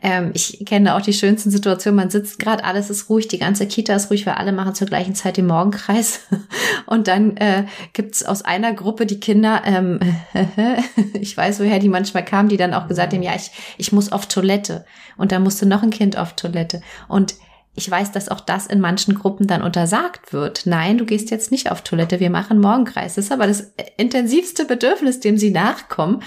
Ähm, 0.02 0.30
ich 0.34 0.64
kenne 0.66 0.94
auch 0.94 1.00
die 1.00 1.12
schönsten 1.12 1.50
Situationen. 1.50 1.96
Man 1.96 2.10
sitzt 2.10 2.38
gerade, 2.38 2.64
alles 2.64 2.90
ist 2.90 3.08
ruhig, 3.08 3.26
die 3.26 3.38
ganze 3.38 3.66
Kita 3.66 3.94
ist 3.94 4.10
ruhig, 4.10 4.26
weil 4.26 4.34
alle 4.34 4.52
machen 4.52 4.74
zur 4.74 4.86
gleichen 4.86 5.14
Zeit 5.14 5.36
den 5.36 5.46
Morgenkreis. 5.46 6.20
Und 6.86 7.08
dann 7.08 7.36
äh, 7.38 7.64
gibt 7.92 8.26
aus 8.26 8.42
einer 8.42 8.72
Gruppe 8.74 9.06
die 9.06 9.18
Kinder, 9.18 9.62
ähm, 9.64 10.00
ich 11.14 11.36
weiß, 11.36 11.58
woher 11.60 11.78
die 11.78 11.88
manchmal 11.88 12.24
kamen, 12.24 12.48
die 12.48 12.56
dann 12.56 12.74
auch 12.74 12.86
gesagt 12.86 13.14
haben, 13.14 13.22
ja, 13.22 13.34
ich, 13.34 13.50
ich 13.78 13.92
muss 13.92 14.12
auf 14.12 14.26
Toilette. 14.26 14.84
Und 15.16 15.32
da 15.32 15.38
musste 15.38 15.66
noch 15.66 15.82
ein 15.82 15.90
Kind 15.90 16.16
auf 16.16 16.34
Toilette. 16.34 16.82
Und 17.08 17.34
ich 17.74 17.90
weiß, 17.90 18.12
dass 18.12 18.28
auch 18.28 18.40
das 18.40 18.66
in 18.66 18.80
manchen 18.80 19.14
Gruppen 19.14 19.46
dann 19.46 19.62
untersagt 19.62 20.32
wird. 20.32 20.62
Nein, 20.64 20.98
du 20.98 21.04
gehst 21.04 21.30
jetzt 21.30 21.50
nicht 21.50 21.70
auf 21.70 21.82
Toilette, 21.82 22.20
wir 22.20 22.30
machen 22.30 22.60
Morgenkreis. 22.60 23.16
Das 23.16 23.26
ist 23.26 23.32
aber 23.32 23.46
das 23.46 23.72
intensivste 23.96 24.64
Bedürfnis, 24.64 25.20
dem 25.20 25.38
sie 25.38 25.50
nachkommen. 25.50 26.22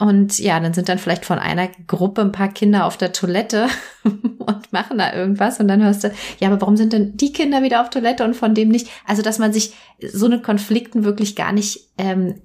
Und 0.00 0.40
ja, 0.40 0.58
dann 0.58 0.74
sind 0.74 0.88
dann 0.88 0.98
vielleicht 0.98 1.24
von 1.24 1.38
einer 1.38 1.68
Gruppe 1.86 2.22
ein 2.22 2.32
paar 2.32 2.48
Kinder 2.48 2.86
auf 2.86 2.96
der 2.96 3.12
Toilette 3.12 3.68
und 4.02 4.72
machen 4.72 4.98
da 4.98 5.12
irgendwas. 5.14 5.60
Und 5.60 5.68
dann 5.68 5.82
hörst 5.82 6.02
du, 6.02 6.12
ja, 6.40 6.48
aber 6.48 6.60
warum 6.60 6.76
sind 6.76 6.92
denn 6.92 7.16
die 7.16 7.32
Kinder 7.32 7.62
wieder 7.62 7.80
auf 7.80 7.90
Toilette 7.90 8.24
und 8.24 8.34
von 8.34 8.54
dem 8.54 8.68
nicht? 8.68 8.88
Also, 9.06 9.22
dass 9.22 9.38
man 9.38 9.52
sich 9.52 9.74
so 10.00 10.26
eine 10.26 10.42
Konflikten 10.42 11.04
wirklich 11.04 11.36
gar 11.36 11.52
nicht 11.52 11.90
ähm, 11.98 12.40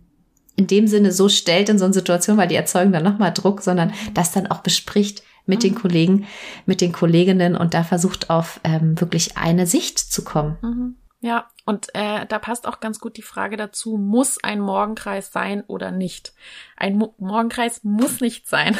in 0.55 0.67
dem 0.67 0.87
Sinne 0.87 1.11
so 1.11 1.29
stellt 1.29 1.69
in 1.69 1.79
so 1.79 1.85
eine 1.85 1.93
Situation, 1.93 2.37
weil 2.37 2.47
die 2.47 2.55
erzeugen 2.55 2.91
dann 2.91 3.03
nochmal 3.03 3.33
Druck, 3.33 3.61
sondern 3.61 3.93
das 4.13 4.31
dann 4.31 4.47
auch 4.47 4.59
bespricht, 4.59 5.23
mit 5.47 5.59
mhm. 5.59 5.61
den 5.61 5.75
Kollegen, 5.75 6.27
mit 6.65 6.81
den 6.81 6.91
Kolleginnen 6.91 7.55
und 7.55 7.73
da 7.73 7.83
versucht 7.83 8.29
auf 8.29 8.59
ähm, 8.63 8.99
wirklich 8.99 9.37
eine 9.37 9.65
Sicht 9.65 9.97
zu 9.97 10.23
kommen. 10.23 10.57
Mhm. 10.61 10.95
Ja, 11.19 11.47
und 11.65 11.87
äh, 11.95 12.27
da 12.27 12.37
passt 12.37 12.67
auch 12.67 12.79
ganz 12.79 12.99
gut 12.99 13.17
die 13.17 13.23
Frage 13.23 13.57
dazu, 13.57 13.97
muss 13.97 14.37
ein 14.43 14.59
Morgenkreis 14.59 15.31
sein 15.31 15.63
oder 15.65 15.89
nicht? 15.89 16.33
Ein 16.75 16.95
Mo 16.95 17.15
Morgenkreis 17.17 17.83
muss 17.83 18.21
nicht 18.21 18.47
sein. 18.47 18.77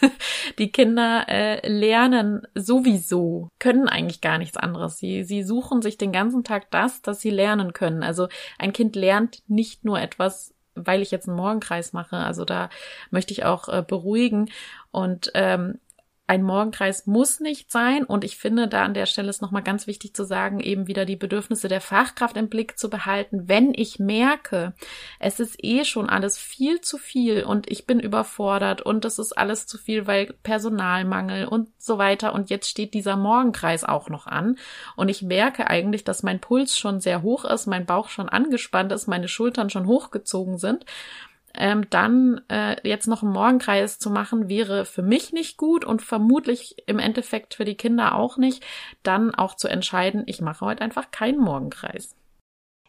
die 0.58 0.70
Kinder 0.70 1.24
äh, 1.28 1.68
lernen 1.68 2.46
sowieso, 2.54 3.48
können 3.58 3.88
eigentlich 3.88 4.20
gar 4.20 4.38
nichts 4.38 4.56
anderes. 4.56 4.98
Sie, 4.98 5.24
sie 5.24 5.42
suchen 5.42 5.82
sich 5.82 5.98
den 5.98 6.12
ganzen 6.12 6.44
Tag 6.44 6.70
das, 6.70 7.02
das 7.02 7.20
sie 7.20 7.30
lernen 7.30 7.72
können. 7.72 8.04
Also 8.04 8.28
ein 8.56 8.72
Kind 8.72 8.94
lernt 8.94 9.42
nicht 9.48 9.84
nur 9.84 10.00
etwas 10.00 10.54
weil 10.76 11.02
ich 11.02 11.10
jetzt 11.10 11.28
einen 11.28 11.36
Morgenkreis 11.36 11.92
mache. 11.92 12.16
Also 12.16 12.44
da 12.44 12.70
möchte 13.10 13.32
ich 13.32 13.44
auch 13.44 13.68
äh, 13.68 13.84
beruhigen. 13.86 14.50
Und 14.92 15.30
ähm, 15.34 15.78
ein 16.30 16.44
Morgenkreis 16.44 17.06
muss 17.06 17.40
nicht 17.40 17.72
sein. 17.72 18.04
Und 18.04 18.22
ich 18.22 18.36
finde, 18.36 18.68
da 18.68 18.84
an 18.84 18.94
der 18.94 19.06
Stelle 19.06 19.28
ist 19.28 19.42
nochmal 19.42 19.64
ganz 19.64 19.88
wichtig 19.88 20.14
zu 20.14 20.24
sagen, 20.24 20.60
eben 20.60 20.86
wieder 20.86 21.04
die 21.04 21.16
Bedürfnisse 21.16 21.66
der 21.66 21.80
Fachkraft 21.80 22.36
im 22.36 22.48
Blick 22.48 22.78
zu 22.78 22.88
behalten. 22.88 23.48
Wenn 23.48 23.74
ich 23.74 23.98
merke, 23.98 24.72
es 25.18 25.40
ist 25.40 25.56
eh 25.64 25.84
schon 25.84 26.08
alles 26.08 26.38
viel 26.38 26.80
zu 26.82 26.98
viel 26.98 27.42
und 27.42 27.68
ich 27.68 27.84
bin 27.84 27.98
überfordert 27.98 28.80
und 28.80 29.04
es 29.04 29.18
ist 29.18 29.36
alles 29.36 29.66
zu 29.66 29.76
viel, 29.76 30.06
weil 30.06 30.32
Personalmangel 30.44 31.46
und 31.46 31.68
so 31.78 31.98
weiter. 31.98 32.32
Und 32.32 32.48
jetzt 32.48 32.70
steht 32.70 32.94
dieser 32.94 33.16
Morgenkreis 33.16 33.82
auch 33.82 34.08
noch 34.08 34.28
an. 34.28 34.56
Und 34.94 35.08
ich 35.08 35.22
merke 35.22 35.66
eigentlich, 35.66 36.04
dass 36.04 36.22
mein 36.22 36.38
Puls 36.38 36.78
schon 36.78 37.00
sehr 37.00 37.22
hoch 37.22 37.44
ist, 37.44 37.66
mein 37.66 37.86
Bauch 37.86 38.08
schon 38.08 38.28
angespannt 38.28 38.92
ist, 38.92 39.08
meine 39.08 39.26
Schultern 39.26 39.68
schon 39.68 39.88
hochgezogen 39.88 40.58
sind 40.58 40.84
ähm, 41.60 41.84
dann 41.90 42.40
äh, 42.48 42.76
jetzt 42.88 43.06
noch 43.06 43.22
einen 43.22 43.32
Morgenkreis 43.32 43.98
zu 43.98 44.10
machen, 44.10 44.48
wäre 44.48 44.86
für 44.86 45.02
mich 45.02 45.32
nicht 45.32 45.58
gut 45.58 45.84
und 45.84 46.00
vermutlich 46.00 46.76
im 46.86 46.98
Endeffekt 46.98 47.54
für 47.54 47.66
die 47.66 47.76
Kinder 47.76 48.14
auch 48.14 48.38
nicht. 48.38 48.64
Dann 49.02 49.34
auch 49.34 49.54
zu 49.54 49.68
entscheiden, 49.68 50.22
ich 50.26 50.40
mache 50.40 50.64
heute 50.64 50.82
einfach 50.82 51.10
keinen 51.10 51.38
Morgenkreis. 51.38 52.16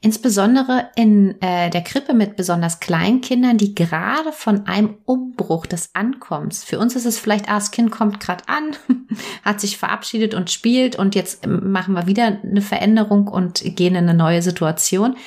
Insbesondere 0.03 0.89
in 0.95 1.39
äh, 1.41 1.69
der 1.69 1.83
Krippe 1.83 2.13
mit 2.15 2.35
besonders 2.35 2.79
kleinen 2.79 3.21
Kindern, 3.21 3.57
die 3.57 3.75
gerade 3.75 4.31
von 4.31 4.65
einem 4.65 4.97
Umbruch 5.05 5.67
des 5.67 5.93
Ankommens. 5.93 6.63
Für 6.63 6.79
uns 6.79 6.95
ist 6.95 7.05
es 7.05 7.19
vielleicht, 7.19 7.49
ah, 7.49 7.55
das 7.55 7.69
Kind 7.69 7.91
kommt 7.91 8.19
gerade 8.19 8.45
an, 8.47 8.71
hat 9.43 9.61
sich 9.61 9.77
verabschiedet 9.77 10.33
und 10.33 10.49
spielt 10.49 10.95
und 10.95 11.13
jetzt 11.13 11.45
machen 11.45 11.93
wir 11.93 12.07
wieder 12.07 12.39
eine 12.41 12.61
Veränderung 12.61 13.27
und 13.27 13.61
gehen 13.75 13.93
in 13.93 14.09
eine 14.09 14.15
neue 14.15 14.41
Situation. 14.41 15.17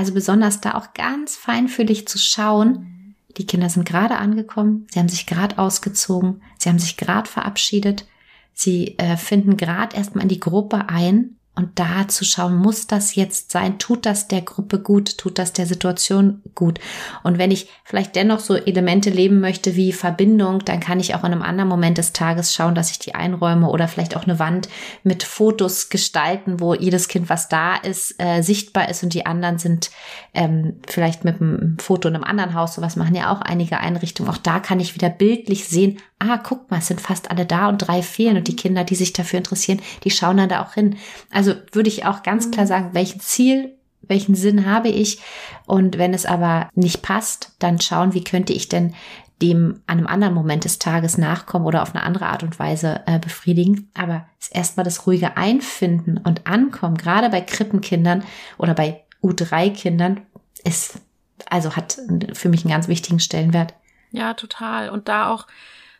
Also 0.00 0.14
besonders 0.14 0.62
da 0.62 0.76
auch 0.76 0.94
ganz 0.94 1.36
feinfühlig 1.36 2.08
zu 2.08 2.16
schauen. 2.16 3.14
Die 3.36 3.44
Kinder 3.44 3.68
sind 3.68 3.84
gerade 3.84 4.16
angekommen, 4.16 4.86
sie 4.90 4.98
haben 4.98 5.10
sich 5.10 5.26
gerade 5.26 5.58
ausgezogen, 5.58 6.40
sie 6.56 6.70
haben 6.70 6.78
sich 6.78 6.96
gerade 6.96 7.28
verabschiedet, 7.28 8.06
sie 8.54 8.96
äh, 8.96 9.18
finden 9.18 9.58
gerade 9.58 9.94
erstmal 9.94 10.22
in 10.22 10.30
die 10.30 10.40
Gruppe 10.40 10.88
ein 10.88 11.36
und 11.56 11.78
da 11.78 12.08
zu 12.08 12.24
schauen, 12.24 12.56
muss 12.56 12.86
das 12.86 13.16
jetzt 13.16 13.50
sein? 13.50 13.78
Tut 13.78 14.06
das 14.06 14.28
der 14.28 14.40
Gruppe 14.40 14.78
gut? 14.78 15.18
Tut 15.18 15.38
das 15.38 15.52
der 15.52 15.66
Situation 15.66 16.42
gut? 16.54 16.78
Und 17.22 17.38
wenn 17.38 17.50
ich 17.50 17.68
vielleicht 17.84 18.14
dennoch 18.16 18.38
so 18.38 18.54
Elemente 18.54 19.10
leben 19.10 19.40
möchte 19.40 19.74
wie 19.74 19.92
Verbindung, 19.92 20.64
dann 20.64 20.80
kann 20.80 21.00
ich 21.00 21.14
auch 21.14 21.24
in 21.24 21.32
einem 21.32 21.42
anderen 21.42 21.68
Moment 21.68 21.98
des 21.98 22.12
Tages 22.12 22.54
schauen, 22.54 22.74
dass 22.74 22.92
ich 22.92 22.98
die 23.00 23.14
einräume 23.14 23.68
oder 23.68 23.88
vielleicht 23.88 24.16
auch 24.16 24.24
eine 24.24 24.38
Wand 24.38 24.68
mit 25.02 25.22
Fotos 25.22 25.90
gestalten, 25.90 26.60
wo 26.60 26.74
jedes 26.74 27.08
Kind, 27.08 27.28
was 27.28 27.48
da 27.48 27.74
ist, 27.74 28.14
äh, 28.18 28.42
sichtbar 28.42 28.88
ist 28.88 29.02
und 29.02 29.12
die 29.12 29.26
anderen 29.26 29.58
sind 29.58 29.90
ähm, 30.34 30.76
vielleicht 30.86 31.24
mit 31.24 31.40
einem 31.40 31.76
Foto 31.78 32.08
in 32.08 32.14
einem 32.14 32.24
anderen 32.24 32.54
Haus. 32.54 32.76
Sowas 32.76 32.96
machen 32.96 33.16
ja 33.16 33.32
auch 33.32 33.40
einige 33.40 33.78
Einrichtungen. 33.78 34.30
Auch 34.30 34.38
da 34.38 34.60
kann 34.60 34.80
ich 34.80 34.94
wieder 34.94 35.10
bildlich 35.10 35.66
sehen, 35.66 35.98
ah, 36.20 36.36
guck 36.36 36.70
mal, 36.70 36.78
es 36.78 36.86
sind 36.86 37.00
fast 37.00 37.30
alle 37.30 37.46
da 37.46 37.68
und 37.68 37.78
drei 37.78 38.02
fehlen 38.02 38.36
und 38.36 38.46
die 38.46 38.56
Kinder, 38.56 38.84
die 38.84 38.94
sich 38.94 39.12
dafür 39.12 39.38
interessieren, 39.38 39.80
die 40.04 40.10
schauen 40.10 40.36
dann 40.36 40.50
da 40.50 40.62
auch 40.62 40.74
hin. 40.74 40.96
Also 41.30 41.39
würde 41.46 41.88
ich 41.88 42.06
auch 42.06 42.22
ganz 42.22 42.50
klar 42.50 42.64
mhm. 42.64 42.68
sagen, 42.68 42.90
welchen 42.92 43.20
Ziel, 43.20 43.74
welchen 44.02 44.34
Sinn 44.34 44.66
habe 44.66 44.88
ich? 44.88 45.20
Und 45.66 45.98
wenn 45.98 46.14
es 46.14 46.26
aber 46.26 46.68
nicht 46.74 47.02
passt, 47.02 47.52
dann 47.58 47.80
schauen, 47.80 48.14
wie 48.14 48.24
könnte 48.24 48.52
ich 48.52 48.68
denn 48.68 48.94
dem 49.42 49.82
an 49.86 49.98
einem 49.98 50.06
anderen 50.06 50.34
Moment 50.34 50.64
des 50.64 50.78
Tages 50.78 51.16
nachkommen 51.16 51.64
oder 51.64 51.82
auf 51.82 51.94
eine 51.94 52.04
andere 52.04 52.26
Art 52.26 52.42
und 52.42 52.58
Weise 52.58 53.02
äh, 53.06 53.18
befriedigen. 53.18 53.90
Aber 53.94 54.26
erstmal 54.50 54.84
das 54.84 55.06
ruhige 55.06 55.36
Einfinden 55.36 56.18
und 56.18 56.46
Ankommen, 56.46 56.96
gerade 56.96 57.30
bei 57.30 57.40
Krippenkindern 57.40 58.24
oder 58.58 58.74
bei 58.74 59.04
U3-Kindern, 59.22 60.20
ist, 60.64 61.00
also 61.48 61.74
hat 61.74 61.98
für 62.34 62.50
mich 62.50 62.64
einen 62.64 62.72
ganz 62.72 62.88
wichtigen 62.88 63.20
Stellenwert. 63.20 63.74
Ja, 64.10 64.34
total. 64.34 64.90
Und 64.90 65.08
da 65.08 65.30
auch 65.30 65.46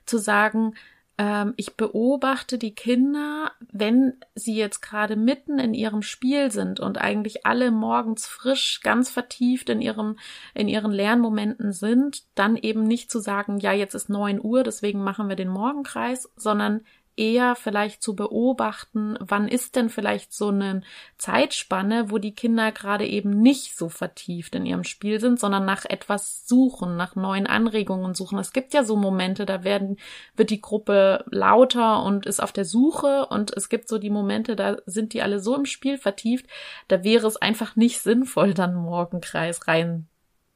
zu 0.04 0.18
sagen, 0.18 0.74
ähm, 1.20 1.52
ich 1.58 1.76
beobachte 1.76 2.56
die 2.56 2.74
Kinder, 2.74 3.52
wenn 3.70 4.14
sie 4.34 4.56
jetzt 4.56 4.80
gerade 4.80 5.16
mitten 5.16 5.58
in 5.58 5.74
ihrem 5.74 6.00
Spiel 6.00 6.50
sind 6.50 6.80
und 6.80 6.96
eigentlich 6.96 7.44
alle 7.44 7.70
morgens 7.70 8.26
frisch, 8.26 8.80
ganz 8.82 9.10
vertieft 9.10 9.68
in 9.68 9.82
ihrem, 9.82 10.18
in 10.54 10.66
ihren 10.66 10.90
Lernmomenten 10.90 11.72
sind, 11.72 12.22
dann 12.36 12.56
eben 12.56 12.84
nicht 12.84 13.10
zu 13.10 13.18
sagen, 13.18 13.58
ja, 13.58 13.74
jetzt 13.74 13.94
ist 13.94 14.08
neun 14.08 14.40
Uhr, 14.42 14.62
deswegen 14.62 15.04
machen 15.04 15.28
wir 15.28 15.36
den 15.36 15.50
Morgenkreis, 15.50 16.26
sondern 16.36 16.80
eher 17.20 17.54
vielleicht 17.54 18.02
zu 18.02 18.16
beobachten, 18.16 19.18
wann 19.20 19.46
ist 19.46 19.76
denn 19.76 19.90
vielleicht 19.90 20.32
so 20.32 20.48
eine 20.48 20.80
Zeitspanne, 21.18 22.10
wo 22.10 22.16
die 22.16 22.34
Kinder 22.34 22.72
gerade 22.72 23.06
eben 23.06 23.42
nicht 23.42 23.76
so 23.76 23.90
vertieft 23.90 24.54
in 24.54 24.64
ihrem 24.64 24.84
Spiel 24.84 25.20
sind, 25.20 25.38
sondern 25.38 25.66
nach 25.66 25.84
etwas 25.84 26.48
suchen, 26.48 26.96
nach 26.96 27.16
neuen 27.16 27.46
Anregungen 27.46 28.14
suchen. 28.14 28.38
Es 28.38 28.54
gibt 28.54 28.72
ja 28.72 28.84
so 28.84 28.96
Momente, 28.96 29.44
da 29.44 29.64
werden, 29.64 29.98
wird 30.34 30.48
die 30.48 30.62
Gruppe 30.62 31.24
lauter 31.30 32.02
und 32.02 32.24
ist 32.24 32.42
auf 32.42 32.52
der 32.52 32.64
Suche 32.64 33.26
und 33.26 33.54
es 33.54 33.68
gibt 33.68 33.88
so 33.88 33.98
die 33.98 34.10
Momente, 34.10 34.56
da 34.56 34.78
sind 34.86 35.12
die 35.12 35.20
alle 35.20 35.40
so 35.40 35.54
im 35.54 35.66
Spiel 35.66 35.98
vertieft, 35.98 36.46
da 36.88 37.04
wäre 37.04 37.26
es 37.26 37.36
einfach 37.36 37.76
nicht 37.76 38.00
sinnvoll, 38.00 38.54
dann 38.54 38.74
Morgenkreis 38.74 39.68
rein 39.68 40.08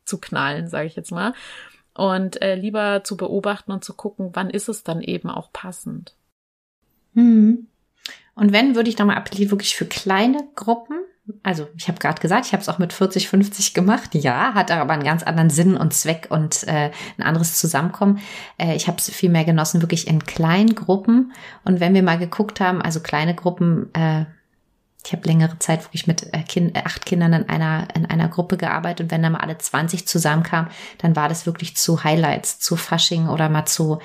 zu 0.06 0.18
knallen, 0.18 0.68
sage 0.68 0.86
ich 0.86 0.96
jetzt 0.96 1.12
mal. 1.12 1.34
Und 1.92 2.40
äh, 2.40 2.54
lieber 2.54 3.04
zu 3.04 3.18
beobachten 3.18 3.70
und 3.70 3.84
zu 3.84 3.92
gucken, 3.92 4.30
wann 4.32 4.48
ist 4.48 4.68
es 4.68 4.82
dann 4.82 5.02
eben 5.02 5.28
auch 5.28 5.52
passend. 5.52 6.16
Mhm. 7.14 7.66
Und 8.34 8.52
wenn, 8.52 8.74
würde 8.74 8.90
ich 8.90 8.98
nochmal 8.98 9.16
appellieren, 9.16 9.50
wirklich 9.50 9.76
für 9.76 9.86
kleine 9.86 10.46
Gruppen. 10.54 10.96
Also 11.42 11.68
ich 11.76 11.88
habe 11.88 11.98
gerade 11.98 12.20
gesagt, 12.20 12.46
ich 12.46 12.52
habe 12.52 12.60
es 12.60 12.68
auch 12.68 12.78
mit 12.78 12.92
40, 12.92 13.28
50 13.28 13.72
gemacht. 13.74 14.14
Ja, 14.14 14.54
hat 14.54 14.70
aber 14.70 14.92
einen 14.92 15.04
ganz 15.04 15.22
anderen 15.22 15.50
Sinn 15.50 15.76
und 15.76 15.94
Zweck 15.94 16.26
und 16.30 16.64
äh, 16.64 16.90
ein 17.16 17.22
anderes 17.22 17.56
Zusammenkommen. 17.56 18.18
Äh, 18.58 18.74
ich 18.74 18.88
habe 18.88 18.98
es 18.98 19.08
viel 19.08 19.30
mehr 19.30 19.44
genossen, 19.44 19.80
wirklich 19.80 20.06
in 20.06 20.24
kleinen 20.24 20.74
Gruppen. 20.74 21.32
Und 21.64 21.80
wenn 21.80 21.94
wir 21.94 22.02
mal 22.02 22.18
geguckt 22.18 22.60
haben, 22.60 22.82
also 22.82 23.00
kleine 23.00 23.34
Gruppen, 23.34 23.94
äh, 23.94 24.26
ich 25.06 25.12
habe 25.12 25.26
längere 25.26 25.58
Zeit 25.58 25.84
wirklich 25.84 26.06
mit 26.06 26.32
äh, 26.32 26.42
kind, 26.42 26.76
äh, 26.76 26.82
acht 26.84 27.04
Kindern 27.04 27.32
in 27.34 27.48
einer, 27.48 27.88
in 27.94 28.06
einer 28.06 28.28
Gruppe 28.28 28.56
gearbeitet 28.56 29.04
und 29.04 29.10
wenn 29.10 29.22
da 29.22 29.30
mal 29.30 29.40
alle 29.40 29.58
20 29.58 30.06
zusammenkamen, 30.08 30.70
dann 30.98 31.14
war 31.14 31.28
das 31.28 31.46
wirklich 31.46 31.76
zu 31.76 32.04
Highlights, 32.04 32.58
zu 32.58 32.76
Fasching 32.76 33.28
oder 33.28 33.48
mal 33.48 33.66
zu, 33.66 33.98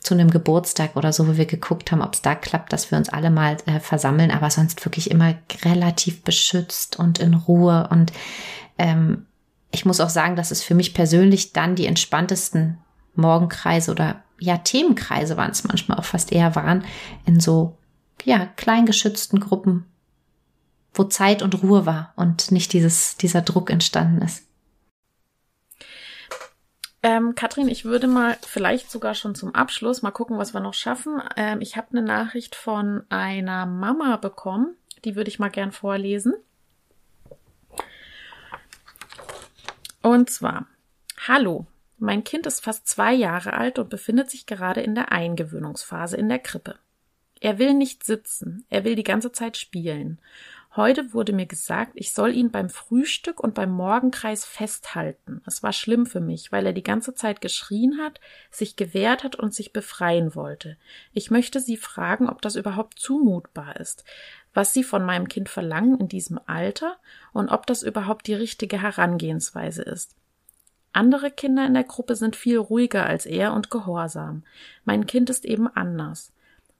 zu 0.00 0.14
einem 0.14 0.30
Geburtstag 0.30 0.96
oder 0.96 1.12
so, 1.12 1.28
wo 1.28 1.36
wir 1.36 1.46
geguckt 1.46 1.92
haben, 1.92 2.02
ob 2.02 2.14
es 2.14 2.22
da 2.22 2.34
klappt, 2.34 2.72
dass 2.72 2.90
wir 2.90 2.96
uns 2.96 3.10
alle 3.10 3.30
mal 3.30 3.58
äh, 3.66 3.80
versammeln, 3.80 4.30
aber 4.30 4.50
sonst 4.50 4.84
wirklich 4.84 5.10
immer 5.10 5.34
relativ 5.64 6.22
beschützt 6.22 6.98
und 6.98 7.18
in 7.18 7.34
Ruhe 7.34 7.88
und 7.90 8.12
ähm, 8.78 9.26
ich 9.72 9.84
muss 9.84 10.00
auch 10.00 10.08
sagen, 10.08 10.36
dass 10.36 10.52
es 10.52 10.62
für 10.62 10.74
mich 10.74 10.94
persönlich 10.94 11.52
dann 11.52 11.74
die 11.74 11.86
entspanntesten 11.86 12.78
Morgenkreise 13.14 13.90
oder 13.90 14.22
ja, 14.38 14.58
Themenkreise 14.58 15.36
waren 15.36 15.50
es 15.50 15.64
manchmal 15.64 15.98
auch 15.98 16.04
fast 16.04 16.32
eher 16.32 16.54
waren, 16.54 16.84
in 17.26 17.40
so 17.40 17.76
ja, 18.24 18.46
kleingeschützten 18.56 19.40
Gruppen, 19.40 19.86
wo 20.96 21.04
Zeit 21.04 21.42
und 21.42 21.62
Ruhe 21.62 21.86
war 21.86 22.12
und 22.16 22.50
nicht 22.50 22.72
dieses, 22.72 23.16
dieser 23.16 23.42
Druck 23.42 23.70
entstanden 23.70 24.22
ist. 24.22 24.46
Ähm, 27.02 27.36
Katrin, 27.36 27.68
ich 27.68 27.84
würde 27.84 28.08
mal 28.08 28.36
vielleicht 28.44 28.90
sogar 28.90 29.14
schon 29.14 29.36
zum 29.36 29.54
Abschluss 29.54 30.02
mal 30.02 30.10
gucken, 30.10 30.38
was 30.38 30.54
wir 30.54 30.60
noch 30.60 30.74
schaffen. 30.74 31.22
Ähm, 31.36 31.60
ich 31.60 31.76
habe 31.76 31.88
eine 31.92 32.02
Nachricht 32.02 32.56
von 32.56 33.04
einer 33.10 33.64
Mama 33.64 34.16
bekommen, 34.16 34.74
die 35.04 35.14
würde 35.14 35.28
ich 35.28 35.38
mal 35.38 35.50
gern 35.50 35.70
vorlesen. 35.70 36.34
Und 40.02 40.30
zwar, 40.30 40.66
hallo, 41.28 41.66
mein 41.98 42.24
Kind 42.24 42.46
ist 42.46 42.62
fast 42.64 42.88
zwei 42.88 43.14
Jahre 43.14 43.52
alt 43.52 43.78
und 43.78 43.88
befindet 43.88 44.30
sich 44.30 44.46
gerade 44.46 44.80
in 44.80 44.94
der 44.94 45.12
Eingewöhnungsphase 45.12 46.16
in 46.16 46.28
der 46.28 46.38
Krippe. 46.38 46.76
Er 47.40 47.58
will 47.58 47.74
nicht 47.74 48.04
sitzen, 48.04 48.64
er 48.68 48.84
will 48.84 48.96
die 48.96 49.04
ganze 49.04 49.30
Zeit 49.30 49.56
spielen. 49.56 50.18
Heute 50.76 51.14
wurde 51.14 51.32
mir 51.32 51.46
gesagt, 51.46 51.92
ich 51.94 52.12
soll 52.12 52.34
ihn 52.34 52.50
beim 52.50 52.68
Frühstück 52.68 53.40
und 53.40 53.54
beim 53.54 53.70
Morgenkreis 53.70 54.44
festhalten. 54.44 55.40
Es 55.46 55.62
war 55.62 55.72
schlimm 55.72 56.04
für 56.04 56.20
mich, 56.20 56.52
weil 56.52 56.66
er 56.66 56.74
die 56.74 56.82
ganze 56.82 57.14
Zeit 57.14 57.40
geschrien 57.40 57.98
hat, 57.98 58.20
sich 58.50 58.76
gewehrt 58.76 59.24
hat 59.24 59.36
und 59.36 59.54
sich 59.54 59.72
befreien 59.72 60.34
wollte. 60.34 60.76
Ich 61.14 61.30
möchte 61.30 61.60
Sie 61.60 61.78
fragen, 61.78 62.28
ob 62.28 62.42
das 62.42 62.56
überhaupt 62.56 62.98
zumutbar 62.98 63.76
ist, 63.76 64.04
was 64.52 64.74
Sie 64.74 64.84
von 64.84 65.02
meinem 65.02 65.28
Kind 65.28 65.48
verlangen 65.48 65.98
in 65.98 66.08
diesem 66.08 66.38
Alter 66.44 66.98
und 67.32 67.48
ob 67.48 67.66
das 67.66 67.82
überhaupt 67.82 68.26
die 68.26 68.34
richtige 68.34 68.82
Herangehensweise 68.82 69.82
ist. 69.82 70.14
Andere 70.92 71.30
Kinder 71.30 71.64
in 71.66 71.72
der 71.72 71.84
Gruppe 71.84 72.16
sind 72.16 72.36
viel 72.36 72.58
ruhiger 72.58 73.06
als 73.06 73.24
er 73.24 73.54
und 73.54 73.70
gehorsam. 73.70 74.44
Mein 74.84 75.06
Kind 75.06 75.30
ist 75.30 75.46
eben 75.46 75.68
anders. 75.68 76.32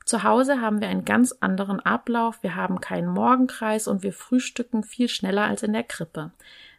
Zu 0.07 0.23
Hause 0.23 0.61
haben 0.61 0.81
wir 0.81 0.87
einen 0.87 1.05
ganz 1.05 1.33
anderen 1.41 1.81
Ablauf, 1.81 2.41
wir 2.45 2.55
haben 2.55 2.81
keinen 2.81 3.09
Morgenkreis 3.09 3.89
und 3.89 4.05
wir 4.05 4.13
frühstücken 4.13 4.85
viel 4.85 5.09
schneller 5.09 5.45
als 5.45 5.65
in 5.65 5.73
der 5.73 5.83
Krippe. 5.83 6.31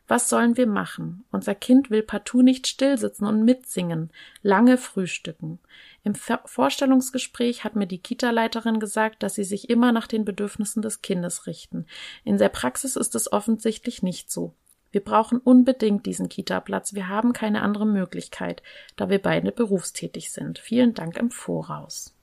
Was 0.07 0.29
sollen 0.29 0.55
wir 0.55 0.65
machen? 0.65 1.25
Unser 1.29 1.53
Kind 1.53 1.89
will 1.89 2.03
partout 2.03 2.41
nicht 2.41 2.67
stillsitzen 2.67 3.27
und 3.27 3.43
mitsingen, 3.43 4.11
lange 4.43 4.77
frühstücken. 4.77 5.59
Im 6.05 6.15
Vorstellungsgespräch 6.15 7.65
hat 7.65 7.75
mir 7.75 7.85
die 7.85 8.01
Kita-Leiterin 8.01 8.79
gesagt, 8.79 9.21
dass 9.21 9.35
sie 9.35 9.43
sich 9.43 9.69
immer 9.69 9.91
nach 9.91 10.07
den 10.07 10.23
Bedürfnissen 10.23 10.81
des 10.81 11.01
Kindes 11.01 11.47
richten. 11.47 11.85
In 12.23 12.37
der 12.37 12.47
Praxis 12.47 12.95
ist 12.95 13.13
es 13.13 13.29
offensichtlich 13.29 14.03
nicht 14.03 14.31
so. 14.31 14.53
Wir 14.91 15.03
brauchen 15.03 15.39
unbedingt 15.39 16.05
diesen 16.05 16.29
Kita-Platz. 16.29 16.93
Wir 16.93 17.09
haben 17.09 17.33
keine 17.33 17.61
andere 17.61 17.85
Möglichkeit, 17.85 18.63
da 18.95 19.09
wir 19.09 19.21
beide 19.21 19.51
berufstätig 19.51 20.31
sind. 20.31 20.59
Vielen 20.59 20.93
Dank 20.93 21.17
im 21.17 21.29
Voraus. 21.29 22.16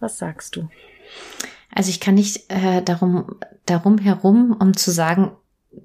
Was 0.00 0.18
sagst 0.18 0.56
du? 0.56 0.68
Also 1.74 1.90
ich 1.90 2.00
kann 2.00 2.14
nicht 2.14 2.50
äh, 2.50 2.82
darum, 2.82 3.36
darum 3.66 3.98
herum, 3.98 4.56
um 4.58 4.76
zu 4.76 4.90
sagen, 4.90 5.32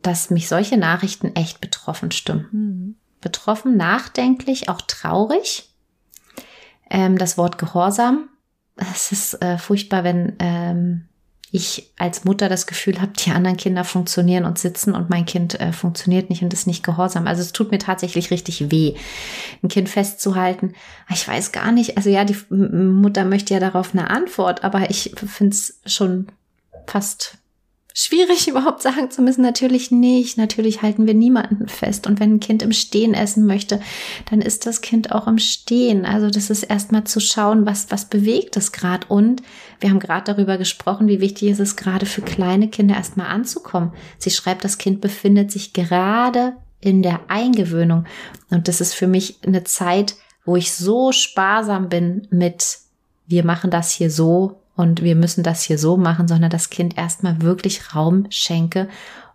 dass 0.01 0.29
mich 0.29 0.47
solche 0.47 0.77
Nachrichten 0.77 1.35
echt 1.35 1.59
betroffen 1.59 2.11
stimmen. 2.11 2.47
Mhm. 2.51 2.95
Betroffen, 3.19 3.77
nachdenklich, 3.77 4.69
auch 4.69 4.81
traurig. 4.81 5.69
Ähm, 6.89 7.17
das 7.17 7.37
Wort 7.37 7.57
Gehorsam. 7.57 8.29
Es 8.77 9.11
ist 9.11 9.41
äh, 9.43 9.57
furchtbar, 9.57 10.03
wenn 10.03 10.37
ähm, 10.39 11.09
ich 11.51 11.91
als 11.97 12.23
Mutter 12.23 12.47
das 12.47 12.65
Gefühl 12.65 13.01
habe, 13.01 13.11
die 13.11 13.31
anderen 13.31 13.57
Kinder 13.57 13.83
funktionieren 13.83 14.45
und 14.45 14.57
sitzen 14.57 14.95
und 14.95 15.09
mein 15.09 15.25
Kind 15.25 15.59
äh, 15.59 15.73
funktioniert 15.73 16.29
nicht 16.29 16.41
und 16.43 16.53
ist 16.53 16.65
nicht 16.65 16.83
gehorsam. 16.83 17.27
Also 17.27 17.41
es 17.41 17.51
tut 17.51 17.71
mir 17.71 17.77
tatsächlich 17.77 18.31
richtig 18.31 18.71
weh, 18.71 18.95
ein 19.61 19.67
Kind 19.67 19.89
festzuhalten. 19.89 20.73
Ich 21.09 21.27
weiß 21.27 21.51
gar 21.51 21.73
nicht, 21.73 21.97
also 21.97 22.09
ja, 22.09 22.23
die 22.23 22.37
Mutter 22.49 23.25
möchte 23.25 23.53
ja 23.53 23.59
darauf 23.59 23.93
eine 23.93 24.09
Antwort, 24.09 24.63
aber 24.63 24.89
ich 24.89 25.13
finde 25.15 25.53
es 25.53 25.79
schon 25.85 26.27
fast 26.87 27.37
schwierig 27.93 28.47
überhaupt 28.49 28.81
sagen 28.81 29.11
zu 29.11 29.21
müssen. 29.21 29.41
Natürlich 29.41 29.91
nicht. 29.91 30.37
Natürlich 30.37 30.81
halten 30.81 31.07
wir 31.07 31.13
niemanden 31.13 31.67
fest. 31.67 32.07
Und 32.07 32.19
wenn 32.19 32.35
ein 32.35 32.39
Kind 32.39 32.63
im 32.63 32.71
Stehen 32.71 33.13
essen 33.13 33.45
möchte, 33.45 33.81
dann 34.29 34.41
ist 34.41 34.65
das 34.65 34.81
Kind 34.81 35.11
auch 35.11 35.27
im 35.27 35.37
Stehen. 35.37 36.05
Also 36.05 36.29
das 36.29 36.49
ist 36.49 36.63
erstmal 36.63 37.03
zu 37.03 37.19
schauen, 37.19 37.65
was, 37.65 37.91
was 37.91 38.05
bewegt 38.05 38.57
es 38.57 38.71
gerade. 38.71 39.07
Und 39.07 39.41
wir 39.79 39.89
haben 39.89 39.99
gerade 39.99 40.33
darüber 40.33 40.57
gesprochen, 40.57 41.07
wie 41.07 41.21
wichtig 41.21 41.49
ist 41.49 41.59
es 41.59 41.75
gerade 41.75 42.05
für 42.05 42.21
kleine 42.21 42.69
Kinder 42.69 42.95
erstmal 42.95 43.27
anzukommen. 43.27 43.93
Sie 44.17 44.31
schreibt, 44.31 44.63
das 44.63 44.77
Kind 44.77 45.01
befindet 45.01 45.51
sich 45.51 45.73
gerade 45.73 46.53
in 46.79 47.03
der 47.03 47.21
Eingewöhnung. 47.27 48.05
Und 48.49 48.67
das 48.67 48.81
ist 48.81 48.93
für 48.93 49.07
mich 49.07 49.39
eine 49.45 49.63
Zeit, 49.63 50.15
wo 50.45 50.55
ich 50.55 50.73
so 50.73 51.11
sparsam 51.11 51.89
bin 51.89 52.27
mit, 52.31 52.79
wir 53.27 53.45
machen 53.45 53.69
das 53.69 53.91
hier 53.91 54.09
so, 54.09 54.60
und 54.81 55.03
wir 55.03 55.15
müssen 55.15 55.43
das 55.43 55.61
hier 55.61 55.77
so 55.77 55.95
machen, 55.95 56.27
sondern 56.27 56.49
das 56.49 56.71
Kind 56.71 56.97
erstmal 56.97 57.43
wirklich 57.43 57.93
Raum 57.95 58.25
schenke, 58.31 58.89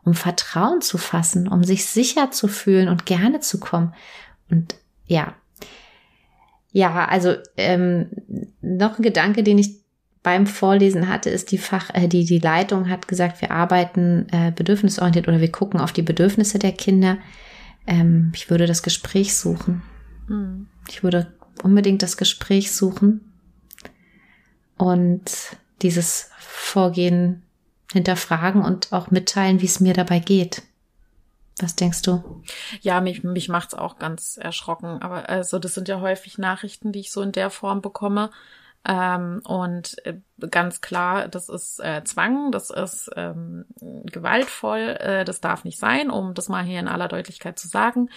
um 0.05 0.13
Vertrauen 0.13 0.81
zu 0.81 0.99
fassen, 0.99 1.47
um 1.47 1.63
sich 1.63 1.87
sicher 1.87 2.33
zu 2.33 2.49
fühlen 2.49 2.89
und 2.89 3.07
gerne 3.07 3.39
zu 3.39 3.61
kommen. 3.61 3.95
Und 4.51 4.75
ja, 5.07 5.35
ja, 6.73 7.07
also 7.07 7.35
ähm, 7.57 8.09
noch 8.61 8.99
ein 8.99 9.03
Gedanke, 9.03 9.45
den 9.45 9.59
ich 9.59 9.77
beim 10.25 10.49
Vorlesen 10.49 11.09
hatte, 11.09 11.31
ist 11.31 11.53
die 11.53 11.59
Fach, 11.59 11.91
äh, 11.95 12.09
die 12.09 12.25
die 12.25 12.41
Leitung 12.41 12.91
hat 12.91 13.07
gesagt, 13.07 13.41
wir 13.41 13.53
arbeiten 13.53 14.27
äh, 14.33 14.51
bedürfnisorientiert 14.51 15.29
oder 15.29 15.41
wir 15.41 15.53
gucken 15.53 15.79
auf 15.79 15.93
die 15.93 16.03
Bedürfnisse 16.03 16.59
der 16.59 16.73
Kinder. 16.73 17.19
Ähm, 17.87 18.33
ich 18.35 18.51
würde 18.51 18.67
das 18.67 18.83
Gespräch 18.83 19.37
suchen. 19.37 19.83
Mhm. 20.27 20.67
Ich 20.89 21.05
würde 21.05 21.33
unbedingt 21.63 22.03
das 22.03 22.17
Gespräch 22.17 22.73
suchen 22.73 23.21
und 24.77 25.57
dieses 25.83 26.31
Vorgehen 26.39 27.43
hinterfragen 27.93 28.63
und 28.63 28.93
auch 28.93 29.11
mitteilen, 29.11 29.61
wie 29.61 29.67
es 29.67 29.81
mir 29.81 29.95
dabei 29.95 30.19
geht. 30.19 30.63
Was 31.59 31.75
denkst 31.75 32.03
du? 32.03 32.43
Ja, 32.83 33.01
mich, 33.01 33.25
mich 33.25 33.49
macht's 33.49 33.75
auch 33.75 33.99
ganz 33.99 34.37
erschrocken. 34.37 35.01
Aber 35.01 35.29
also 35.29 35.59
das 35.59 35.75
sind 35.75 35.89
ja 35.89 36.01
häufig 36.01 36.37
Nachrichten, 36.37 36.93
die 36.93 37.01
ich 37.01 37.13
so 37.13 37.23
in 37.23 37.33
der 37.33 37.49
Form 37.49 37.81
bekomme. 37.81 38.31
Ähm, 38.87 39.41
und 39.45 39.97
äh, 40.05 40.19
ganz 40.51 40.81
klar, 40.81 41.29
das 41.29 41.49
ist 41.49 41.81
äh, 41.81 42.05
Zwang, 42.05 42.53
das 42.53 42.71
ist 42.71 43.11
ähm, 43.17 43.65
gewaltvoll, 43.81 44.97
äh, 45.01 45.25
das 45.25 45.41
darf 45.41 45.65
nicht 45.65 45.79
sein, 45.79 46.11
um 46.11 46.35
das 46.35 46.49
mal 46.49 46.63
hier 46.63 46.79
in 46.79 46.89
aller 46.89 47.09
Deutlichkeit 47.09 47.59
zu 47.59 47.67
sagen. 47.69 48.11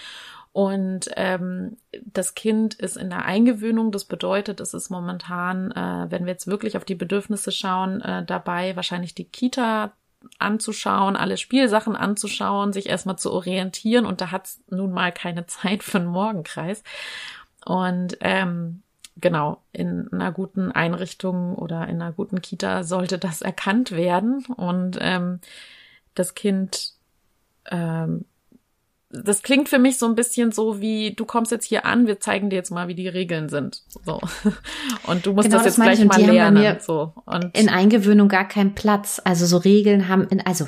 Und 0.52 1.08
ähm, 1.16 1.76
das 2.04 2.34
Kind 2.34 2.74
ist 2.74 2.96
in 2.96 3.10
der 3.10 3.24
Eingewöhnung. 3.24 3.92
Das 3.92 4.04
bedeutet, 4.04 4.60
es 4.60 4.74
ist 4.74 4.90
momentan, 4.90 5.70
äh, 5.70 6.10
wenn 6.10 6.26
wir 6.26 6.32
jetzt 6.32 6.48
wirklich 6.48 6.76
auf 6.76 6.84
die 6.84 6.96
Bedürfnisse 6.96 7.52
schauen, 7.52 8.00
äh, 8.00 8.24
dabei 8.24 8.74
wahrscheinlich 8.74 9.14
die 9.14 9.24
Kita 9.24 9.92
anzuschauen, 10.38 11.16
alle 11.16 11.36
Spielsachen 11.36 11.96
anzuschauen, 11.96 12.72
sich 12.72 12.88
erstmal 12.88 13.16
zu 13.16 13.32
orientieren. 13.32 14.06
Und 14.06 14.20
da 14.20 14.32
hat 14.32 14.46
es 14.46 14.60
nun 14.68 14.90
mal 14.90 15.12
keine 15.12 15.46
Zeit 15.46 15.82
für 15.82 15.98
einen 15.98 16.08
Morgenkreis. 16.08 16.82
Und 17.64 18.16
ähm, 18.20 18.82
genau, 19.20 19.62
in 19.72 20.12
einer 20.12 20.32
guten 20.32 20.72
Einrichtung 20.72 21.54
oder 21.54 21.86
in 21.88 22.02
einer 22.02 22.12
guten 22.12 22.42
Kita 22.42 22.82
sollte 22.82 23.18
das 23.18 23.42
erkannt 23.42 23.92
werden 23.92 24.44
und 24.56 24.98
ähm, 25.00 25.40
das 26.14 26.34
Kind 26.34 26.94
ähm, 27.70 28.24
das 29.10 29.42
klingt 29.42 29.68
für 29.68 29.78
mich 29.78 29.98
so 29.98 30.06
ein 30.06 30.14
bisschen 30.14 30.52
so 30.52 30.80
wie, 30.80 31.14
du 31.14 31.24
kommst 31.24 31.50
jetzt 31.50 31.66
hier 31.66 31.84
an, 31.84 32.06
wir 32.06 32.20
zeigen 32.20 32.48
dir 32.48 32.56
jetzt 32.56 32.70
mal, 32.70 32.86
wie 32.86 32.94
die 32.94 33.08
Regeln 33.08 33.48
sind. 33.48 33.82
So. 34.04 34.20
Und 35.06 35.26
du 35.26 35.32
musst 35.32 35.48
genau, 35.48 35.58
das 35.58 35.66
jetzt 35.66 35.78
das 35.78 35.84
gleich 35.84 36.04
mal 36.04 36.20
lernen. 36.20 36.78
so. 36.80 37.12
Und 37.26 37.56
in 37.56 37.68
Eingewöhnung 37.68 38.28
gar 38.28 38.46
keinen 38.46 38.74
Platz. 38.74 39.20
Also 39.24 39.46
so 39.46 39.56
Regeln 39.56 40.08
haben 40.08 40.28
in, 40.28 40.40
also 40.46 40.66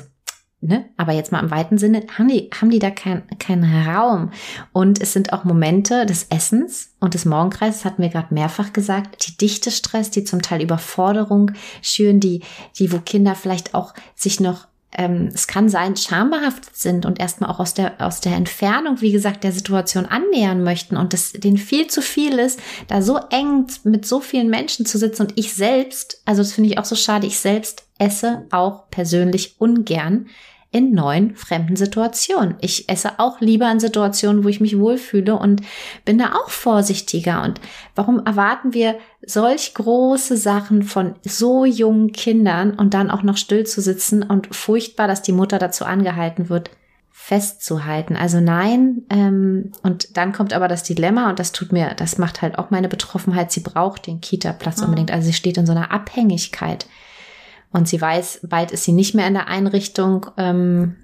Ne? 0.65 0.85
Aber 0.95 1.11
jetzt 1.11 1.33
mal 1.33 1.41
im 1.43 1.51
weiten 1.51 1.77
Sinne, 1.77 2.05
haben 2.17 2.29
die, 2.29 2.49
haben 2.57 2.69
die 2.69 2.79
da 2.79 2.89
keinen 2.89 3.23
kein 3.37 3.65
Raum. 3.65 4.31
Und 4.71 5.01
es 5.01 5.11
sind 5.11 5.33
auch 5.33 5.43
Momente 5.43 6.05
des 6.05 6.27
Essens 6.29 6.95
und 7.01 7.15
des 7.15 7.25
Morgenkreises, 7.25 7.83
hatten 7.83 8.01
wir 8.01 8.07
gerade 8.07 8.33
mehrfach 8.33 8.71
gesagt, 8.71 9.27
die 9.27 9.35
dichte 9.35 9.71
Stress, 9.71 10.09
die 10.09 10.23
zum 10.23 10.41
Teil 10.41 10.61
Überforderung 10.61 11.51
schüren, 11.81 12.21
die, 12.21 12.43
die, 12.79 12.93
wo 12.93 12.99
Kinder 12.99 13.35
vielleicht 13.35 13.75
auch 13.75 13.93
sich 14.15 14.39
noch 14.39 14.67
ähm, 14.97 15.29
es 15.33 15.47
kann 15.47 15.69
sein, 15.69 15.95
schambehaftet 15.95 16.75
sind 16.75 17.05
und 17.05 17.19
erstmal 17.19 17.49
auch 17.49 17.59
aus 17.59 17.73
der, 17.73 17.93
aus 17.99 18.21
der 18.21 18.35
Entfernung, 18.35 19.01
wie 19.01 19.11
gesagt, 19.11 19.43
der 19.43 19.51
Situation 19.51 20.05
annähern 20.05 20.63
möchten 20.63 20.97
und 20.97 21.13
das 21.13 21.31
denen 21.33 21.57
viel 21.57 21.87
zu 21.87 22.01
viel 22.01 22.39
ist, 22.39 22.59
da 22.87 23.01
so 23.01 23.19
eng 23.29 23.67
mit 23.83 24.05
so 24.05 24.19
vielen 24.19 24.49
Menschen 24.49 24.85
zu 24.85 24.97
sitzen 24.97 25.23
und 25.23 25.33
ich 25.37 25.53
selbst, 25.53 26.21
also 26.25 26.41
das 26.41 26.53
finde 26.53 26.69
ich 26.69 26.77
auch 26.77 26.85
so 26.85 26.95
schade, 26.95 27.27
ich 27.27 27.39
selbst 27.39 27.85
esse 27.97 28.45
auch 28.51 28.89
persönlich 28.89 29.55
ungern 29.59 30.27
in 30.73 30.91
neuen 30.91 31.35
fremden 31.35 31.75
Situationen. 31.75 32.55
Ich 32.59 32.89
esse 32.89 33.19
auch 33.19 33.39
lieber 33.39 33.71
in 33.71 33.79
Situationen, 33.79 34.43
wo 34.43 34.49
ich 34.49 34.59
mich 34.59 34.77
wohlfühle 34.77 35.37
und 35.37 35.61
bin 36.03 36.17
da 36.17 36.33
auch 36.33 36.49
vorsichtiger. 36.49 37.43
Und 37.43 37.61
warum 37.95 38.25
erwarten 38.25 38.73
wir 38.73 38.97
solch 39.25 39.75
große 39.75 40.35
Sachen 40.35 40.81
von 40.81 41.15
so 41.21 41.63
jungen 41.63 42.11
Kindern 42.11 42.71
und 42.71 42.95
dann 42.95 43.11
auch 43.11 43.21
noch 43.21 43.37
still 43.37 43.65
zu 43.65 43.81
sitzen 43.81 44.23
und 44.23 44.53
furchtbar, 44.53 45.07
dass 45.07 45.21
die 45.21 45.31
Mutter 45.31 45.59
dazu 45.59 45.85
angehalten 45.85 46.49
wird, 46.49 46.71
festzuhalten. 47.11 48.15
Also 48.15 48.41
nein, 48.41 49.03
ähm, 49.11 49.71
und 49.83 50.17
dann 50.17 50.33
kommt 50.33 50.53
aber 50.53 50.67
das 50.67 50.81
Dilemma 50.81 51.29
und 51.29 51.37
das 51.37 51.51
tut 51.51 51.71
mir, 51.71 51.93
das 51.93 52.17
macht 52.17 52.41
halt 52.41 52.57
auch 52.57 52.71
meine 52.71 52.89
Betroffenheit. 52.89 53.51
Sie 53.51 53.61
braucht 53.61 54.07
den 54.07 54.19
Kita-Platz 54.19 54.79
mhm. 54.79 54.85
unbedingt. 54.85 55.11
Also 55.11 55.27
sie 55.27 55.33
steht 55.33 55.57
in 55.57 55.67
so 55.67 55.71
einer 55.71 55.91
Abhängigkeit. 55.91 56.87
Und 57.73 57.89
sie 57.89 57.99
weiß, 57.99 58.41
bald 58.43 58.71
ist 58.71 58.85
sie 58.85 58.93
nicht 58.93 59.15
mehr 59.15 59.27
in 59.27 59.33
der 59.33 59.47
Einrichtung. 59.47 60.27
Ähm, 60.37 60.95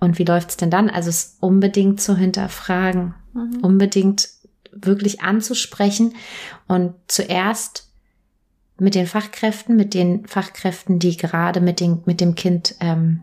und 0.00 0.18
wie 0.18 0.24
läuft's 0.24 0.56
denn 0.56 0.70
dann? 0.70 0.90
Also 0.90 1.08
es 1.08 1.38
unbedingt 1.40 2.00
zu 2.00 2.16
hinterfragen, 2.16 3.14
mhm. 3.32 3.60
unbedingt 3.62 4.28
wirklich 4.72 5.22
anzusprechen 5.22 6.14
und 6.66 6.94
zuerst 7.08 7.90
mit 8.78 8.94
den 8.94 9.06
Fachkräften, 9.06 9.76
mit 9.76 9.94
den 9.94 10.26
Fachkräften, 10.26 10.98
die 10.98 11.16
gerade 11.16 11.60
mit, 11.60 11.80
den, 11.80 12.02
mit 12.04 12.20
dem 12.20 12.34
Kind 12.34 12.76
ähm, 12.80 13.22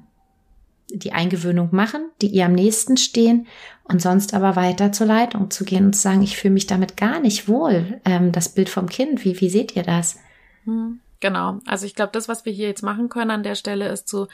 die 0.90 1.14
Eingewöhnung 1.14 1.70
machen, 1.72 2.10
die 2.22 2.28
ihr 2.28 2.46
am 2.46 2.54
nächsten 2.54 2.98
stehen 2.98 3.48
und 3.84 4.02
sonst 4.02 4.34
aber 4.34 4.56
weiter 4.56 4.92
zur 4.92 5.08
Leitung 5.08 5.52
zu 5.52 5.64
gehen 5.64 5.86
und 5.86 5.94
zu 5.94 6.02
sagen, 6.02 6.24
ich 6.24 6.38
fühle 6.38 6.54
mich 6.54 6.68
damit 6.68 6.98
gar 6.98 7.20
nicht 7.20 7.48
wohl. 7.48 8.02
Ähm, 8.06 8.32
das 8.32 8.50
Bild 8.50 8.70
vom 8.70 8.90
Kind, 8.90 9.24
wie, 9.24 9.40
wie 9.40 9.50
seht 9.50 9.76
ihr 9.76 9.84
das? 9.84 10.18
Mhm. 10.66 11.00
Genau. 11.20 11.60
Also 11.66 11.86
ich 11.86 11.96
glaube, 11.96 12.12
das, 12.12 12.28
was 12.28 12.46
wir 12.46 12.54
hier 12.54 12.68
jetzt 12.68 12.84
machen 12.84 13.10
können 13.10 13.32
an 13.32 13.44
der 13.44 13.56
Stelle, 13.56 13.88
ist 13.90 14.08
zu 14.08 14.28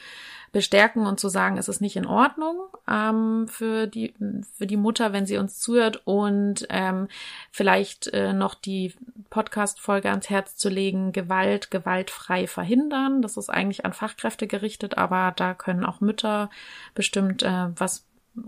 bestärken 0.52 1.06
und 1.06 1.18
zu 1.18 1.28
sagen, 1.28 1.56
es 1.56 1.68
ist 1.68 1.80
nicht 1.80 1.96
in 1.96 2.06
Ordnung 2.06 2.68
ähm, 2.86 3.48
für 3.48 3.86
die 3.86 4.12
für 4.54 4.66
die 4.66 4.76
Mutter, 4.76 5.14
wenn 5.14 5.24
sie 5.24 5.38
uns 5.38 5.58
zuhört 5.58 6.02
und 6.04 6.66
ähm, 6.68 7.08
vielleicht 7.50 8.08
äh, 8.08 8.34
noch 8.34 8.54
die 8.54 8.94
Podcast-Folge 9.30 10.10
ans 10.10 10.28
Herz 10.28 10.56
zu 10.56 10.68
legen, 10.68 11.12
Gewalt 11.12 11.70
gewaltfrei 11.70 12.46
verhindern. 12.46 13.22
Das 13.22 13.38
ist 13.38 13.48
eigentlich 13.48 13.86
an 13.86 13.94
Fachkräfte 13.94 14.46
gerichtet, 14.46 14.98
aber 14.98 15.32
da 15.34 15.54
können 15.54 15.86
auch 15.86 16.02
Mütter 16.02 16.50
bestimmt 16.94 17.42
äh, 17.42 17.68
was 17.74 18.04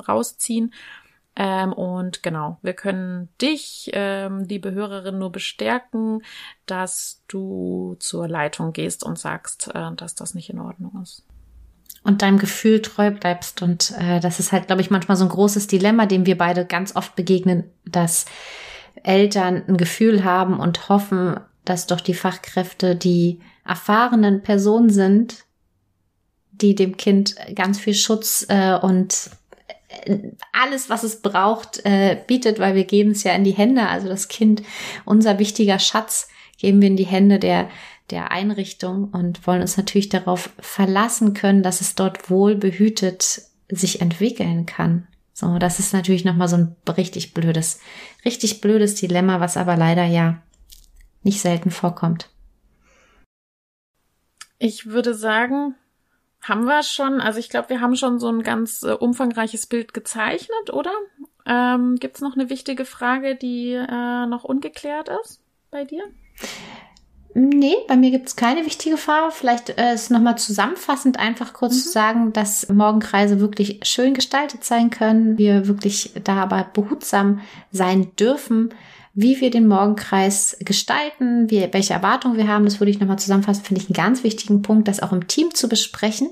rausziehen. 0.06 0.74
Ähm, 1.36 1.72
und 1.72 2.22
genau, 2.22 2.58
wir 2.62 2.74
können 2.74 3.28
dich, 3.40 3.90
ähm, 3.92 4.44
liebe 4.44 4.72
Hörerin, 4.72 5.18
nur 5.18 5.32
bestärken, 5.32 6.22
dass 6.66 7.22
du 7.26 7.96
zur 7.98 8.28
Leitung 8.28 8.72
gehst 8.72 9.02
und 9.02 9.18
sagst, 9.18 9.70
äh, 9.74 9.94
dass 9.96 10.14
das 10.14 10.34
nicht 10.34 10.50
in 10.50 10.60
Ordnung 10.60 11.00
ist. 11.02 11.24
Und 12.04 12.22
deinem 12.22 12.38
Gefühl 12.38 12.82
treu 12.82 13.10
bleibst. 13.10 13.62
Und 13.62 13.94
äh, 13.98 14.20
das 14.20 14.38
ist 14.38 14.52
halt, 14.52 14.68
glaube 14.68 14.82
ich, 14.82 14.90
manchmal 14.90 15.16
so 15.16 15.24
ein 15.24 15.30
großes 15.30 15.66
Dilemma, 15.66 16.06
dem 16.06 16.26
wir 16.26 16.38
beide 16.38 16.66
ganz 16.66 16.94
oft 16.94 17.16
begegnen, 17.16 17.64
dass 17.84 18.26
Eltern 19.02 19.64
ein 19.66 19.76
Gefühl 19.76 20.22
haben 20.22 20.60
und 20.60 20.88
hoffen, 20.88 21.40
dass 21.64 21.86
doch 21.86 22.00
die 22.00 22.14
Fachkräfte 22.14 22.94
die 22.94 23.40
erfahrenen 23.64 24.42
Personen 24.42 24.90
sind, 24.90 25.44
die 26.52 26.74
dem 26.74 26.96
Kind 26.96 27.34
ganz 27.54 27.80
viel 27.80 27.94
Schutz 27.94 28.46
äh, 28.48 28.74
und 28.74 29.30
alles, 30.52 30.90
was 30.90 31.02
es 31.02 31.22
braucht, 31.22 31.84
äh, 31.84 32.18
bietet, 32.26 32.58
weil 32.58 32.74
wir 32.74 32.84
geben 32.84 33.10
es 33.10 33.24
ja 33.24 33.32
in 33.32 33.44
die 33.44 33.52
Hände. 33.52 33.88
Also 33.88 34.08
das 34.08 34.28
Kind, 34.28 34.62
unser 35.04 35.38
wichtiger 35.38 35.78
Schatz, 35.78 36.28
geben 36.58 36.80
wir 36.80 36.88
in 36.88 36.96
die 36.96 37.06
Hände 37.06 37.38
der, 37.38 37.68
der 38.10 38.30
Einrichtung 38.30 39.10
und 39.10 39.46
wollen 39.46 39.60
uns 39.60 39.76
natürlich 39.76 40.08
darauf 40.08 40.50
verlassen 40.58 41.34
können, 41.34 41.62
dass 41.62 41.80
es 41.80 41.94
dort 41.94 42.30
wohl 42.30 42.54
behütet 42.54 43.42
sich 43.68 44.00
entwickeln 44.00 44.66
kann. 44.66 45.06
So, 45.32 45.58
das 45.58 45.80
ist 45.80 45.92
natürlich 45.92 46.24
nochmal 46.24 46.48
so 46.48 46.56
ein 46.56 46.76
richtig 46.96 47.34
blödes, 47.34 47.80
richtig 48.24 48.60
blödes 48.60 48.94
Dilemma, 48.94 49.40
was 49.40 49.56
aber 49.56 49.76
leider 49.76 50.04
ja 50.04 50.40
nicht 51.22 51.40
selten 51.40 51.70
vorkommt. 51.70 52.30
Ich 54.58 54.86
würde 54.86 55.14
sagen, 55.14 55.74
haben 56.44 56.64
wir 56.64 56.82
schon, 56.82 57.20
also 57.20 57.38
ich 57.38 57.48
glaube, 57.48 57.70
wir 57.70 57.80
haben 57.80 57.96
schon 57.96 58.18
so 58.18 58.28
ein 58.28 58.42
ganz 58.42 58.82
äh, 58.82 58.92
umfangreiches 58.92 59.66
Bild 59.66 59.94
gezeichnet, 59.94 60.70
oder? 60.72 60.92
Ähm, 61.46 61.96
Gibt 61.96 62.16
es 62.16 62.22
noch 62.22 62.34
eine 62.34 62.50
wichtige 62.50 62.84
Frage, 62.84 63.34
die 63.34 63.72
äh, 63.72 64.26
noch 64.26 64.44
ungeklärt 64.44 65.08
ist 65.24 65.40
bei 65.70 65.84
dir? 65.84 66.04
Nee, 67.36 67.74
bei 67.88 67.96
mir 67.96 68.12
gibt 68.12 68.28
es 68.28 68.36
keine 68.36 68.64
wichtige 68.64 68.96
Frage. 68.96 69.32
Vielleicht 69.32 69.70
äh, 69.70 69.94
ist 69.94 70.10
nochmal 70.10 70.38
zusammenfassend 70.38 71.18
einfach 71.18 71.52
kurz 71.52 71.74
mhm. 71.74 71.78
zu 71.78 71.88
sagen, 71.88 72.32
dass 72.32 72.68
Morgenkreise 72.68 73.40
wirklich 73.40 73.80
schön 73.82 74.14
gestaltet 74.14 74.64
sein 74.64 74.90
können. 74.90 75.36
Wir 75.36 75.66
wirklich 75.66 76.12
da 76.22 76.36
aber 76.36 76.68
behutsam 76.72 77.40
sein 77.72 78.14
dürfen 78.16 78.72
wie 79.14 79.40
wir 79.40 79.50
den 79.50 79.68
Morgenkreis 79.68 80.56
gestalten, 80.60 81.50
wie, 81.50 81.68
welche 81.72 81.94
Erwartungen 81.94 82.36
wir 82.36 82.48
haben, 82.48 82.64
das 82.64 82.80
würde 82.80 82.90
ich 82.90 83.00
nochmal 83.00 83.18
zusammenfassen, 83.18 83.64
finde 83.64 83.80
ich 83.80 83.88
einen 83.88 83.94
ganz 83.94 84.24
wichtigen 84.24 84.62
Punkt, 84.62 84.88
das 84.88 85.00
auch 85.00 85.12
im 85.12 85.28
Team 85.28 85.54
zu 85.54 85.68
besprechen, 85.68 86.30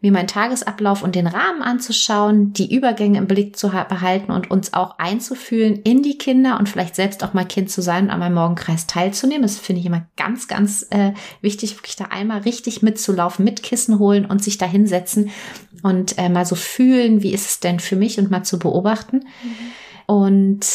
mir 0.00 0.12
meinen 0.12 0.26
Tagesablauf 0.26 1.02
und 1.02 1.14
den 1.14 1.26
Rahmen 1.26 1.62
anzuschauen, 1.62 2.52
die 2.52 2.74
Übergänge 2.74 3.18
im 3.18 3.26
Blick 3.26 3.56
zu 3.56 3.68
behalten 3.68 4.30
und 4.30 4.50
uns 4.50 4.74
auch 4.74 4.98
einzufühlen 4.98 5.80
in 5.82 6.02
die 6.02 6.18
Kinder 6.18 6.58
und 6.58 6.68
vielleicht 6.68 6.96
selbst 6.96 7.24
auch 7.24 7.34
mal 7.34 7.46
Kind 7.46 7.70
zu 7.70 7.82
sein 7.82 8.04
und 8.04 8.10
an 8.10 8.20
meinem 8.20 8.34
Morgenkreis 8.34 8.86
teilzunehmen. 8.86 9.42
Das 9.42 9.58
finde 9.58 9.80
ich 9.80 9.86
immer 9.86 10.06
ganz, 10.16 10.48
ganz 10.48 10.86
äh, 10.90 11.12
wichtig, 11.40 11.76
wirklich 11.76 11.96
da 11.96 12.06
einmal 12.06 12.40
richtig 12.40 12.82
mitzulaufen, 12.82 13.44
mit 13.44 13.62
Kissen 13.62 13.98
holen 13.98 14.26
und 14.26 14.44
sich 14.44 14.58
da 14.58 14.66
hinsetzen 14.66 15.30
und 15.82 16.18
äh, 16.18 16.28
mal 16.28 16.46
so 16.46 16.56
fühlen, 16.56 17.22
wie 17.22 17.32
ist 17.32 17.46
es 17.46 17.60
denn 17.60 17.80
für 17.80 17.96
mich 17.96 18.18
und 18.18 18.30
mal 18.30 18.42
zu 18.42 18.58
beobachten. 18.58 19.24
Mhm. 19.42 20.14
Und 20.14 20.66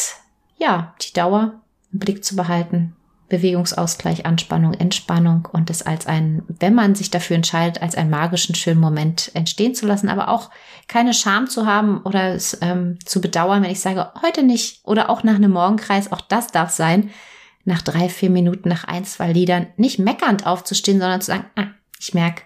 ja, 0.61 0.93
die 1.01 1.11
Dauer 1.13 1.61
im 1.91 1.99
Blick 1.99 2.23
zu 2.23 2.35
behalten. 2.35 2.95
Bewegungsausgleich, 3.29 4.25
Anspannung, 4.25 4.73
Entspannung 4.73 5.47
und 5.53 5.69
es 5.69 5.81
als 5.81 6.05
ein, 6.05 6.43
wenn 6.47 6.75
man 6.75 6.95
sich 6.95 7.11
dafür 7.11 7.37
entscheidet, 7.37 7.81
als 7.81 7.95
einen 7.95 8.09
magischen, 8.09 8.55
schönen 8.55 8.81
Moment 8.81 9.31
entstehen 9.33 9.73
zu 9.73 9.87
lassen, 9.87 10.09
aber 10.09 10.27
auch 10.27 10.49
keine 10.89 11.13
Scham 11.13 11.47
zu 11.47 11.65
haben 11.65 12.01
oder 12.01 12.33
es 12.35 12.57
ähm, 12.61 12.99
zu 13.05 13.21
bedauern, 13.21 13.63
wenn 13.63 13.71
ich 13.71 13.79
sage, 13.79 14.11
heute 14.21 14.43
nicht 14.43 14.81
oder 14.83 15.09
auch 15.09 15.23
nach 15.23 15.35
einem 15.35 15.51
Morgenkreis, 15.51 16.11
auch 16.11 16.19
das 16.19 16.47
darf 16.47 16.71
sein, 16.71 17.09
nach 17.63 17.81
drei, 17.81 18.09
vier 18.09 18.29
Minuten, 18.29 18.67
nach 18.67 18.83
ein, 18.83 19.05
zwei 19.05 19.31
Liedern 19.31 19.67
nicht 19.77 19.97
meckernd 19.97 20.45
aufzustehen, 20.45 20.99
sondern 20.99 21.21
zu 21.21 21.27
sagen, 21.27 21.45
ah, 21.55 21.67
ich 21.99 22.13
merke, 22.13 22.43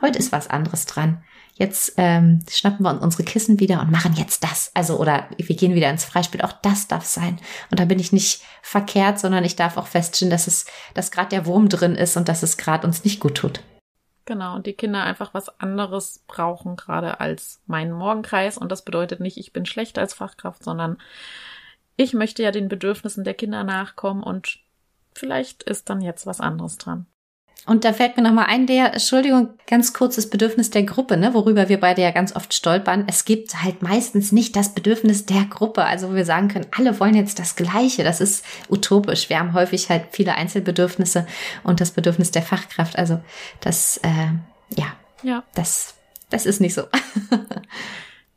heute 0.00 0.20
ist 0.20 0.30
was 0.30 0.48
anderes 0.48 0.86
dran 0.86 1.20
jetzt 1.58 1.94
ähm, 1.96 2.40
schnappen 2.48 2.84
wir 2.84 2.90
uns 2.90 3.02
unsere 3.02 3.24
Kissen 3.24 3.60
wieder 3.60 3.80
und 3.80 3.90
machen 3.90 4.14
jetzt 4.14 4.42
das. 4.44 4.70
Also, 4.74 4.98
oder 4.98 5.28
wir 5.36 5.56
gehen 5.56 5.74
wieder 5.74 5.90
ins 5.90 6.04
Freispiel. 6.04 6.40
Auch 6.40 6.52
das 6.52 6.88
darf 6.88 7.04
sein. 7.04 7.38
Und 7.70 7.80
da 7.80 7.84
bin 7.84 7.98
ich 7.98 8.12
nicht 8.12 8.42
verkehrt, 8.62 9.18
sondern 9.18 9.44
ich 9.44 9.56
darf 9.56 9.76
auch 9.76 9.88
feststellen, 9.88 10.30
dass 10.30 10.46
es, 10.46 10.66
dass 10.94 11.10
gerade 11.10 11.30
der 11.30 11.46
Wurm 11.46 11.68
drin 11.68 11.94
ist 11.94 12.16
und 12.16 12.28
dass 12.28 12.42
es 12.42 12.56
gerade 12.56 12.86
uns 12.86 13.04
nicht 13.04 13.20
gut 13.20 13.34
tut. 13.34 13.60
Genau, 14.24 14.54
und 14.54 14.66
die 14.66 14.74
Kinder 14.74 15.02
einfach 15.02 15.32
was 15.32 15.48
anderes 15.58 16.22
brauchen, 16.28 16.76
gerade 16.76 17.18
als 17.18 17.60
meinen 17.66 17.92
Morgenkreis. 17.92 18.58
Und 18.58 18.70
das 18.70 18.84
bedeutet 18.84 19.20
nicht, 19.20 19.38
ich 19.38 19.52
bin 19.52 19.66
schlechter 19.66 20.02
als 20.02 20.14
Fachkraft, 20.14 20.62
sondern 20.62 20.98
ich 21.96 22.14
möchte 22.14 22.42
ja 22.42 22.52
den 22.52 22.68
Bedürfnissen 22.68 23.24
der 23.24 23.34
Kinder 23.34 23.64
nachkommen 23.64 24.22
und 24.22 24.60
vielleicht 25.14 25.64
ist 25.64 25.90
dann 25.90 26.00
jetzt 26.00 26.26
was 26.26 26.40
anderes 26.40 26.78
dran. 26.78 27.06
Und 27.66 27.84
da 27.84 27.92
fällt 27.92 28.16
mir 28.16 28.22
nochmal 28.22 28.46
ein, 28.46 28.66
der, 28.66 28.94
Entschuldigung, 28.94 29.50
ganz 29.66 29.92
kurzes 29.92 30.30
Bedürfnis 30.30 30.70
der 30.70 30.84
Gruppe, 30.84 31.18
ne, 31.18 31.34
worüber 31.34 31.68
wir 31.68 31.78
beide 31.78 32.00
ja 32.00 32.10
ganz 32.12 32.34
oft 32.34 32.54
stolpern. 32.54 33.04
Es 33.08 33.26
gibt 33.26 33.62
halt 33.62 33.82
meistens 33.82 34.32
nicht 34.32 34.56
das 34.56 34.74
Bedürfnis 34.74 35.26
der 35.26 35.44
Gruppe. 35.44 35.84
Also 35.84 36.10
wo 36.10 36.14
wir 36.14 36.24
sagen 36.24 36.48
können, 36.48 36.66
alle 36.76 36.98
wollen 36.98 37.14
jetzt 37.14 37.38
das 37.38 37.56
Gleiche. 37.56 38.04
Das 38.04 38.22
ist 38.22 38.44
utopisch. 38.70 39.28
Wir 39.28 39.38
haben 39.38 39.52
häufig 39.52 39.90
halt 39.90 40.04
viele 40.12 40.34
Einzelbedürfnisse 40.34 41.26
und 41.62 41.80
das 41.80 41.90
Bedürfnis 41.90 42.30
der 42.30 42.42
Fachkraft. 42.42 42.96
Also 42.96 43.20
das, 43.60 43.98
äh, 43.98 44.78
ja, 44.78 44.86
ja, 45.22 45.44
das, 45.54 45.94
das 46.30 46.46
ist 46.46 46.60
nicht 46.60 46.74
so. 46.74 46.84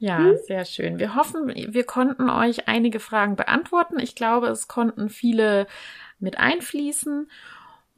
Ja, 0.01 0.17
hm? 0.17 0.35
sehr 0.47 0.65
schön. 0.65 0.97
Wir 0.97 1.15
hoffen, 1.15 1.53
wir 1.55 1.83
konnten 1.83 2.27
euch 2.27 2.67
einige 2.67 2.99
Fragen 2.99 3.35
beantworten. 3.35 3.99
Ich 3.99 4.15
glaube, 4.15 4.47
es 4.47 4.67
konnten 4.67 5.09
viele 5.09 5.67
mit 6.17 6.39
einfließen. 6.39 7.29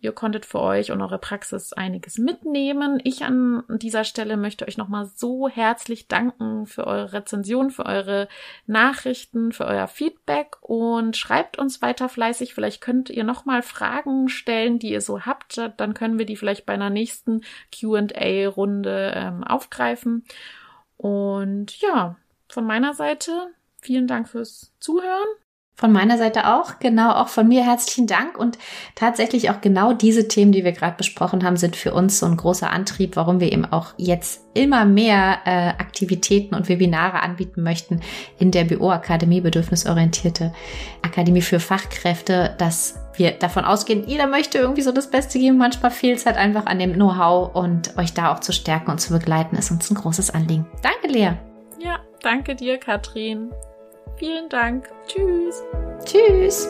Ihr 0.04 0.12
konntet 0.12 0.46
für 0.46 0.60
euch 0.60 0.92
und 0.92 1.02
eure 1.02 1.18
Praxis 1.18 1.72
einiges 1.72 2.18
mitnehmen. 2.18 3.00
Ich 3.06 3.24
an 3.24 3.64
dieser 3.70 4.04
Stelle 4.04 4.36
möchte 4.36 4.68
euch 4.68 4.76
nochmal 4.76 5.06
so 5.06 5.48
herzlich 5.48 6.10
danken 6.10 6.66
für 6.66 6.86
eure 6.86 7.14
Rezension, 7.14 7.72
für 7.72 7.86
eure 7.86 8.28
Nachrichten, 8.68 9.54
für 9.54 9.66
euer 9.66 9.88
Feedback 9.88 10.58
und 10.60 11.16
schreibt 11.16 11.58
uns 11.58 11.82
weiter 11.82 12.10
fleißig. 12.10 12.54
Vielleicht 12.54 12.82
könnt 12.82 13.10
ihr 13.12 13.24
nochmal 13.24 13.62
Fragen 13.62 14.28
stellen, 14.28 14.78
die 14.78 14.92
ihr 14.92 15.00
so 15.00 15.22
habt. 15.22 15.62
Dann 15.78 15.94
können 15.94 16.20
wir 16.20 16.26
die 16.26 16.36
vielleicht 16.36 16.66
bei 16.66 16.74
einer 16.74 16.90
nächsten 16.90 17.40
Q&A-Runde 17.74 19.14
ähm, 19.16 19.46
aufgreifen. 19.46 20.26
Und 20.98 21.80
ja, 21.80 22.18
von 22.50 22.66
meiner 22.66 22.94
Seite 22.94 23.32
vielen 23.80 24.08
Dank 24.08 24.28
fürs 24.28 24.74
Zuhören. 24.82 25.30
Von 25.76 25.92
meiner 25.92 26.20
Seite 26.20 26.54
auch, 26.54 26.78
genau, 26.80 27.14
auch 27.14 27.30
von 27.30 27.48
mir 27.48 27.66
herzlichen 27.66 28.06
Dank. 28.06 28.38
Und 28.38 28.60
tatsächlich 28.94 29.50
auch 29.50 29.60
genau 29.60 29.92
diese 29.92 30.28
Themen, 30.28 30.52
die 30.52 30.64
wir 30.64 30.72
gerade 30.72 30.96
besprochen 30.96 31.44
haben, 31.44 31.58
sind 31.58 31.76
für 31.76 31.94
uns 31.94 32.20
so 32.20 32.28
ein 32.28 32.38
großer 32.38 32.70
Antrieb, 32.70 33.16
warum 33.16 33.40
wir 33.40 33.52
eben 33.52 33.66
auch 33.66 33.88
jetzt 33.98 34.46
immer 34.54 34.86
mehr 34.86 35.40
äh, 35.46 35.70
Aktivitäten 35.70 36.54
und 36.54 36.70
Webinare 36.70 37.22
anbieten 37.22 37.64
möchten 37.64 38.02
in 38.38 38.52
der 38.52 38.66
BO-Akademie, 38.66 39.42
bedürfnisorientierte 39.42 40.54
Akademie 41.02 41.42
für 41.42 41.60
Fachkräfte, 41.60 42.56
dass 42.60 43.00
wir 43.16 43.32
davon 43.32 43.66
ausgehen, 43.66 44.08
jeder 44.08 44.28
möchte 44.28 44.60
irgendwie 44.60 44.82
so 44.84 44.92
das 44.92 45.10
Beste 45.10 45.40
geben. 45.40 45.58
Manchmal 45.58 45.92
fehlt 45.92 46.18
es 46.20 46.26
halt 46.28 46.38
einfach 46.38 46.68
an 46.68 46.78
dem 46.78 46.94
Know-how 46.94 47.56
und 47.56 47.98
euch 47.98 48.14
da 48.14 48.32
auch 48.32 48.40
zu 48.40 48.52
stärken 48.52 48.92
und 48.92 49.00
zu 49.00 49.12
begleiten, 49.12 49.56
ist 49.56 49.72
uns 49.72 49.90
ein 49.90 49.96
großes 49.96 50.30
Anliegen. 50.30 50.68
Danke, 50.84 51.08
Lea. 51.08 51.32
Ja, 51.80 52.00
danke 52.22 52.56
dir, 52.56 52.78
Katrin. 52.78 53.52
Vielen 54.16 54.50
Dank. 54.50 54.90
Tschüss. 55.08 55.64
Tschüss. 56.06 56.68